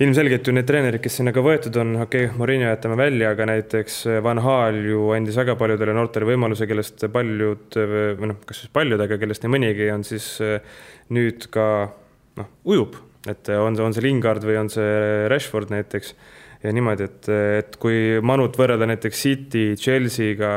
ilmselgelt 0.00 0.48
ju 0.48 0.54
need 0.56 0.68
treenerid, 0.68 1.02
kes 1.04 1.18
sinna 1.20 1.32
ka 1.36 1.42
võetud 1.44 1.76
on, 1.82 1.92
okei 2.06 2.28
okay,, 2.28 2.38
Morinho 2.40 2.70
jätame 2.70 2.96
välja, 2.96 3.34
aga 3.34 3.46
näiteks 3.50 3.98
Van 4.24 4.40
Hal 4.40 4.78
ju 4.88 5.10
andis 5.16 5.36
väga 5.36 5.56
paljudele 5.60 5.94
noortele 5.96 6.28
võimaluse, 6.30 6.68
kellest 6.70 7.04
paljud 7.12 7.76
või 7.76 8.30
noh, 8.32 8.40
kas 8.48 8.62
siis 8.62 8.72
paljud, 8.72 9.00
aga 9.04 9.20
kellest 9.20 9.44
nii 9.44 9.52
mõnigi 9.52 9.90
on 9.92 10.04
siis 10.08 10.32
nüüd 11.12 11.50
ka 11.52 11.66
noh, 12.40 12.52
ujub, 12.64 12.96
et 13.28 13.52
on 13.52 13.76
see, 13.76 13.84
on 13.84 13.96
see 13.96 14.06
Lingard 14.06 14.46
või 14.48 14.56
on 14.62 14.72
see 14.72 15.26
Rashford 15.32 15.72
näiteks 15.74 16.14
ja 16.64 16.72
niimoodi, 16.76 17.08
et, 17.08 17.30
et 17.60 17.76
kui 17.80 18.20
Manut 18.24 18.56
võrrelda 18.60 18.88
näiteks 18.88 19.26
City, 19.26 19.66
Chelsea'ga, 19.80 20.54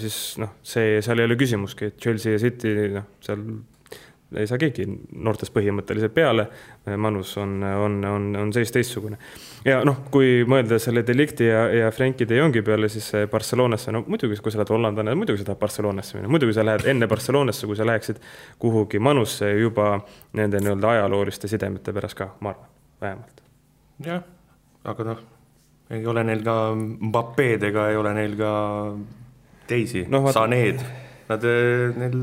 siis 0.00 0.16
noh, 0.40 0.56
see, 0.66 1.00
seal 1.04 1.20
ei 1.20 1.28
ole 1.28 1.36
küsimuski, 1.40 1.92
et 1.92 2.00
Chelsea 2.00 2.34
ja 2.36 2.40
City, 2.42 2.72
noh, 2.96 3.12
seal 3.24 3.44
ei 4.36 4.46
saa 4.46 4.58
keegi 4.60 4.86
noortest 5.12 5.52
põhimõtteliselt 5.54 6.14
peale. 6.14 6.46
Manus 6.96 7.34
on, 7.40 7.58
on, 7.62 7.98
on, 8.08 8.28
on 8.36 8.52
seis 8.54 8.72
teistsugune. 8.74 9.18
ja 9.64 9.80
noh, 9.86 10.02
kui 10.10 10.42
mõelda 10.48 10.78
selle 10.82 11.04
Delicti 11.06 11.46
ja, 11.46 11.66
ja 11.72 11.90
Frenkie 11.94 12.26
de 12.28 12.40
Jongi 12.40 12.62
peale, 12.66 12.88
siis 12.92 13.12
Barcelonasse, 13.30 13.92
no 13.94 14.04
muidugi, 14.06 14.38
kui 14.42 14.52
sa 14.52 14.60
oled 14.60 14.72
hollandlane, 14.74 15.14
muidugi 15.18 15.42
sa 15.42 15.50
tahad 15.50 15.60
Barcelonasse 15.60 16.18
minna, 16.18 16.30
muidugi 16.32 16.56
sa 16.56 16.66
lähed 16.66 16.86
enne 16.90 17.08
Barcelonasse, 17.10 17.68
kui 17.70 17.78
sa 17.78 17.86
läheksid 17.86 18.22
kuhugi 18.62 18.98
Manusse 19.02 19.52
juba 19.58 19.94
nende 20.38 20.60
nii-öelda 20.62 20.96
ajalooliste 20.96 21.50
sidemete 21.50 21.94
pärast 21.94 22.18
ka, 22.18 22.32
ma 22.40 22.54
arvan, 22.54 22.72
vähemalt. 23.00 23.44
jah, 24.06 24.24
aga 24.84 25.06
noh, 25.12 25.22
ei 25.92 26.06
ole 26.06 26.24
neil 26.24 26.42
ka 26.46 26.56
Mbapped 26.78 27.68
ega 27.68 27.90
ei 27.92 28.00
ole 28.00 28.14
neil 28.16 28.34
ka 28.38 28.52
teisi 29.68 30.06
no,, 30.10 30.24
Saned, 30.32 30.82
nad, 31.28 31.46
neil 32.00 32.18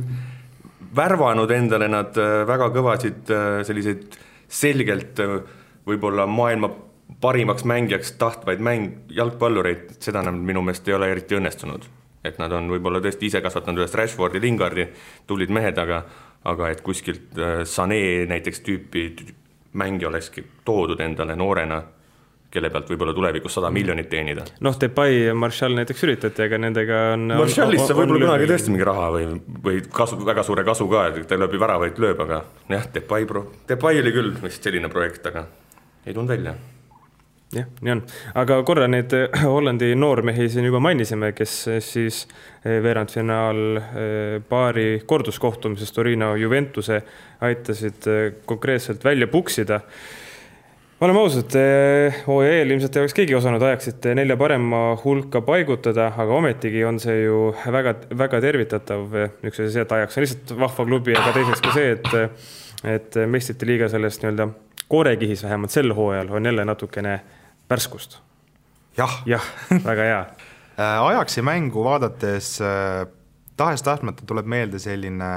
värvanud 0.95 1.51
endale 1.51 1.87
nad 1.91 2.17
äh, 2.17 2.43
väga 2.47 2.69
kõvasid 2.73 3.31
äh, 3.33 3.47
selliseid 3.67 4.17
selgelt 4.49 5.19
äh, 5.21 5.39
võib-olla 5.87 6.25
maailma 6.29 6.71
parimaks 7.21 7.65
mängijaks 7.65 8.13
tahtvaid 8.21 8.61
mäng, 8.63 8.91
jalgpallureid, 9.13 9.97
seda 10.03 10.21
nad 10.25 10.37
minu 10.37 10.61
meelest 10.65 10.87
ei 10.87 10.95
ole 10.97 11.09
eriti 11.11 11.37
õnnestunud. 11.37 11.87
et 12.23 12.37
nad 12.37 12.51
on 12.51 12.67
võib-olla 12.67 12.99
tõesti 12.99 13.29
ise 13.29 13.41
kasvatanud 13.41 13.79
üles 13.79 13.93
Rashfordi, 13.95 14.41
Lingardi, 14.43 14.89
tublid 15.27 15.49
mehed, 15.49 15.77
aga 15.77 16.03
aga 16.49 16.69
et 16.71 16.81
kuskilt 16.81 17.35
Sané 17.67 18.25
näiteks 18.27 18.61
tüüpi 18.63 19.33
mängija 19.73 20.07
olekski 20.07 20.43
toodud 20.65 20.99
endale 21.03 21.35
noorena 21.35 21.81
kelle 22.51 22.71
pealt 22.73 22.89
võib-olla 22.89 23.13
tulevikus 23.13 23.53
sada 23.59 23.69
miljonit 23.73 24.09
teenida. 24.09 24.45
noh, 24.65 24.79
Depay 24.81 25.19
ja 25.27 25.35
Marshall 25.37 25.77
näiteks 25.77 26.03
üritati, 26.07 26.45
aga 26.47 26.61
nendega 26.61 27.03
on. 27.13 27.27
Marshallist 27.35 27.85
saab 27.85 28.01
võib-olla 28.01 28.31
kunagi 28.31 28.49
tõesti 28.49 28.73
mingi 28.73 28.89
raha 28.89 29.11
või, 29.13 29.29
või 29.67 29.83
kasu, 29.93 30.17
väga 30.25 30.45
suure 30.47 30.65
kasu 30.67 30.89
ka, 30.91 31.05
et 31.11 31.21
ta 31.29 31.37
läbi 31.39 31.61
väravaid 31.61 32.01
lööb, 32.01 32.25
aga 32.25 32.43
jah, 32.71 32.89
Depay 32.95 33.29
pro-, 33.29 33.45
Depay 33.69 34.01
oli 34.01 34.15
küll 34.15 34.35
vist 34.43 34.65
selline 34.65 34.91
projekt, 34.91 35.29
aga 35.29 35.45
ei 36.05 36.13
tulnud 36.13 36.31
välja 36.31 36.57
jah, 37.53 37.65
nii 37.81 37.93
on, 37.95 38.01
aga 38.37 38.59
korra 38.67 38.87
neid 38.89 39.13
äh, 39.17 39.41
Hollandi 39.41 39.91
noormehi 39.97 40.47
siin 40.51 40.67
juba 40.67 40.81
mainisime, 40.83 41.31
kes 41.37 41.55
äh, 41.69 41.81
siis 41.83 42.23
äh, 42.27 42.77
veerandfinaal 42.83 43.81
paari 44.49 44.87
korduskohtumises 45.09 45.93
Torino 45.95 46.35
Juventuse 46.37 47.01
aitasid 47.45 48.09
konkreetselt 48.45 49.03
välja 49.05 49.27
puksida 49.31 49.81
oleme 51.05 51.19
ausad, 51.23 51.55
hooaja 52.25 52.55
eel 52.59 52.73
ilmselt 52.73 52.95
ei 52.97 53.03
oleks 53.05 53.15
keegi 53.15 53.35
osanud 53.37 53.63
ajaksite 53.63 54.13
nelja 54.19 54.35
parema 54.39 54.81
hulka 55.03 55.41
paigutada, 55.47 56.09
aga 56.11 56.35
ometigi 56.35 56.83
on 56.87 56.99
see 56.99 57.21
ju 57.21 57.53
väga, 57.71 57.93
väga 58.19 58.41
tervitatav. 58.43 59.05
üks 59.39 59.61
asi 59.61 59.71
see, 59.75 59.85
et 59.85 59.93
Ajax 59.95 60.17
on 60.17 60.25
lihtsalt 60.25 60.55
vahva 60.59 60.87
klubi, 60.89 61.15
aga 61.15 61.31
teiseks 61.37 61.63
ka 61.63 61.75
see, 61.75 61.93
et, 61.95 62.49
et 62.97 63.19
meistrite 63.31 63.69
liiga 63.69 63.87
sellest 63.91 64.25
nii-öelda 64.25 64.49
koorekihis 64.89 65.43
vähemalt 65.45 65.71
sel 65.71 65.93
hooajal 65.95 66.33
on 66.35 66.51
jälle 66.51 66.65
natukene 66.65 67.19
värskust. 67.69 68.19
jah. 68.97 69.21
jah, 69.25 69.51
väga 69.85 70.11
hea 70.11 70.21
Ajaxi 71.09 71.41
mängu 71.43 71.83
vaadates 71.83 72.53
tahes-tahtmata 73.59 74.23
tuleb 74.27 74.47
meelde 74.47 74.79
selline 74.79 75.31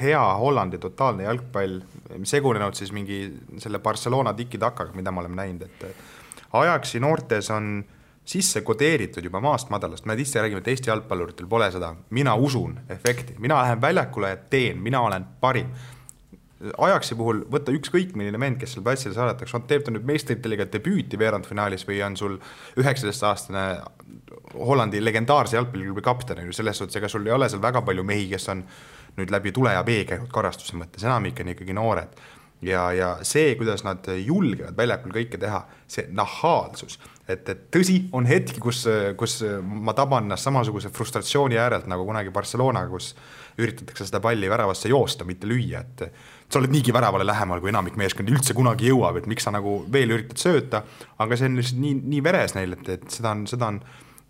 hea 0.00 0.24
Hollandi 0.40 0.78
totaalne 0.78 1.26
jalgpall, 1.26 1.80
segunenud 2.24 2.74
siis 2.78 2.92
mingi 2.94 3.24
selle 3.58 3.78
Barcelona 3.82 4.34
tiki-takaga, 4.34 4.94
mida 4.96 5.12
me 5.12 5.24
oleme 5.24 5.40
näinud, 5.42 5.66
et 5.68 5.86
Ajaxi 6.52 7.00
noortes 7.00 7.50
on 7.52 7.84
sisse 8.28 8.60
kodeeritud 8.64 9.24
juba 9.24 9.40
maast 9.40 9.70
madalast, 9.72 10.06
me 10.08 10.16
tihti 10.16 10.40
räägime, 10.40 10.62
et 10.62 10.68
Eesti 10.68 10.90
jalgpalluritel 10.90 11.46
pole 11.48 11.70
seda, 11.72 11.94
mina 12.10 12.34
usun 12.34 12.76
efekti, 12.88 13.36
mina 13.38 13.62
lähen 13.62 13.80
väljakule 13.80 14.34
ja 14.34 14.36
teen, 14.50 14.82
mina 14.84 15.00
olen 15.00 15.24
parim. 15.40 15.70
Ajaxi 16.58 17.14
puhul 17.14 17.44
võtta 17.52 17.70
ükskõik 17.70 18.16
milline 18.18 18.40
vend, 18.40 18.58
kes 18.58 18.72
seal 18.74 18.84
platsil 18.84 19.14
saadetakse, 19.14 19.56
on, 19.56 19.64
teeb 19.70 19.84
ta 19.86 19.92
nüüd 19.94 20.08
meistrite 20.08 20.50
liiga 20.50 20.66
debüüti 20.66 21.20
veerandfinaalis 21.20 21.86
või 21.86 22.00
on 22.04 22.16
sul 22.18 22.34
üheksateistaastane 22.82 23.66
Hollandi 24.58 25.00
legendaarse 25.04 25.56
jalgpalliklubi 25.56 26.02
kapten, 26.02 26.40
on 26.42 26.50
ju, 26.50 26.56
selles 26.56 26.80
suhtes, 26.80 26.98
ega 26.98 27.08
sul 27.12 27.28
ei 27.28 27.36
ole 27.36 27.48
seal 27.48 27.62
väga 27.62 27.84
palju 27.86 28.04
mehi, 28.04 28.26
kes 28.32 28.48
on 28.50 28.64
nüüd 29.18 29.32
läbi 29.34 29.52
tule 29.54 29.74
ja 29.76 29.84
vee 29.86 30.04
käinud 30.08 30.30
karastuse 30.32 30.78
mõttes, 30.78 31.04
enamik 31.06 31.40
on 31.42 31.54
ikkagi 31.54 31.76
noored. 31.76 32.18
ja, 32.62 32.88
ja 32.92 33.08
see, 33.22 33.52
kuidas 33.54 33.84
nad 33.86 34.06
julgevad 34.18 34.76
väljakul 34.76 35.12
kõike 35.14 35.38
teha, 35.38 35.60
see 35.86 36.08
nahaalsus, 36.10 36.98
et, 37.28 37.44
et 37.48 37.60
tõsi, 37.70 38.00
on 38.12 38.26
hetki, 38.26 38.58
kus, 38.60 38.82
kus 39.20 39.36
ma 39.62 39.94
taban 39.94 40.26
ennast 40.26 40.48
samasuguse 40.48 40.90
frustratsiooni 40.90 41.58
äärelt 41.60 41.86
nagu 41.90 42.06
kunagi 42.08 42.32
Barcelonaga, 42.34 42.90
kus 42.90 43.12
üritatakse 43.58 44.08
seda 44.08 44.20
palli 44.22 44.50
väravasse 44.50 44.90
joosta, 44.90 45.26
mitte 45.28 45.46
lüüa, 45.50 45.84
et 45.84 46.04
sa 46.48 46.58
oled 46.58 46.72
niigi 46.72 46.94
väravale 46.94 47.26
lähemal, 47.26 47.60
kui 47.62 47.70
enamik 47.70 47.98
meeskondi 48.00 48.34
üldse 48.34 48.56
kunagi 48.56 48.90
jõuab, 48.90 49.20
et 49.20 49.30
miks 49.30 49.46
sa 49.46 49.54
nagu 49.54 49.80
veel 49.92 50.16
üritad 50.16 50.40
sööta, 50.40 50.82
aga 51.20 51.38
see 51.38 51.50
on 51.50 51.58
lihtsalt 51.60 51.82
nii, 51.82 51.96
nii 52.14 52.22
veres 52.24 52.58
neil, 52.58 52.78
et, 52.78 52.92
et 52.96 53.08
seda 53.12 53.34
on, 53.36 53.46
seda 53.50 53.72
on 53.74 53.82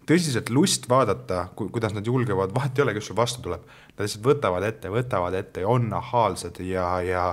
tõsiselt 0.09 0.51
lust 0.55 0.89
vaadata, 0.89 1.49
kuidas 1.59 1.95
nad 1.97 2.07
julgevad, 2.07 2.55
vahet 2.57 2.79
ei 2.79 2.87
ole, 2.87 2.97
kes 2.97 3.11
sul 3.11 3.19
vastu 3.19 3.45
tuleb. 3.45 3.65
Nad 3.93 4.07
lihtsalt 4.07 4.25
võtavad 4.25 4.65
ette, 4.69 4.91
võtavad 4.93 5.37
ette 5.37 5.65
ja 5.65 5.71
on 5.71 5.89
nahaalsed 5.93 6.61
ja, 6.65 6.89
ja 7.05 7.25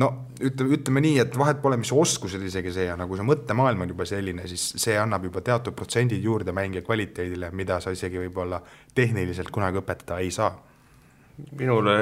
no 0.00 0.10
ütleme, 0.42 0.74
ütleme 0.78 1.02
nii, 1.04 1.18
et 1.22 1.38
vahet 1.38 1.60
pole, 1.62 1.78
mis 1.80 1.92
oskused 1.94 2.42
isegi 2.42 2.72
see 2.74 2.88
on, 2.92 3.02
nagu 3.04 3.18
see 3.18 3.26
mõttemaailm 3.28 3.86
on 3.86 3.94
juba 3.94 4.06
selline, 4.08 4.46
siis 4.50 4.72
see 4.82 4.96
annab 4.98 5.28
juba 5.28 5.44
teatud 5.46 5.76
protsendid 5.78 6.24
juurde 6.24 6.54
mängija 6.56 6.84
kvaliteedile, 6.86 7.52
mida 7.54 7.78
sa 7.84 7.94
isegi 7.94 8.18
võib-olla 8.24 8.60
tehniliselt 8.94 9.52
kunagi 9.54 9.82
õpetada 9.82 10.20
ei 10.24 10.34
saa. 10.34 10.52
minule 11.58 11.96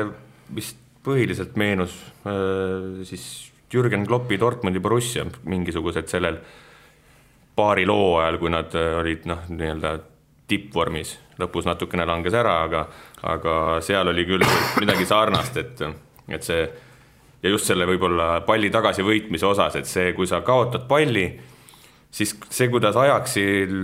vist 0.54 0.76
põhiliselt 1.04 1.56
meenus 1.56 1.94
äh, 2.28 3.02
siis 3.08 3.52
Jürgen 3.72 4.06
Kloppi 4.06 4.38
Dortmundi 4.40 4.80
Borussia 4.80 5.24
mingisugused 5.48 6.08
sellel 6.12 6.38
paari 7.56 7.86
loo 7.86 8.16
ajal, 8.20 8.38
kui 8.40 8.52
nad 8.52 8.74
äh, 8.78 8.94
olid 9.00 9.26
noh, 9.30 9.44
nii-öelda 9.48 9.96
tippvormis, 10.52 11.16
lõpus 11.40 11.66
natukene 11.68 12.06
langes 12.08 12.34
ära, 12.36 12.58
aga, 12.66 12.86
aga 13.28 13.58
seal 13.84 14.10
oli 14.12 14.24
küll 14.28 14.44
midagi 14.82 15.06
sarnast, 15.08 15.56
et, 15.60 15.84
et 16.28 16.44
see 16.44 16.64
ja 17.42 17.50
just 17.50 17.66
selle 17.66 17.86
võib-olla 17.88 18.42
palli 18.46 18.70
tagasivõitmise 18.72 19.46
osas, 19.48 19.76
et 19.80 19.88
see, 19.90 20.12
kui 20.16 20.28
sa 20.30 20.42
kaotad 20.46 20.86
palli, 20.90 21.26
siis 22.12 22.36
see, 22.48 22.68
kuidas 22.70 22.96
Ajaxil 22.98 23.82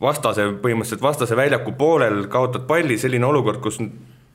vastase, 0.00 0.50
põhimõtteliselt 0.62 1.04
vastase 1.04 1.38
väljaku 1.38 1.72
poolel 1.78 2.26
kaotad 2.32 2.66
palli, 2.68 2.98
selline 3.00 3.26
olukord, 3.28 3.62
kus 3.64 3.80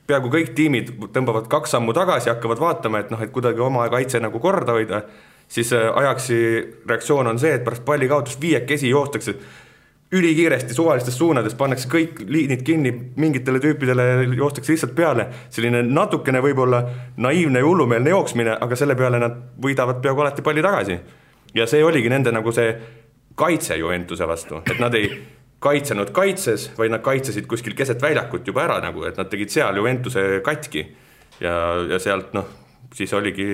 peaaegu 0.08 0.32
kõik 0.32 0.54
tiimid 0.58 0.90
tõmbavad 1.14 1.46
kaks 1.50 1.76
sammu 1.76 1.94
tagasi, 1.94 2.32
hakkavad 2.32 2.62
vaatama, 2.62 3.02
et 3.02 3.12
noh, 3.14 3.22
et 3.22 3.30
kuidagi 3.34 3.62
oma 3.62 3.86
kaitse 3.92 4.20
nagu 4.22 4.42
korda 4.42 4.74
hoida 4.74 5.04
siis 5.48 5.72
äh, 5.72 5.88
Ajaxi 5.96 6.38
reaktsioon 6.88 7.26
on 7.26 7.38
see, 7.38 7.54
et 7.54 7.64
pärast 7.64 7.84
palli 7.84 8.08
kaotust 8.08 8.40
viiekesi 8.40 8.88
joostakse 8.88 9.34
ülikiiresti 10.12 10.74
suvalistes 10.74 11.16
suunades, 11.16 11.54
pannakse 11.56 11.88
kõik 11.88 12.20
liinid 12.28 12.62
kinni, 12.66 12.92
mingitele 13.16 13.60
tüüpidele 13.64 14.26
joostakse 14.36 14.74
lihtsalt 14.74 14.94
peale. 14.94 15.26
selline 15.50 15.82
natukene 15.82 16.42
võib-olla 16.44 16.82
naiivne 17.16 17.62
ja 17.62 17.66
hullumeelne 17.66 18.12
jooksmine, 18.12 18.56
aga 18.60 18.76
selle 18.76 18.96
peale 18.96 19.20
nad 19.22 19.38
võidavad 19.62 20.02
peaaegu 20.04 20.20
alati 20.20 20.42
palli 20.42 20.62
tagasi. 20.62 20.98
ja 21.54 21.66
see 21.66 21.84
oligi 21.84 22.08
nende 22.08 22.32
nagu 22.32 22.52
see 22.52 22.74
kaitse 23.34 23.76
Juventuse 23.76 24.28
vastu, 24.28 24.60
et 24.66 24.78
nad 24.80 24.94
ei 24.94 25.08
kaitsenud 25.62 26.10
kaitses, 26.12 26.70
vaid 26.78 26.92
nad 26.92 27.00
kaitsesid 27.00 27.46
kuskil 27.46 27.74
keset 27.78 28.02
väljakut 28.02 28.46
juba 28.46 28.66
ära 28.66 28.80
nagu, 28.84 29.04
et 29.08 29.16
nad 29.16 29.30
tegid 29.30 29.50
seal 29.50 29.76
Juventuse 29.76 30.42
katki. 30.44 30.86
ja, 31.40 31.54
ja 31.88 31.98
sealt 31.98 32.34
noh, 32.36 32.48
siis 32.94 33.12
oligi 33.16 33.48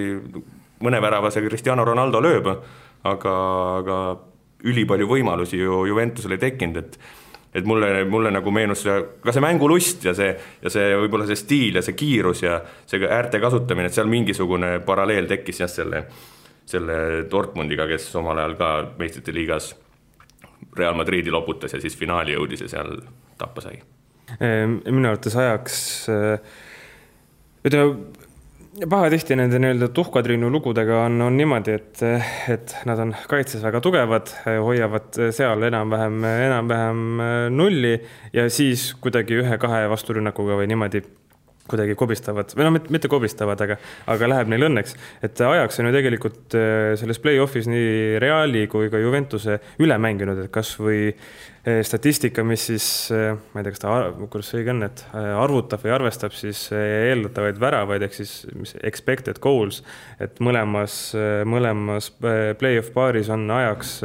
mõne 0.85 1.01
värava 1.03 1.31
see 1.35 1.47
Cristiano 1.47 1.85
Ronaldo 1.87 2.21
lööb, 2.23 2.51
aga, 3.09 3.35
aga 3.81 3.97
ülipalju 4.69 5.09
võimalusi 5.11 5.61
ju 5.61 5.85
Juventusel 5.89 6.37
ei 6.37 6.45
tekkinud, 6.49 6.83
et 6.83 7.01
et 7.59 7.65
mulle, 7.65 8.05
mulle 8.05 8.31
nagu 8.31 8.51
meenus 8.53 8.83
ka 8.85 9.33
see 9.33 9.43
mängulust 9.43 10.05
ja 10.05 10.13
see, 10.15 10.29
ja 10.63 10.71
see 10.73 10.91
võib-olla 11.01 11.25
see 11.31 11.39
stiil 11.41 11.79
ja 11.81 11.83
see 11.83 11.97
kiirus 11.97 12.43
ja 12.45 12.59
see 12.87 13.09
äärte 13.09 13.41
kasutamine, 13.41 13.89
et 13.89 13.97
seal 13.97 14.11
mingisugune 14.11 14.75
paralleel 14.87 15.27
tekkis 15.31 15.63
jah, 15.65 15.71
selle, 15.73 16.03
selle 16.69 16.99
Dortmundiga, 17.31 17.89
kes 17.89 18.11
omal 18.21 18.43
ajal 18.43 18.57
ka 18.61 18.73
meistrite 19.01 19.35
liigas 19.35 19.73
Real 20.77 20.99
Madridi 20.99 21.33
loputas 21.33 21.73
ja 21.73 21.81
siis 21.81 21.97
finaali 21.97 22.37
jõudis 22.37 22.67
ja 22.67 22.71
seal 22.71 22.99
tappa 23.41 23.65
sai. 23.65 23.81
Ehm, 24.37 24.79
minu 24.85 25.09
arvates 25.09 25.37
ajaks 25.41 25.81
ütleme 27.65 28.18
pahatihti 28.91 29.37
nende 29.39 29.59
nii-öelda 29.63 29.89
tuhkatriinu 29.95 30.51
lugudega 30.53 31.03
on, 31.07 31.21
on 31.25 31.37
niimoodi, 31.37 31.77
et, 31.79 32.03
et 32.53 32.75
nad 32.89 33.01
on 33.03 33.15
kaitses 33.31 33.63
väga 33.65 33.81
tugevad, 33.85 34.33
hoiavad 34.47 35.21
seal 35.35 35.65
enam-vähem, 35.71 36.19
enam-vähem 36.49 37.01
nulli 37.55 37.95
ja 38.33 38.49
siis 38.53 38.91
kuidagi 39.01 39.41
ühe-kahe 39.43 39.87
vasturünnakuga 39.91 40.61
või 40.61 40.69
niimoodi 40.71 41.03
kuidagi 41.69 41.97
kobistavad 41.99 42.53
või 42.57 42.67
noh, 42.67 42.77
mitte 42.93 43.11
kobistavad, 43.11 43.61
aga, 43.65 43.77
aga 44.11 44.31
läheb 44.33 44.51
neil 44.53 44.67
õnneks. 44.69 44.97
et 45.25 45.41
Ajax 45.45 45.81
on 45.81 45.89
ju 45.89 45.95
tegelikult 45.95 46.57
äh, 46.59 46.95
selles 47.01 47.21
play-off'is 47.23 47.69
nii 47.71 48.19
Reali 48.23 48.67
kui 48.71 48.91
ka 48.93 49.01
Juventuse 49.03 49.59
üle 49.85 49.99
mänginud, 50.01 50.41
et 50.45 50.53
kasvõi 50.55 51.01
äh, 51.13 51.81
statistika, 51.87 52.45
mis 52.47 52.67
siis, 52.71 52.89
äh, 53.15 53.37
ma 53.53 53.63
ei 53.63 53.69
tea, 53.69 53.77
kas 53.77 53.85
ta, 53.85 53.97
kuidas 54.25 54.53
see 54.53 54.63
õige 54.63 54.75
on, 54.75 54.85
et 54.89 55.05
arvutab 55.15 55.85
või 55.85 55.95
arvestab 55.99 56.37
siis 56.37 56.67
eeldatavaid 56.75 57.61
väravaid 57.63 58.07
ehk 58.09 58.19
siis 58.21 58.37
mis 58.57 58.75
expected 58.83 59.41
goals, 59.45 59.83
et 60.23 60.41
mõlemas, 60.45 61.01
mõlemas 61.49 62.11
play-off 62.19 62.93
paaris 62.95 63.31
on 63.35 63.49
Ajax 63.53 63.99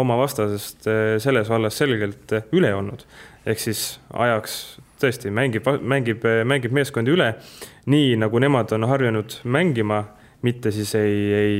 oma 0.00 0.18
vastasest 0.20 0.88
selles 1.22 1.48
vallas 1.52 1.78
selgelt 1.78 2.36
üle 2.56 2.74
olnud. 2.76 3.06
ehk 3.46 3.60
siis 3.62 3.86
Ajax 4.12 4.76
tõesti 5.00 5.32
mängib, 5.34 5.66
mängib, 5.82 6.24
mängib 6.48 6.74
meeskondi 6.76 7.12
üle 7.14 7.32
nii, 7.92 8.14
nagu 8.20 8.40
nemad 8.42 8.72
on 8.76 8.86
harjunud 8.90 9.40
mängima, 9.44 10.02
mitte 10.46 10.72
siis 10.74 10.94
ei, 10.98 11.18
ei, 11.34 11.58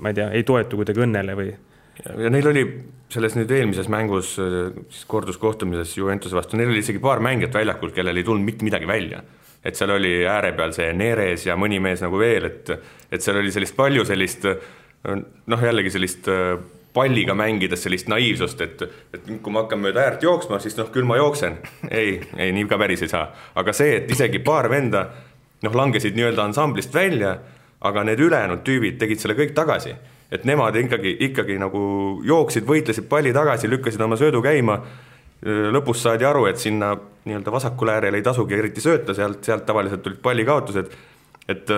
ma 0.00 0.10
ei 0.10 0.18
tea, 0.18 0.28
ei 0.36 0.44
toetu 0.46 0.80
kuidagi 0.80 1.04
õnnele 1.04 1.36
või. 1.38 1.54
ja 2.04 2.32
neil 2.32 2.50
oli 2.50 2.66
selles 3.14 3.36
nüüd 3.38 3.50
eelmises 3.54 3.88
mängus, 3.92 4.34
siis 4.36 5.04
korduskohtumises 5.10 5.96
Juventuse 5.98 6.36
vastu, 6.36 6.58
neil 6.58 6.72
oli 6.72 6.82
isegi 6.82 7.02
paar 7.02 7.22
mängijat 7.24 7.58
väljakul, 7.60 7.94
kellel 7.94 8.20
ei 8.20 8.26
tulnud 8.26 8.46
mitte 8.46 8.66
midagi 8.66 8.88
välja. 8.90 9.22
et 9.64 9.76
seal 9.76 9.90
oli 9.90 10.26
ääre 10.28 10.52
peal 10.52 10.72
see 10.76 10.92
Neres 10.92 11.46
ja 11.46 11.56
mõni 11.56 11.80
mees 11.80 12.02
nagu 12.04 12.18
veel, 12.20 12.50
et, 12.50 12.72
et 13.10 13.22
seal 13.22 13.38
oli 13.40 13.52
sellist 13.52 13.76
palju 13.76 14.04
sellist 14.04 14.44
noh, 15.04 15.62
jällegi 15.68 15.92
sellist 15.92 16.28
palliga 16.94 17.34
mängides 17.34 17.82
sellist 17.82 18.08
naiivsust, 18.08 18.60
et, 18.62 18.82
et 19.14 19.28
kui 19.42 19.52
ma 19.52 19.64
hakkan 19.64 19.80
mööda 19.82 20.04
äärt 20.04 20.22
jooksma, 20.22 20.60
siis 20.62 20.76
noh, 20.78 20.90
küll 20.94 21.06
ma 21.08 21.18
jooksen. 21.18 21.58
ei, 21.90 22.20
ei 22.38 22.52
nii 22.54 22.68
ka 22.70 22.78
päris 22.78 23.02
ei 23.02 23.10
saa, 23.10 23.26
aga 23.58 23.74
see, 23.74 23.96
et 23.98 24.10
isegi 24.14 24.38
paar 24.46 24.70
venda 24.70 25.08
noh, 25.64 25.74
langesid 25.74 26.14
nii-öelda 26.14 26.44
ansamblist 26.46 26.94
välja, 26.94 27.34
aga 27.84 28.04
need 28.06 28.20
ülejäänud 28.22 28.62
tüübid 28.66 29.00
tegid 29.00 29.20
selle 29.20 29.36
kõik 29.38 29.56
tagasi. 29.56 29.94
et 30.34 30.44
nemad 30.44 30.74
ikkagi, 30.74 31.16
ikkagi 31.28 31.58
nagu 31.60 31.80
jooksid, 32.26 32.64
võitlesid 32.66 33.06
palli 33.08 33.32
tagasi, 33.32 33.68
lükkasid 33.70 34.00
oma 34.00 34.16
söödu 34.16 34.42
käima. 34.42 34.80
lõpus 35.44 36.00
saadi 36.02 36.24
aru, 36.24 36.46
et 36.46 36.58
sinna 36.58 36.94
nii-öelda 37.24 37.52
vasakule 37.52 37.92
äärele 37.92 38.16
ei 38.16 38.22
tasugi 38.22 38.54
eriti 38.54 38.80
sööta, 38.80 39.14
sealt, 39.14 39.44
sealt 39.44 39.66
tavaliselt 39.66 40.02
tulid 40.02 40.22
pallikaotused. 40.22 40.94
et, 41.48 41.70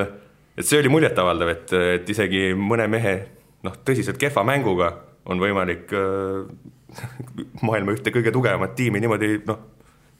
et 0.56 0.66
see 0.66 0.78
oli 0.78 0.88
muljetavaldav, 0.88 1.48
et, 1.48 1.72
et 1.72 2.10
isegi 2.10 2.52
mõne 2.54 2.86
mehe 2.86 3.16
noh, 3.66 3.76
tõsiselt 3.86 4.20
kehva 4.20 4.44
mänguga 4.46 4.92
on 5.26 5.42
võimalik 5.42 5.92
äh, 5.96 6.44
maailma 7.66 7.96
ühte 7.96 8.14
kõige 8.14 8.32
tugevamat 8.34 8.76
tiimi 8.78 9.02
niimoodi 9.02 9.40
noh, 9.48 9.64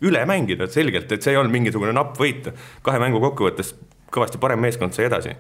üle 0.06 0.22
mängida 0.28 0.68
selgelt, 0.68 1.10
et 1.12 1.24
see 1.24 1.32
ei 1.32 1.40
olnud 1.40 1.54
mingisugune 1.54 1.94
napp 1.96 2.18
võit. 2.20 2.50
kahe 2.84 3.00
mängu 3.02 3.22
kokkuvõttes 3.22 3.74
kõvasti 4.12 4.40
parem 4.42 4.60
meeskond 4.62 4.94
sai 4.96 5.08
edasi 5.08 5.36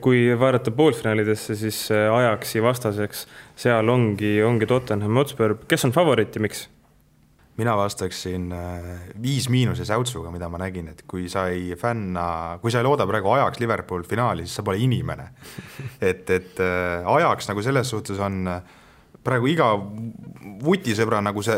kui 0.00 0.30
vaadata 0.40 0.72
poolfinaalidesse, 0.72 1.56
siis 1.60 1.90
äh, 1.92 2.08
Ajaxi 2.08 2.62
vastaseks 2.64 3.26
seal 3.56 3.88
ongi, 3.92 4.38
ongi 4.42 4.66
Tottenham 4.66 5.20
Hotspur, 5.20 5.58
kes 5.68 5.84
on 5.84 5.92
favoriit 5.92 6.36
ja 6.36 6.44
miks? 6.44 6.68
Mina 7.56 7.76
vastaksin 7.78 8.52
äh, 8.52 8.86
viis 9.22 9.48
miinuse 9.52 9.86
säutsuga, 9.86 10.30
mida 10.34 10.48
ma 10.50 10.58
nägin, 10.62 10.88
et 10.90 11.04
kui 11.08 11.28
sa 11.30 11.46
ei 11.52 11.76
fänna, 11.78 12.58
kui 12.62 12.72
sa 12.74 12.80
ei 12.82 12.86
looda 12.86 13.06
praegu 13.06 13.30
ajaks 13.36 13.60
Liverpool 13.62 14.02
finaali, 14.08 14.46
siis 14.46 14.58
sa 14.58 14.66
pole 14.66 14.80
inimene. 14.82 15.28
et, 16.10 16.30
et 16.30 16.62
äh, 16.62 17.06
ajaks 17.16 17.50
nagu 17.52 17.62
selles 17.62 17.94
suhtes 17.94 18.18
on 18.22 18.42
äh, 18.50 18.74
praegu 19.24 19.48
iga 19.50 19.70
vutisõbra 20.64 21.20
nagu 21.24 21.42
see 21.44 21.56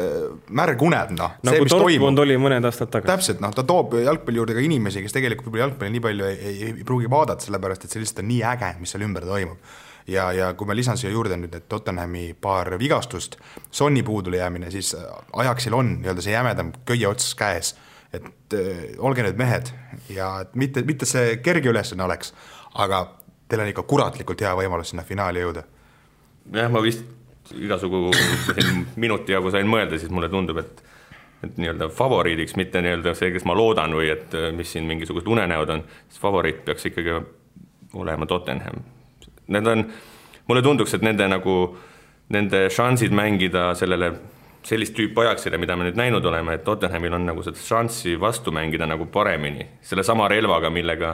märg 0.56 0.82
uneb, 0.82 1.12
noh. 1.18 1.38
nagu 1.46 1.66
Dortmund 1.70 2.22
oli 2.22 2.36
mõned 2.40 2.64
aastad 2.66 2.90
tagasi. 2.92 3.10
täpselt, 3.12 3.42
noh, 3.44 3.54
ta 3.54 3.64
toob 3.66 3.98
jalgpalli 4.02 4.40
juurde 4.40 4.56
ka 4.56 4.62
inimesi, 4.62 5.02
kes 5.04 5.14
tegelikult 5.14 5.48
võib-olla 5.48 5.66
jalgpalli 5.66 5.96
nii 5.96 6.04
palju 6.06 6.28
ei, 6.28 6.38
ei, 6.38 6.70
ei 6.70 6.86
pruugi 6.86 7.10
vaadata, 7.10 7.46
sellepärast 7.46 7.86
et 7.86 7.94
see 7.94 8.02
lihtsalt 8.02 8.22
on 8.24 8.30
nii 8.30 8.40
äge, 8.54 8.72
mis 8.82 8.94
seal 8.94 9.06
ümber 9.06 9.26
toimub 9.28 9.74
ja, 10.06 10.30
ja 10.32 10.52
kui 10.54 10.68
ma 10.68 10.76
lisan 10.76 10.98
siia 10.98 11.10
juurde 11.12 11.38
nüüd, 11.38 11.54
et 11.58 11.68
Tottenhami 11.68 12.30
paar 12.40 12.70
vigastust, 12.78 13.36
Sonni 13.70 14.02
puudulejäämine, 14.06 14.70
siis 14.70 14.94
Ajaksil 15.36 15.74
on 15.74 15.96
nii-öelda 16.00 16.24
see 16.24 16.34
jämedam 16.34 16.72
köie 16.86 17.06
ots 17.08 17.34
käes. 17.38 17.74
et 18.14 18.54
äh, 18.54 18.94
olge 19.02 19.24
nüüd 19.26 19.36
mehed 19.36 19.72
ja 20.14 20.46
mitte, 20.54 20.82
mitte 20.86 21.06
see 21.06 21.36
kerge 21.44 21.68
ülesanne 21.68 22.04
oleks, 22.06 22.32
aga 22.74 23.02
teil 23.48 23.60
on 23.60 23.70
ikka 23.72 23.82
kuratlikult 23.82 24.40
hea 24.40 24.54
võimalus 24.56 24.94
sinna 24.94 25.02
finaali 25.02 25.42
jõuda. 25.42 25.66
jah, 26.54 26.70
ma 26.70 26.82
vist 26.82 27.02
igasugu 27.54 28.10
minuti 29.02 29.34
jagu 29.34 29.50
sain 29.54 29.68
mõelda, 29.70 29.98
siis 30.00 30.12
mulle 30.12 30.30
tundub, 30.32 30.62
et 30.62 30.84
et 31.44 31.58
nii-öelda 31.60 31.90
favoriidiks, 31.92 32.54
mitte 32.56 32.80
nii-öelda 32.82 33.12
see, 33.14 33.28
kes 33.34 33.44
ma 33.46 33.54
loodan 33.54 33.92
või 33.94 34.08
et 34.10 34.32
mis 34.56 34.70
siin 34.72 34.86
mingisugused 34.88 35.28
unenäod 35.28 35.72
on, 35.74 35.82
siis 36.08 36.20
favoriit 36.22 36.62
peaks 36.64 36.88
ikkagi 36.88 37.12
olema 37.94 38.26
Tottenham. 38.26 38.80
Need 39.52 39.68
on, 39.68 39.84
mulle 40.48 40.62
tunduks, 40.64 40.96
et 40.96 41.04
nende 41.04 41.28
nagu, 41.28 41.58
nende 42.32 42.64
šansid 42.72 43.12
mängida 43.14 43.68
sellele 43.78 44.14
sellist 44.66 44.96
tüüpi 44.96 45.22
ajaksile, 45.22 45.60
mida 45.62 45.76
me 45.78 45.86
nüüd 45.86 45.98
näinud 45.98 46.24
oleme, 46.26 46.56
et 46.56 46.64
Tottenhamil 46.66 47.14
on 47.14 47.28
nagu 47.28 47.44
seda 47.46 47.60
šanssi 47.60 48.16
vastu 48.20 48.50
mängida 48.54 48.88
nagu 48.88 49.06
paremini, 49.12 49.68
sellesama 49.86 50.26
relvaga, 50.32 50.72
millega 50.74 51.12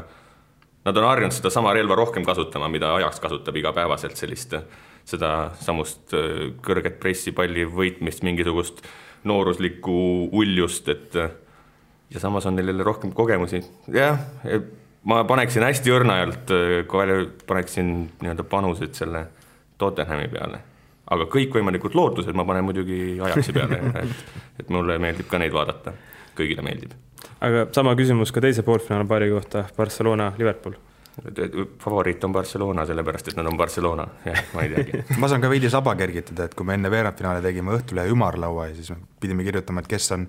nad 0.86 0.96
on 0.96 1.08
harjunud 1.10 1.34
sedasama 1.36 1.74
relva 1.76 1.98
rohkem 1.98 2.24
kasutama, 2.24 2.70
mida 2.72 2.94
Ajaks 2.94 3.20
kasutab 3.20 3.58
igapäevaselt, 3.60 4.16
sellist 4.16 4.56
sedasamust 5.08 6.14
äh, 6.16 6.50
kõrget 6.64 6.98
pressipalli 7.02 7.64
võitmist, 7.68 8.22
mingisugust 8.26 8.82
nooruslikku 9.28 9.96
uljust, 10.34 10.88
et 10.88 11.16
ja 12.12 12.20
samas 12.20 12.46
on 12.46 12.56
neil 12.56 12.72
jälle 12.72 12.82
rohkem 12.86 13.12
kogemusi, 13.12 13.62
jah, 13.92 14.18
ma 15.08 15.22
paneksin 15.24 15.64
hästi 15.66 15.94
õrnalt, 15.94 16.52
äh, 16.52 17.30
paneksin 17.46 17.94
nii-öelda 18.20 18.44
panused 18.48 18.94
selle 18.98 19.26
Tottenhami 19.78 20.28
peale. 20.30 20.60
aga 21.12 21.24
kõikvõimalikud 21.28 21.96
lootused 21.98 22.36
ma 22.38 22.44
panen 22.48 22.64
muidugi 22.64 23.18
Ajaxi 23.20 23.52
peale, 23.52 23.80
et, 24.00 24.20
et 24.62 24.68
mulle 24.72 24.96
meeldib 25.02 25.26
ka 25.28 25.40
neid 25.42 25.52
vaadata, 25.52 25.92
kõigile 26.38 26.62
meeldib. 26.64 26.94
aga 27.40 27.66
sama 27.74 27.96
küsimus 27.98 28.32
ka 28.32 28.40
teise 28.40 28.62
poolfinaalpaari 28.62 29.30
kohta, 29.34 29.64
Barcelona-Liverpool 29.76 30.78
favoriit 31.82 32.24
on 32.24 32.32
Barcelona, 32.32 32.86
sellepärast 32.88 33.28
et 33.28 33.36
nad 33.36 33.46
on 33.50 33.56
Barcelona, 33.56 34.06
ma 34.54 34.64
ei 34.64 34.72
teagi 34.72 35.20
ma 35.20 35.28
saan 35.28 35.44
ka 35.44 35.50
veidi 35.52 35.70
saba 35.70 35.94
kergitada, 35.98 36.48
et 36.48 36.56
kui 36.56 36.66
me 36.66 36.78
enne 36.78 36.90
veerandfinaali 36.92 37.44
tegime 37.44 37.76
Õhtulehe 37.76 38.14
ümarlaua 38.14 38.70
ja 38.70 38.78
siis 38.78 38.90
me 38.94 39.02
pidime 39.20 39.44
kirjutama, 39.44 39.84
et 39.84 39.92
kes 39.92 40.08
on 40.16 40.26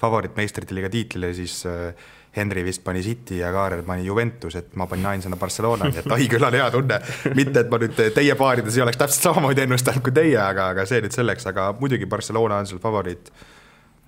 favoriit 0.00 0.34
meistrite 0.36 0.74
liiga 0.74 0.90
tiitlile, 0.90 1.30
siis 1.36 1.60
äh, 1.70 1.94
Henry 2.36 2.64
vist 2.64 2.82
pani 2.84 3.02
City 3.02 3.38
ja 3.38 3.52
Kaarel 3.52 3.82
pani 3.82 4.04
Juventus, 4.04 4.56
et 4.58 4.74
ma 4.76 4.86
panin 4.90 5.06
ainsana 5.06 5.36
Barcelona, 5.38 5.86
nii 5.90 6.02
et 6.02 6.14
ai, 6.16 6.26
küll 6.30 6.46
on 6.46 6.56
hea 6.56 6.66
tunne. 6.74 6.98
mitte, 7.38 7.62
et 7.62 7.70
ma 7.70 7.78
nüüd 7.82 8.00
teie 8.16 8.34
paarides 8.38 8.78
ei 8.78 8.82
oleks 8.82 8.98
täpselt 9.00 9.28
samamoodi 9.28 9.62
ennustanud 9.64 10.02
kui 10.04 10.14
teie, 10.16 10.38
aga, 10.42 10.72
aga 10.74 10.86
see 10.90 10.98
nüüd 11.04 11.14
selleks, 11.14 11.46
aga 11.50 11.70
muidugi 11.78 12.10
Barcelona 12.10 12.58
on 12.62 12.70
seal 12.70 12.82
favoriit. 12.82 13.30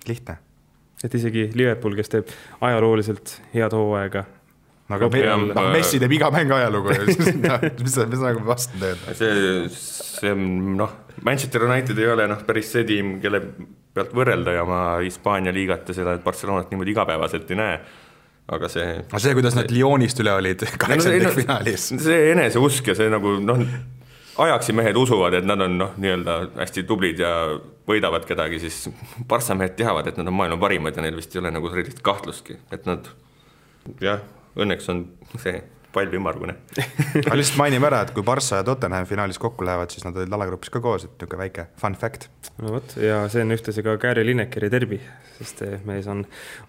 lihtne. 0.07 0.37
et 1.03 1.15
isegi 1.15 1.49
Liverpool, 1.53 1.95
kes 1.95 2.09
teeb 2.09 2.35
ajalooliselt 2.61 3.41
head 3.53 3.73
hooaega. 3.75 4.25
Aga 4.95 5.09
me, 5.11 5.23
noh, 5.51 5.69
Messi 5.73 5.99
teeb 6.01 6.15
iga 6.17 6.29
mäng 6.33 6.53
ajalugu 6.57 6.95
ju, 6.95 7.17
noh, 7.47 7.67
mis 7.81 7.97
mis 8.13 8.23
nagu 8.23 8.45
vastu 8.47 8.79
teed? 8.81 9.03
see, 9.19 9.67
see 9.73 10.33
noh, 10.37 10.95
Manchester 11.27 11.67
United 11.67 11.99
ei 11.99 12.09
ole 12.13 12.27
noh, 12.31 12.41
päris 12.47 12.71
see 12.75 12.87
tiim, 12.87 13.17
kelle 13.23 13.43
pealt 13.97 14.13
võrrelda 14.15 14.53
ja 14.59 14.65
ma 14.67 14.81
Hispaania 15.01 15.53
liigat 15.55 15.89
ja 15.89 15.97
seda 16.01 16.17
Barcelonat 16.23 16.71
niimoodi 16.71 16.93
igapäevaselt 16.93 17.51
ei 17.51 17.59
näe 17.59 17.79
aga 18.47 18.69
see. 18.71 18.87
aga 19.03 19.21
see, 19.21 19.35
kuidas 19.35 19.57
nad 19.57 19.71
Lyonist 19.73 20.23
üle 20.23 20.33
olid 20.37 20.63
kaheksandikfinaalis 20.79 21.91
no,. 21.93 22.01
see 22.05 22.31
eneseusk 22.31 22.91
ja 22.93 22.95
see 22.97 23.09
nagu 23.11 23.33
noh, 23.43 23.63
ajaksi 24.45 24.75
mehed 24.77 24.97
usuvad, 24.99 25.35
et 25.39 25.47
nad 25.47 25.61
on 25.65 25.77
noh, 25.81 25.93
nii-öelda 25.99 26.37
hästi 26.59 26.85
tublid 26.87 27.19
ja 27.21 27.31
võidavad 27.89 28.27
kedagi, 28.29 28.61
siis 28.63 28.87
Barca 29.27 29.57
mehed 29.57 29.75
teavad, 29.79 30.07
et 30.07 30.19
nad 30.19 30.29
on 30.29 30.37
maailma 30.37 30.59
parimad 30.61 30.95
ja 30.95 31.05
neil 31.05 31.17
vist 31.17 31.35
ei 31.35 31.41
ole 31.41 31.51
nagu 31.55 31.71
sellist 31.73 32.03
kahtlustki, 32.05 32.59
et 32.71 32.87
nad 32.87 33.09
jah, 34.03 34.21
õnneks 34.57 34.89
on 34.93 35.03
see 35.37 35.59
pall 35.97 36.17
ümmargune 36.17 36.55
aga 37.23 37.37
lihtsalt 37.37 37.59
mainime 37.61 37.89
ära, 37.89 38.03
et 38.05 38.13
kui 38.15 38.25
Barca 38.25 38.59
ja 38.59 38.65
Tottenham 38.67 39.07
finaalis 39.09 39.39
kokku 39.41 39.65
lähevad, 39.67 39.93
siis 39.93 40.05
nad 40.05 40.17
olid 40.17 40.33
alagrupis 40.37 40.71
ka 40.73 40.81
koos, 40.83 41.07
et 41.07 41.13
niisugune 41.15 41.45
väike 41.45 41.69
fun 41.81 41.95
fact. 41.97 42.27
no 42.61 42.75
vot, 42.75 42.97
ja 43.01 43.23
see 43.31 43.45
on 43.45 43.55
ühtlasi 43.55 43.83
ka 43.85 43.95
Gary 44.01 44.25
Linekeri 44.27 44.69
derbi, 44.73 44.99
sest 45.37 45.63
mees 45.87 46.07
on, 46.11 46.23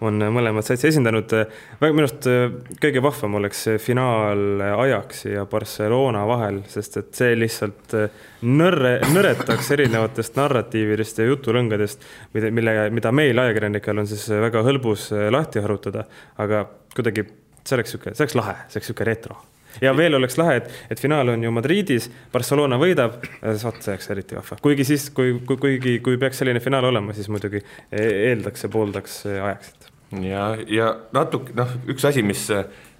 on 0.04 0.22
mõlemad 0.34 0.66
satsi 0.66 0.88
esindanud. 0.90 1.34
väga 1.80 1.96
minu 1.96 2.06
arust 2.06 2.28
eh, 2.30 2.54
kõige 2.84 3.02
vahvam 3.04 3.38
oleks 3.40 3.64
finaal 3.82 4.62
Ajaxi 4.68 5.34
ja 5.34 5.44
Barcelona 5.50 6.24
vahel, 6.28 6.62
sest 6.70 7.00
et 7.02 7.10
see 7.20 7.34
lihtsalt 7.38 7.96
eh, 7.98 8.22
nõrre, 8.48 8.98
nõretaks 9.12 9.72
erinevatest 9.76 10.38
narratiividest 10.38 11.20
ja 11.22 11.28
jutulõngadest, 11.32 12.06
mida, 12.36 12.54
mille, 12.54 12.78
mida 12.94 13.12
meil 13.12 13.44
ajakirjanikel 13.44 14.04
on 14.04 14.08
siis 14.08 14.28
väga 14.48 14.64
hõlbus 14.66 15.10
lahti 15.34 15.64
harutada, 15.64 16.06
aga 16.38 16.64
kuidagi 16.94 17.26
see 17.68 17.78
oleks 17.78 17.94
sihuke, 17.94 18.16
see 18.16 18.26
oleks 18.26 18.36
lahe, 18.38 18.58
see 18.66 18.80
oleks 18.80 18.92
sihuke 18.92 19.06
retro 19.08 19.38
ja 19.82 19.92
veel 19.96 20.16
oleks 20.18 20.38
lahe, 20.40 20.56
et, 20.62 20.70
et 20.90 21.00
finaal 21.00 21.34
on 21.34 21.44
ju 21.44 21.52
Madridis, 21.54 22.08
Barcelona 22.32 22.78
võidab, 22.80 23.20
vot 23.42 23.82
see 23.82 23.92
oleks 23.94 24.10
eriti 24.14 24.38
vahva, 24.38 24.58
kuigi 24.62 24.86
siis, 24.88 25.08
kui, 25.14 25.36
kui, 25.46 25.58
kuigi, 25.60 25.98
kui 26.04 26.18
peaks 26.20 26.42
selline 26.42 26.62
finaal 26.64 26.88
olema, 26.90 27.14
siis 27.16 27.28
muidugi 27.32 27.62
eeldaks 27.92 28.66
ja 28.66 28.72
pooldaks 28.72 29.20
ajaksit. 29.34 29.90
ja, 30.24 30.48
ja 30.72 30.88
natuke 31.16 31.54
noh, 31.58 31.76
üks 31.92 32.08
asi, 32.08 32.24
mis 32.26 32.48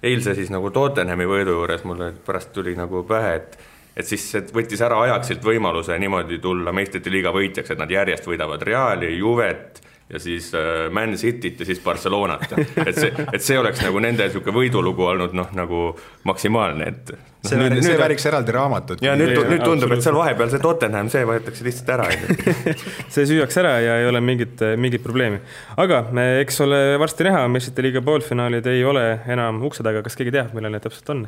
eilse 0.03 0.35
siis 0.37 0.53
nagu 0.53 0.71
Tottenhami 0.71 1.27
võidu 1.27 1.57
juures 1.57 1.83
mulle 1.87 2.13
pärast 2.25 2.53
tuli 2.55 2.77
nagu 2.79 3.03
pähe, 3.07 3.35
et 3.41 3.59
et 3.99 4.07
siis 4.07 4.23
et 4.37 4.51
võttis 4.55 4.79
ära 4.85 4.95
ajaksilt 5.03 5.43
võimaluse 5.43 5.97
niimoodi 5.99 6.37
tulla 6.39 6.71
meistrite 6.71 7.11
liiga 7.11 7.33
võitjaks, 7.35 7.73
et 7.73 7.81
nad 7.81 7.89
järjest 7.91 8.29
võidavad 8.29 8.61
Reali, 8.63 9.09
Juvet 9.17 9.81
ja 10.09 10.19
siis 10.19 10.53
äh, 10.53 10.91
Man 10.91 11.13
Cityt 11.17 11.59
ja 11.59 11.65
siis 11.65 11.79
Barcelonat. 11.79 12.53
et 12.85 12.95
see, 12.95 13.11
et 13.33 13.41
see 13.41 13.57
oleks 13.59 13.81
nagu 13.85 13.99
nende 14.01 14.25
niisugune 14.25 14.55
võidulugu 14.55 15.05
olnud 15.05 15.35
noh, 15.37 15.51
nagu 15.55 15.81
maksimaalne, 16.29 16.87
et 16.89 17.11
no,. 17.13 17.19
see, 17.45 17.59
nüüd, 17.61 17.77
see 17.85 17.99
vääriks 17.99 18.25
eraldi 18.31 18.55
raamatut. 18.55 19.03
ja 19.05 19.13
nüüd, 19.19 19.35
nüüd 19.51 19.63
tundub, 19.65 19.93
et 19.93 20.05
seal 20.05 20.17
vahepeal 20.17 20.49
see 20.53 20.63
Tottenham, 20.63 21.11
see 21.13 21.25
võetakse 21.29 21.67
lihtsalt 21.67 21.93
ära 21.97 22.09
see 23.13 23.27
süüakse 23.29 23.61
ära 23.63 23.75
ja 23.85 23.99
ei 24.01 24.09
ole 24.09 24.23
mingit, 24.23 24.65
mingit 24.81 25.05
probleemi. 25.05 25.43
aga 25.77 26.03
eks 26.41 26.59
ole 26.65 26.81
varsti 27.01 27.29
näha, 27.29 27.45
meistrite 27.51 27.85
liiga 27.85 28.03
poolfinaalid 28.05 28.73
ei 28.73 28.83
ole 28.85 29.05
enam 29.29 29.61
ukse 29.69 29.85
taga, 29.85 30.03
kas 30.05 30.17
keegi 30.17 30.33
teab, 30.39 30.57
millal 30.57 30.73
need 30.73 30.85
täpselt 30.87 31.15
on? 31.15 31.27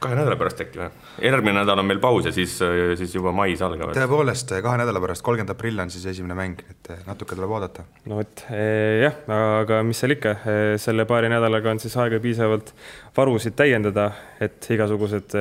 Kahe 0.00 0.16
nädala 0.16 0.36
pärast 0.40 0.60
äkki 0.64 0.80
või? 0.80 0.88
järgmine 1.24 1.60
nädal 1.60 1.82
on 1.82 1.88
meil 1.88 2.00
paus 2.02 2.26
ja 2.28 2.32
siis, 2.34 2.56
siis 2.98 3.14
juba 3.14 3.32
mais 3.36 3.60
algavad. 3.64 3.94
tõepoolest, 3.96 4.54
kahe 4.64 4.80
nädala 4.80 5.02
pärast, 5.02 5.24
kolmkümmend 5.26 5.54
aprill 5.54 5.82
on 5.82 5.92
siis 5.92 6.06
esimene 6.14 6.36
mäng, 6.38 6.62
et 6.70 6.92
eh, 6.94 7.02
natuke 7.06 7.36
tuleb 7.38 7.52
oodata. 7.56 7.84
no 8.10 8.20
vot 8.20 8.44
eh, 8.48 9.04
jah, 9.04 9.18
aga 9.60 9.82
mis 9.86 10.00
seal 10.00 10.16
ikka, 10.16 10.36
eh, 10.40 10.74
selle 10.80 11.06
paari 11.08 11.32
nädalaga 11.32 11.74
on 11.74 11.82
siis 11.82 11.96
aega 12.00 12.20
piisavalt 12.22 12.72
varusid 13.16 13.56
täiendada, 13.58 14.10
et 14.40 14.70
igasugused 14.72 15.36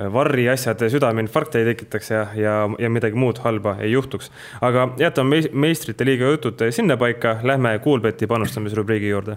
varriasjad 0.00 0.80
südameinfarkte 0.88 1.60
ei 1.60 1.66
tekitaks 1.74 2.10
ja, 2.10 2.22
ja, 2.34 2.54
ja 2.80 2.88
midagi 2.90 3.18
muud 3.20 3.38
halba 3.44 3.76
ei 3.84 3.92
juhtuks. 3.92 4.30
aga 4.60 4.88
jätame 4.98 5.42
meistrite 5.52 6.08
liiga 6.08 6.32
jutud 6.32 6.64
sinnapaika, 6.70 7.36
lähme 7.42 7.78
Kuulbeti 7.84 8.26
panustamisrubriigi 8.26 9.08
juurde. 9.08 9.36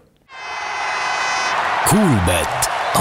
Kuulbett 1.90 2.43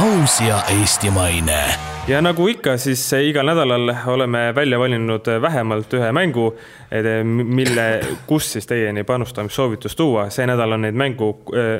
aus 0.03 0.41
ja 0.41 0.63
eestimaine. 0.81 1.65
ja 2.09 2.19
nagu 2.23 2.47
ikka, 2.49 2.75
siis 2.77 3.05
igal 3.13 3.47
nädalal 3.47 3.93
oleme 4.11 4.41
välja 4.55 4.79
valinud 4.79 5.29
vähemalt 5.43 5.95
ühe 5.95 6.09
mängu, 6.13 6.49
mille, 7.25 7.85
kus 8.27 8.49
siis 8.53 8.67
teieni 8.67 9.05
panustamissoovitus 9.05 9.97
tuua. 9.97 10.27
see 10.31 10.47
nädal 10.47 10.75
on 10.75 10.83
neid 10.83 10.99
mängu, 10.99 11.31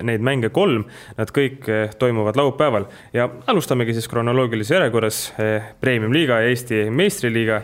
neid 0.03 0.23
mänge 0.23 0.53
kolm, 0.55 0.85
nad 1.19 1.35
kõik 1.35 1.67
toimuvad 1.99 2.39
laupäeval 2.39 2.87
ja 3.13 3.29
alustamegi 3.47 3.95
siis 3.99 4.09
kronoloogilises 4.09 4.77
järjekorras. 4.77 5.21
Premium-liiga 5.81 6.41
ja 6.41 6.49
Eesti 6.55 6.85
meistriliiga. 6.91 7.63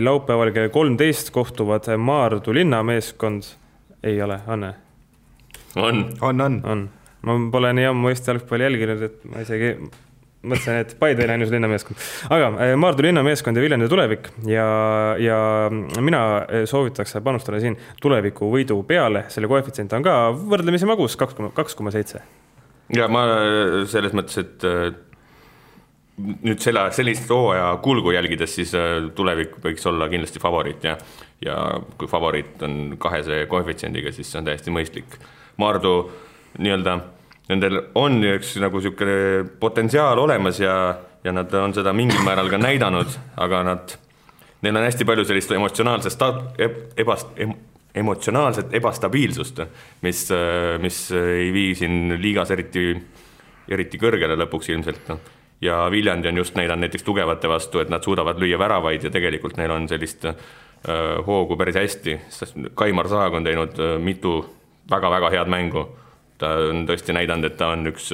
laupäeval 0.00 0.50
kell 0.50 0.68
kolmteist 0.68 1.30
kohtuvad 1.30 1.86
Maardu 1.96 2.54
linnameeskond. 2.54 3.42
ei 4.02 4.22
ole, 4.22 4.40
Anne? 4.46 4.74
on, 5.76 6.06
on, 6.20 6.40
on, 6.40 6.60
on 6.64 6.88
ma 7.28 7.38
pole 7.52 7.72
nii 7.76 7.88
ammu 7.92 8.12
Eesti 8.12 8.32
jalgpalli 8.32 8.68
jälginud, 8.68 9.08
et 9.08 9.26
ma 9.28 9.44
isegi 9.44 9.74
mõtlesin, 10.46 10.78
et 10.82 10.94
Paide 10.98 11.24
oli 11.24 11.34
ainus 11.34 11.50
linnameeskond. 11.50 12.04
aga 12.34 12.50
eh, 12.64 12.74
Maardu 12.78 13.02
linnameeskond 13.06 13.58
ja 13.58 13.64
Viljandi 13.64 13.88
tulevik 13.90 14.30
ja, 14.46 14.68
ja 15.18 15.38
mina 16.04 16.22
eh, 16.46 16.66
soovitaks 16.70 17.16
panustada 17.24 17.60
siin 17.62 17.76
tuleviku 18.02 18.50
võidu 18.52 18.78
peale, 18.86 19.24
selle 19.34 19.50
koefitsient 19.50 19.92
on 19.98 20.06
ka 20.06 20.16
võrdlemisi 20.38 20.88
magus, 20.88 21.18
kaks 21.18 21.36
koma, 21.38 21.50
kaks 21.56 21.78
koma 21.78 21.92
seitse. 21.94 22.22
ja 22.94 23.08
ma 23.10 23.24
eh, 23.34 23.74
selles 23.90 24.14
mõttes, 24.16 24.38
et 24.44 24.68
nüüd 26.18 26.62
selle, 26.62 26.88
sellist 26.94 27.30
hooaja 27.30 27.76
kulgu 27.82 28.14
jälgides, 28.14 28.54
siis 28.58 28.72
tulevik 29.14 29.58
võiks 29.62 29.86
olla 29.86 30.08
kindlasti 30.10 30.42
favoriit 30.42 30.86
ja, 30.86 30.96
ja 31.44 31.58
kui 31.98 32.10
favoriit 32.10 32.62
on 32.66 32.96
kahese 32.98 33.44
koefitsiendiga, 33.50 34.10
siis 34.14 34.30
see 34.30 34.40
on 34.40 34.48
täiesti 34.48 34.74
mõistlik. 34.74 35.14
Maardu 35.62 35.92
nii-öelda 36.58 36.96
nendel 37.48 37.80
on 37.98 38.20
üks 38.34 38.56
nagu 38.60 38.80
niisugune 38.80 39.46
potentsiaal 39.60 40.20
olemas 40.20 40.60
ja, 40.60 40.74
ja 41.24 41.32
nad 41.32 41.52
on 41.56 41.74
seda 41.76 41.94
mingil 41.96 42.20
määral 42.26 42.50
ka 42.52 42.60
näidanud, 42.60 43.16
aga 43.40 43.62
nad, 43.70 43.94
neil 44.64 44.76
on 44.76 44.84
hästi 44.84 45.06
palju 45.08 45.24
sellist 45.28 45.54
emotsionaalsest 45.56 46.24
ebast-, 47.00 47.40
emotsionaalset 47.98 48.74
ebastabiilsust, 48.78 49.62
mis, 50.04 50.26
mis 50.82 51.00
ei 51.16 51.48
vii 51.54 51.74
siin 51.78 52.16
liigas 52.20 52.52
eriti, 52.54 52.90
eriti 53.68 54.00
kõrgele 54.00 54.36
lõpuks 54.44 54.68
ilmselt. 54.74 55.12
ja 55.60 55.88
Viljandi 55.90 56.28
on 56.28 56.36
just 56.36 56.54
näidanud 56.54 56.86
näiteks 56.86 57.02
tugevate 57.02 57.48
vastu, 57.48 57.80
et 57.80 57.88
nad 57.88 58.04
suudavad 58.04 58.38
lüüa 58.38 58.58
väravaid 58.58 59.02
ja 59.02 59.10
tegelikult 59.10 59.56
neil 59.56 59.72
on 59.74 59.88
sellist 59.88 60.24
äh, 60.24 60.36
hoogu 61.26 61.56
päris 61.56 61.80
hästi, 61.80 62.20
sest 62.28 62.60
Kaimar 62.74 63.08
Saag 63.08 63.34
on 63.34 63.44
teinud 63.44 63.80
äh, 63.80 63.96
mitu 63.98 64.44
väga-väga 64.90 65.30
head 65.30 65.50
mängu 65.50 65.88
ta 66.38 66.54
on 66.70 66.86
tõesti 66.88 67.16
näidanud, 67.16 67.50
et 67.50 67.56
ta 67.56 67.72
on 67.74 67.86
üks 67.90 68.12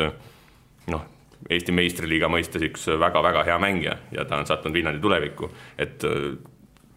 noh, 0.92 1.10
Eesti 1.50 1.74
meistriliiga 1.76 2.28
mõistes 2.32 2.62
üks 2.64 2.86
väga-väga 3.00 3.42
hea 3.44 3.56
mängija 3.60 3.98
ja 4.14 4.24
ta 4.24 4.38
on 4.40 4.46
sattunud 4.48 4.78
Viljandi 4.78 5.02
tulevikku, 5.02 5.50
et 5.78 6.04
äh, 6.08 6.30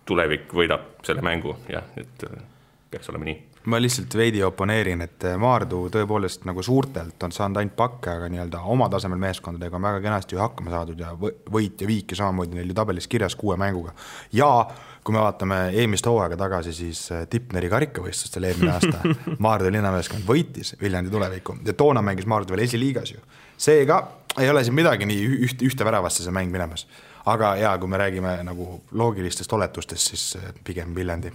tulevik 0.08 0.54
võidab 0.56 1.04
selle 1.04 1.24
mängu, 1.26 1.58
jah, 1.72 1.84
et 2.00 2.24
äh, 2.24 2.40
peaks 2.92 3.12
olema 3.12 3.28
nii. 3.28 3.38
ma 3.68 3.82
lihtsalt 3.82 4.16
veidi 4.16 4.44
oponeerin, 4.48 5.04
et 5.04 5.26
äh, 5.28 5.36
Maardu 5.42 5.82
tõepoolest 5.92 6.48
nagu 6.48 6.64
suurtelt 6.64 7.24
on 7.28 7.36
saanud 7.36 7.60
ainult 7.60 7.76
pakke, 7.76 8.14
aga 8.14 8.30
nii-öelda 8.32 8.64
oma 8.72 8.88
tasemel 8.94 9.20
meeskondadega 9.20 9.76
on 9.76 9.88
väga 9.90 10.04
kenasti 10.06 10.38
ju 10.38 10.44
hakkama 10.46 10.72
saadud 10.72 11.04
ja 11.04 11.12
võit 11.18 11.84
ja 11.84 11.90
viik 11.90 12.16
ja 12.16 12.22
samamoodi 12.24 12.56
neil 12.56 12.72
ju 12.72 12.78
tabelis 12.78 13.12
kirjas 13.12 13.36
kuue 13.36 13.60
mänguga. 13.60 13.92
ja 14.32 14.52
kui 15.08 15.16
me 15.16 15.24
vaatame 15.24 15.58
eelmist 15.72 16.08
hooaega 16.10 16.36
tagasi, 16.40 16.74
siis 16.76 17.06
äh, 17.16 17.24
Tipneri 17.32 17.70
karikavõistlustel 17.72 18.50
eelmine 18.50 18.74
aasta 18.76 19.16
Maardu 19.46 19.72
linnameeskond 19.72 20.28
võitis 20.28 20.74
Viljandi 20.82 21.14
tuleviku 21.14 21.56
ja 21.66 21.76
toona 21.78 22.04
mängis 22.04 22.28
Maardu 22.28 22.56
veel 22.56 22.66
esiliigas 22.66 23.14
ju. 23.16 23.24
seega 23.58 24.02
ei 24.38 24.50
ole 24.52 24.64
siin 24.68 24.76
midagi 24.76 25.08
nii 25.08 25.30
üht, 25.48 25.64
ühte 25.64 25.88
väravasse 25.88 26.26
see 26.26 26.36
mäng 26.36 26.52
minemas 26.52 26.84
aga 27.28 27.52
jaa, 27.60 27.74
kui 27.82 27.90
me 27.92 28.00
räägime 28.00 28.34
nagu 28.48 28.68
loogilistest 28.98 29.54
oletustest, 29.54 30.12
siis 30.12 30.24
äh, 30.40 30.52
pigem 30.66 30.94
Viljandi 30.96 31.32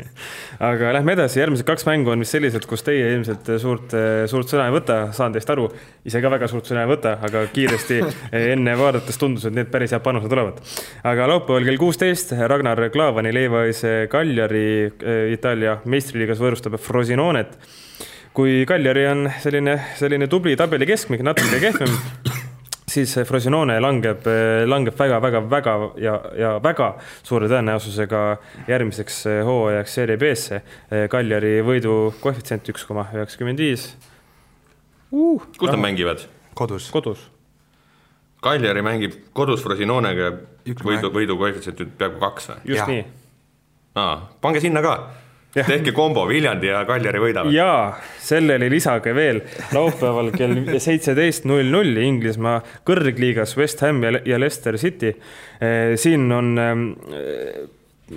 aga 0.70 0.92
lähme 0.96 1.14
edasi, 1.16 1.40
järgmised 1.42 1.66
kaks 1.68 1.86
mängu 1.88 2.12
on 2.14 2.24
vist 2.24 2.36
sellised, 2.36 2.66
kus 2.70 2.84
teie 2.86 3.10
ilmselt 3.14 3.50
suurt, 3.62 3.94
suurt 4.30 4.52
sõna 4.54 4.68
ei 4.68 4.74
võta, 4.74 4.98
saan 5.16 5.34
teist 5.34 5.50
aru, 5.52 5.68
ise 6.08 6.22
ka 6.24 6.32
väga 6.32 6.48
suurt 6.50 6.70
sõna 6.70 6.84
ei 6.86 6.90
võta, 6.90 7.16
aga 7.28 7.44
kiiresti 7.52 8.00
enne 8.54 8.76
vaadates 8.78 9.20
tundus, 9.20 9.48
et 9.48 9.56
need 9.56 9.72
päris 9.72 9.92
head 9.96 10.04
panused 10.04 10.32
tulevad. 10.32 10.62
aga 11.08 11.28
laupäeval 11.34 11.68
kell 11.68 11.82
kuusteist 11.82 12.32
Ragnar 12.38 12.88
Klavani 12.94 13.34
Leevaise 13.34 14.08
Cagliari 14.12 14.88
Itaalia 15.34 15.78
meistriliigas 15.84 16.40
võõrustab 16.42 16.78
Frosinonet 16.80 17.58
kui 18.38 18.62
Cagliari 18.70 19.06
on 19.10 19.26
selline, 19.42 19.78
selline 19.98 20.28
tubli 20.30 20.56
tabeli 20.56 20.86
keskmik, 20.86 21.24
natuke 21.26 21.58
kehvem 21.62 21.96
siis 22.88 23.14
Frosinone 23.28 23.78
langeb, 23.80 24.26
langeb 24.68 24.96
väga-väga-väga 24.98 25.74
ja, 26.02 26.14
ja 26.38 26.54
väga 26.64 26.94
suure 27.22 27.48
tõenäosusega 27.50 28.22
järgmiseks 28.68 29.22
hooajaks 29.46 29.98
Serie 30.00 30.18
B-sse. 30.20 30.62
Kaljari 31.12 31.58
võidu 31.66 31.98
koefitsient 32.22 32.68
üks 32.72 32.86
koma 32.88 33.06
üheksakümmend 33.14 33.60
viis. 33.62 33.90
Uh, 35.12 35.40
kus 35.56 35.72
nad 35.72 35.80
mängivad? 35.80 36.26
kodus. 36.58 36.90
kodus. 36.90 37.22
Kaljari 38.42 38.82
mängib 38.86 39.14
kodus 39.34 39.62
Frosinonega, 39.64 40.32
võidu, 40.84 41.10
võidu 41.14 41.38
koefitsient 41.38 41.80
peaaegu 41.98 42.20
kaks 42.22 42.52
või? 42.52 42.58
just 42.72 42.82
ja. 42.82 42.86
nii. 42.90 43.06
aa, 43.98 44.14
pange 44.42 44.62
sinna 44.62 44.82
ka 44.84 44.94
tehke 45.54 45.92
kombo, 45.96 46.26
Viljandi 46.28 46.68
ja 46.68 46.82
Kaljari 46.88 47.22
võidavad. 47.22 47.52
jaa, 47.52 47.96
sellele 48.22 48.68
lisage 48.70 49.14
veel 49.16 49.40
laupäeval 49.74 50.30
kell 50.36 50.78
seitseteist 50.78 51.48
null 51.48 51.70
null 51.72 51.96
Inglismaa 52.02 52.60
kõrgliigas 52.88 53.56
West 53.58 53.82
Ham 53.86 54.02
ja, 54.04 54.38
Leicester 54.38 54.78
City. 54.78 55.14
Eh, 55.60 55.96
siin 56.00 56.28
on 56.32 56.52
ehm, 56.60 56.84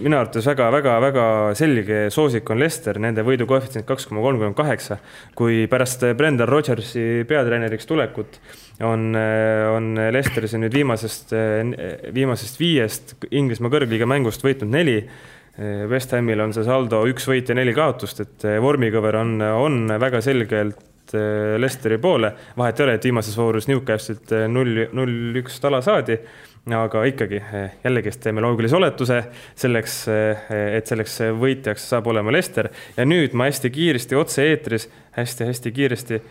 minu 0.02 0.20
arvates 0.20 0.46
väga-väga-väga 0.48 1.26
selge 1.60 2.04
soosik 2.14 2.50
on 2.52 2.62
Leicester, 2.62 3.00
nende 3.00 3.26
võidu 3.28 3.48
koefitsient 3.50 3.88
kaks 3.88 4.08
koma 4.08 4.24
kolmkümmend 4.24 4.56
kaheksa. 4.56 5.00
kui 5.36 5.66
pärast 5.72 6.06
Brendan 6.18 6.48
Rodgersi 6.48 7.26
peatreeneriks 7.28 7.88
tulekut 7.88 8.40
on, 8.84 9.16
eh, 9.16 9.68
on 9.72 9.96
Leicester 9.96 10.48
siin 10.48 10.68
nüüd 10.68 10.74
viimasest, 10.74 11.34
eh, 11.34 12.12
viimasest 12.14 12.60
viiest 12.60 13.16
Inglismaa 13.32 13.72
kõrgliiga 13.72 14.08
mängust 14.08 14.44
võitnud 14.44 14.70
neli 14.70 15.06
Eh, 15.06 15.41
West 15.89 16.14
Hamil 16.16 16.41
on 16.41 16.53
see 16.55 16.66
saldo 16.66 17.03
üks 17.09 17.28
võit 17.30 17.49
ja 17.51 17.55
neli 17.57 17.74
kaotust, 17.78 18.24
et 18.24 18.45
vormikõver 18.64 19.20
on, 19.20 19.36
on 19.41 19.84
väga 20.01 20.22
selgelt 20.26 20.88
Lesteri 21.59 21.97
poole. 21.99 22.32
vahet 22.57 22.80
ei 22.80 22.86
ole, 22.86 22.93
et 22.95 23.03
viimases 23.03 23.36
voorus 23.38 23.68
Newcastle'ilt 23.68 24.32
null, 24.47 24.86
null 24.95 25.41
üks 25.41 25.59
tala 25.59 25.82
saadi, 25.84 26.16
aga 26.72 27.03
ikkagi 27.09 27.41
jällegist 27.84 28.22
teeme 28.24 28.41
loogilise 28.41 28.78
oletuse 28.78 29.18
selleks, 29.57 29.97
et 30.07 30.88
selleks 30.88 31.18
võitjaks 31.41 31.89
saab 31.93 32.07
olema 32.14 32.32
Lester 32.32 32.70
ja 32.97 33.05
nüüd 33.05 33.34
ma 33.34 33.49
hästi 33.49 33.74
kiiresti 33.74 34.18
otse-eetris 34.22 34.88
hästi,, 34.88 35.18
hästi-hästi 35.18 35.74
kiiresti 35.76 36.22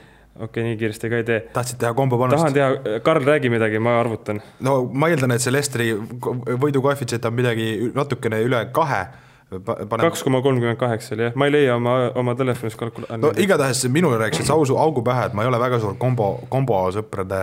okei 0.41 0.49
okay,, 0.49 0.67
nii 0.69 0.77
kiiresti 0.81 1.11
ka 1.13 1.21
ei 1.21 1.25
tee. 1.29 1.41
tahtsid 1.55 1.81
teha 1.81 1.95
kombo 1.95 2.19
panust? 2.19 2.41
tahan 2.41 2.57
teha, 2.57 3.01
Karl, 3.07 3.25
räägi 3.27 3.53
midagi, 3.53 3.79
ma 3.79 3.99
arvutan. 4.01 4.43
no 4.67 4.77
ma 4.93 5.11
eeldan, 5.13 5.37
et 5.37 5.45
see 5.45 5.53
Lesteri 5.53 5.91
võidukoefitsient 5.95 7.29
on 7.29 7.37
midagi 7.37 7.73
natukene 7.95 8.41
üle 8.47 8.65
kahe 8.77 9.05
kaks 9.51 10.23
koma 10.23 10.43
kolmkümmend 10.43 10.79
kaheksa 10.79 11.15
oli 11.15 11.27
jah, 11.27 11.33
ma 11.35 11.49
ei 11.49 11.53
leia 11.53 11.77
oma, 11.77 11.95
oma 12.15 12.35
telefonis 12.39 12.77
kalkula-. 12.79 13.19
no 13.19 13.33
igatahes 13.37 13.83
minule 13.91 14.19
rääkis, 14.19 14.45
et 14.45 14.47
see 14.47 14.55
ausu, 14.55 14.77
augu 14.79 15.03
pähe, 15.07 15.27
et 15.27 15.35
ma 15.35 15.43
ei 15.43 15.51
ole 15.51 15.59
väga 15.61 15.81
suur 15.83 15.97
kombo, 15.99 16.33
kombosõprade, 16.53 17.41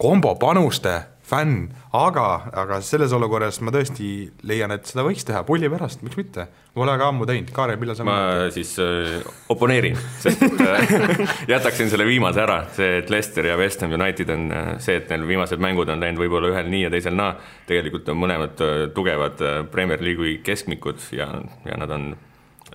kombopanuste 0.00 0.98
fänn, 1.30 1.68
aga, 1.94 2.26
aga 2.58 2.80
selles 2.84 3.12
olukorras 3.14 3.60
ma 3.62 3.72
tõesti 3.74 4.08
leian, 4.48 4.72
et 4.74 4.88
seda 4.88 5.04
võiks 5.06 5.26
teha 5.26 5.42
pulli 5.46 5.70
pärast, 5.70 6.02
miks 6.06 6.18
mitte. 6.18 6.46
Pole 6.74 6.92
väga 6.92 7.08
ammu 7.10 7.26
teinud, 7.26 7.50
Kaarel, 7.54 7.78
millal 7.80 7.96
sa 7.98 8.06
ma 8.06 8.16
mõtled? 8.16 8.54
siis 8.54 8.72
äh, 8.82 9.28
oponeerin, 9.50 9.98
sest 10.22 10.42
äh, 10.46 10.94
jätaksin 11.52 11.90
selle 11.90 12.06
viimase 12.06 12.42
ära, 12.44 12.60
see, 12.76 13.00
et 13.00 13.10
Leicester 13.10 13.46
ja 13.46 13.56
West 13.58 13.82
Ham 13.84 13.94
United 13.94 14.30
on 14.34 14.46
äh, 14.54 14.72
see, 14.82 14.98
et 15.00 15.10
neil 15.10 15.26
viimased 15.28 15.62
mängud 15.62 15.90
on 15.90 16.02
läinud 16.02 16.22
võib-olla 16.22 16.52
ühel 16.52 16.70
nii 16.70 16.84
ja 16.86 16.92
teisel 16.94 17.18
naa, 17.18 17.34
tegelikult 17.70 18.10
on 18.10 18.20
mõlemad 18.22 18.64
äh, 18.66 18.82
tugevad 18.94 19.42
äh, 19.42 19.60
Premier 19.70 20.02
League'i 20.02 20.38
keskmikud 20.46 21.02
ja, 21.16 21.30
ja 21.66 21.78
nad 21.80 21.94
on, 21.94 22.10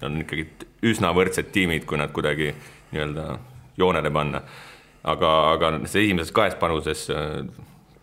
on 0.04 0.24
ikkagi 0.24 0.48
üsna 0.86 1.12
võrdsed 1.16 1.52
tiimid, 1.56 1.88
kui 1.88 2.00
nad 2.00 2.12
kuidagi 2.16 2.52
nii-öelda 2.92 3.30
joonele 3.80 4.12
panna. 4.12 4.42
aga, 5.04 5.32
aga 5.54 5.72
see 5.86 6.08
esimeses 6.08 6.34
kahes 6.36 6.56
panuses 6.60 7.08
äh, 7.14 7.42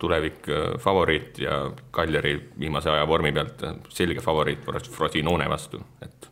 tulevik 0.03 0.51
äh, 0.51 0.67
favoriit 0.83 1.39
ja 1.43 1.63
Kaljari 1.95 2.37
viimase 2.59 2.93
aja 2.93 3.07
vormi 3.09 3.33
pealt 3.35 3.65
äh, 3.67 3.79
selge 3.95 4.25
favoriit 4.25 4.67
Frosinone 4.93 5.49
vastu, 5.51 5.83
et 6.03 6.29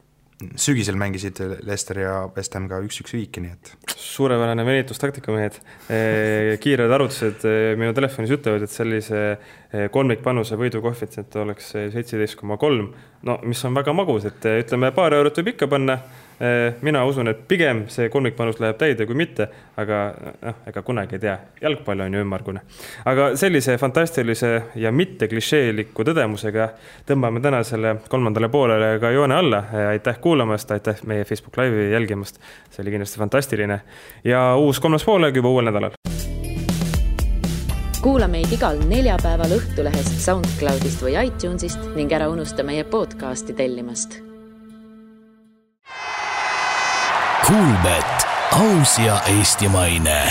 sügisel 0.57 0.97
mängisid 0.97 1.37
Leicester 1.69 1.99
ja 2.01 2.15
West 2.33 2.55
Ham 2.57 2.65
ka 2.71 2.79
üks-üks 2.81 3.13
viiki, 3.13 3.43
nii 3.45 3.51
et. 3.53 3.73
suurepärane 3.93 4.65
venitustaktika, 4.65 5.35
mehed. 5.37 5.59
kiired 6.65 6.95
arvutused 6.97 7.45
minu 7.77 7.93
telefonis 7.93 8.33
ütlevad, 8.39 8.65
et 8.65 8.73
sellise 8.73 9.21
kolmikpanuse 9.93 10.57
võidukoefitsient 10.57 11.37
oleks 11.43 11.75
seitseteist 11.77 12.41
koma 12.41 12.57
kolm. 12.63 12.89
no 13.29 13.37
mis 13.45 13.61
on 13.69 13.77
väga 13.77 13.93
magus, 13.93 14.31
et 14.33 14.49
ütleme, 14.55 14.95
paar 14.97 15.19
eurot 15.19 15.43
võib 15.43 15.53
ikka 15.53 15.69
panna 15.69 16.01
Äh, 16.01 16.30
mina 16.81 17.05
usun, 17.05 17.29
et 17.29 17.41
pigem 17.49 17.83
see 17.93 18.09
kolmikpanus 18.09 18.61
läheb 18.63 18.79
täide 18.81 19.05
kui 19.07 19.17
mitte, 19.19 19.47
aga 19.81 19.99
noh, 20.41 20.61
ega 20.71 20.83
kunagi 20.83 21.19
ei 21.19 21.23
tea, 21.27 21.35
jalgpall 21.61 22.01
on 22.01 22.15
ju 22.17 22.23
ümmargune. 22.25 22.63
aga 23.05 23.31
sellise 23.37 23.77
fantastilise 23.79 24.53
ja 24.81 24.93
mitte 24.93 25.29
klišeeliku 25.29 26.05
tõdemusega 26.09 26.71
tõmbame 27.09 27.43
tänasele 27.45 27.97
kolmandale 28.09 28.49
poolele 28.49 28.99
ka 29.01 29.11
joone 29.11 29.37
alla. 29.37 29.65
aitäh 29.91 30.21
kuulamast, 30.21 30.71
aitäh 30.71 31.03
meie 31.05 31.25
Facebook 31.25 31.57
Live'i 31.57 31.93
jälgimast, 31.93 32.41
see 32.71 32.83
oli 32.83 32.97
kindlasti 32.97 33.19
fantastiline. 33.19 33.81
Ja 34.25 34.57
uus 34.57 34.81
kolmas 34.81 35.05
poolaeg 35.05 35.37
juba 35.37 35.49
uuel 35.49 35.69
nädalal. 35.69 35.99
Kuula 38.01 38.29
meid 38.33 38.49
igal 38.57 38.81
neljapäeval 38.89 39.53
Õhtulehest, 39.59 40.17
SoundCloudist 40.25 41.05
või 41.05 41.19
iTunesist 41.21 41.93
ning 42.01 42.13
ära 42.17 42.33
unusta 42.33 42.65
meie 42.65 42.89
podcasti 42.89 43.53
tellimast 43.53 44.23
Kuulmet, 47.47 48.27
aus 48.51 48.99
ja 48.99 49.23
eestimaine 49.27 50.23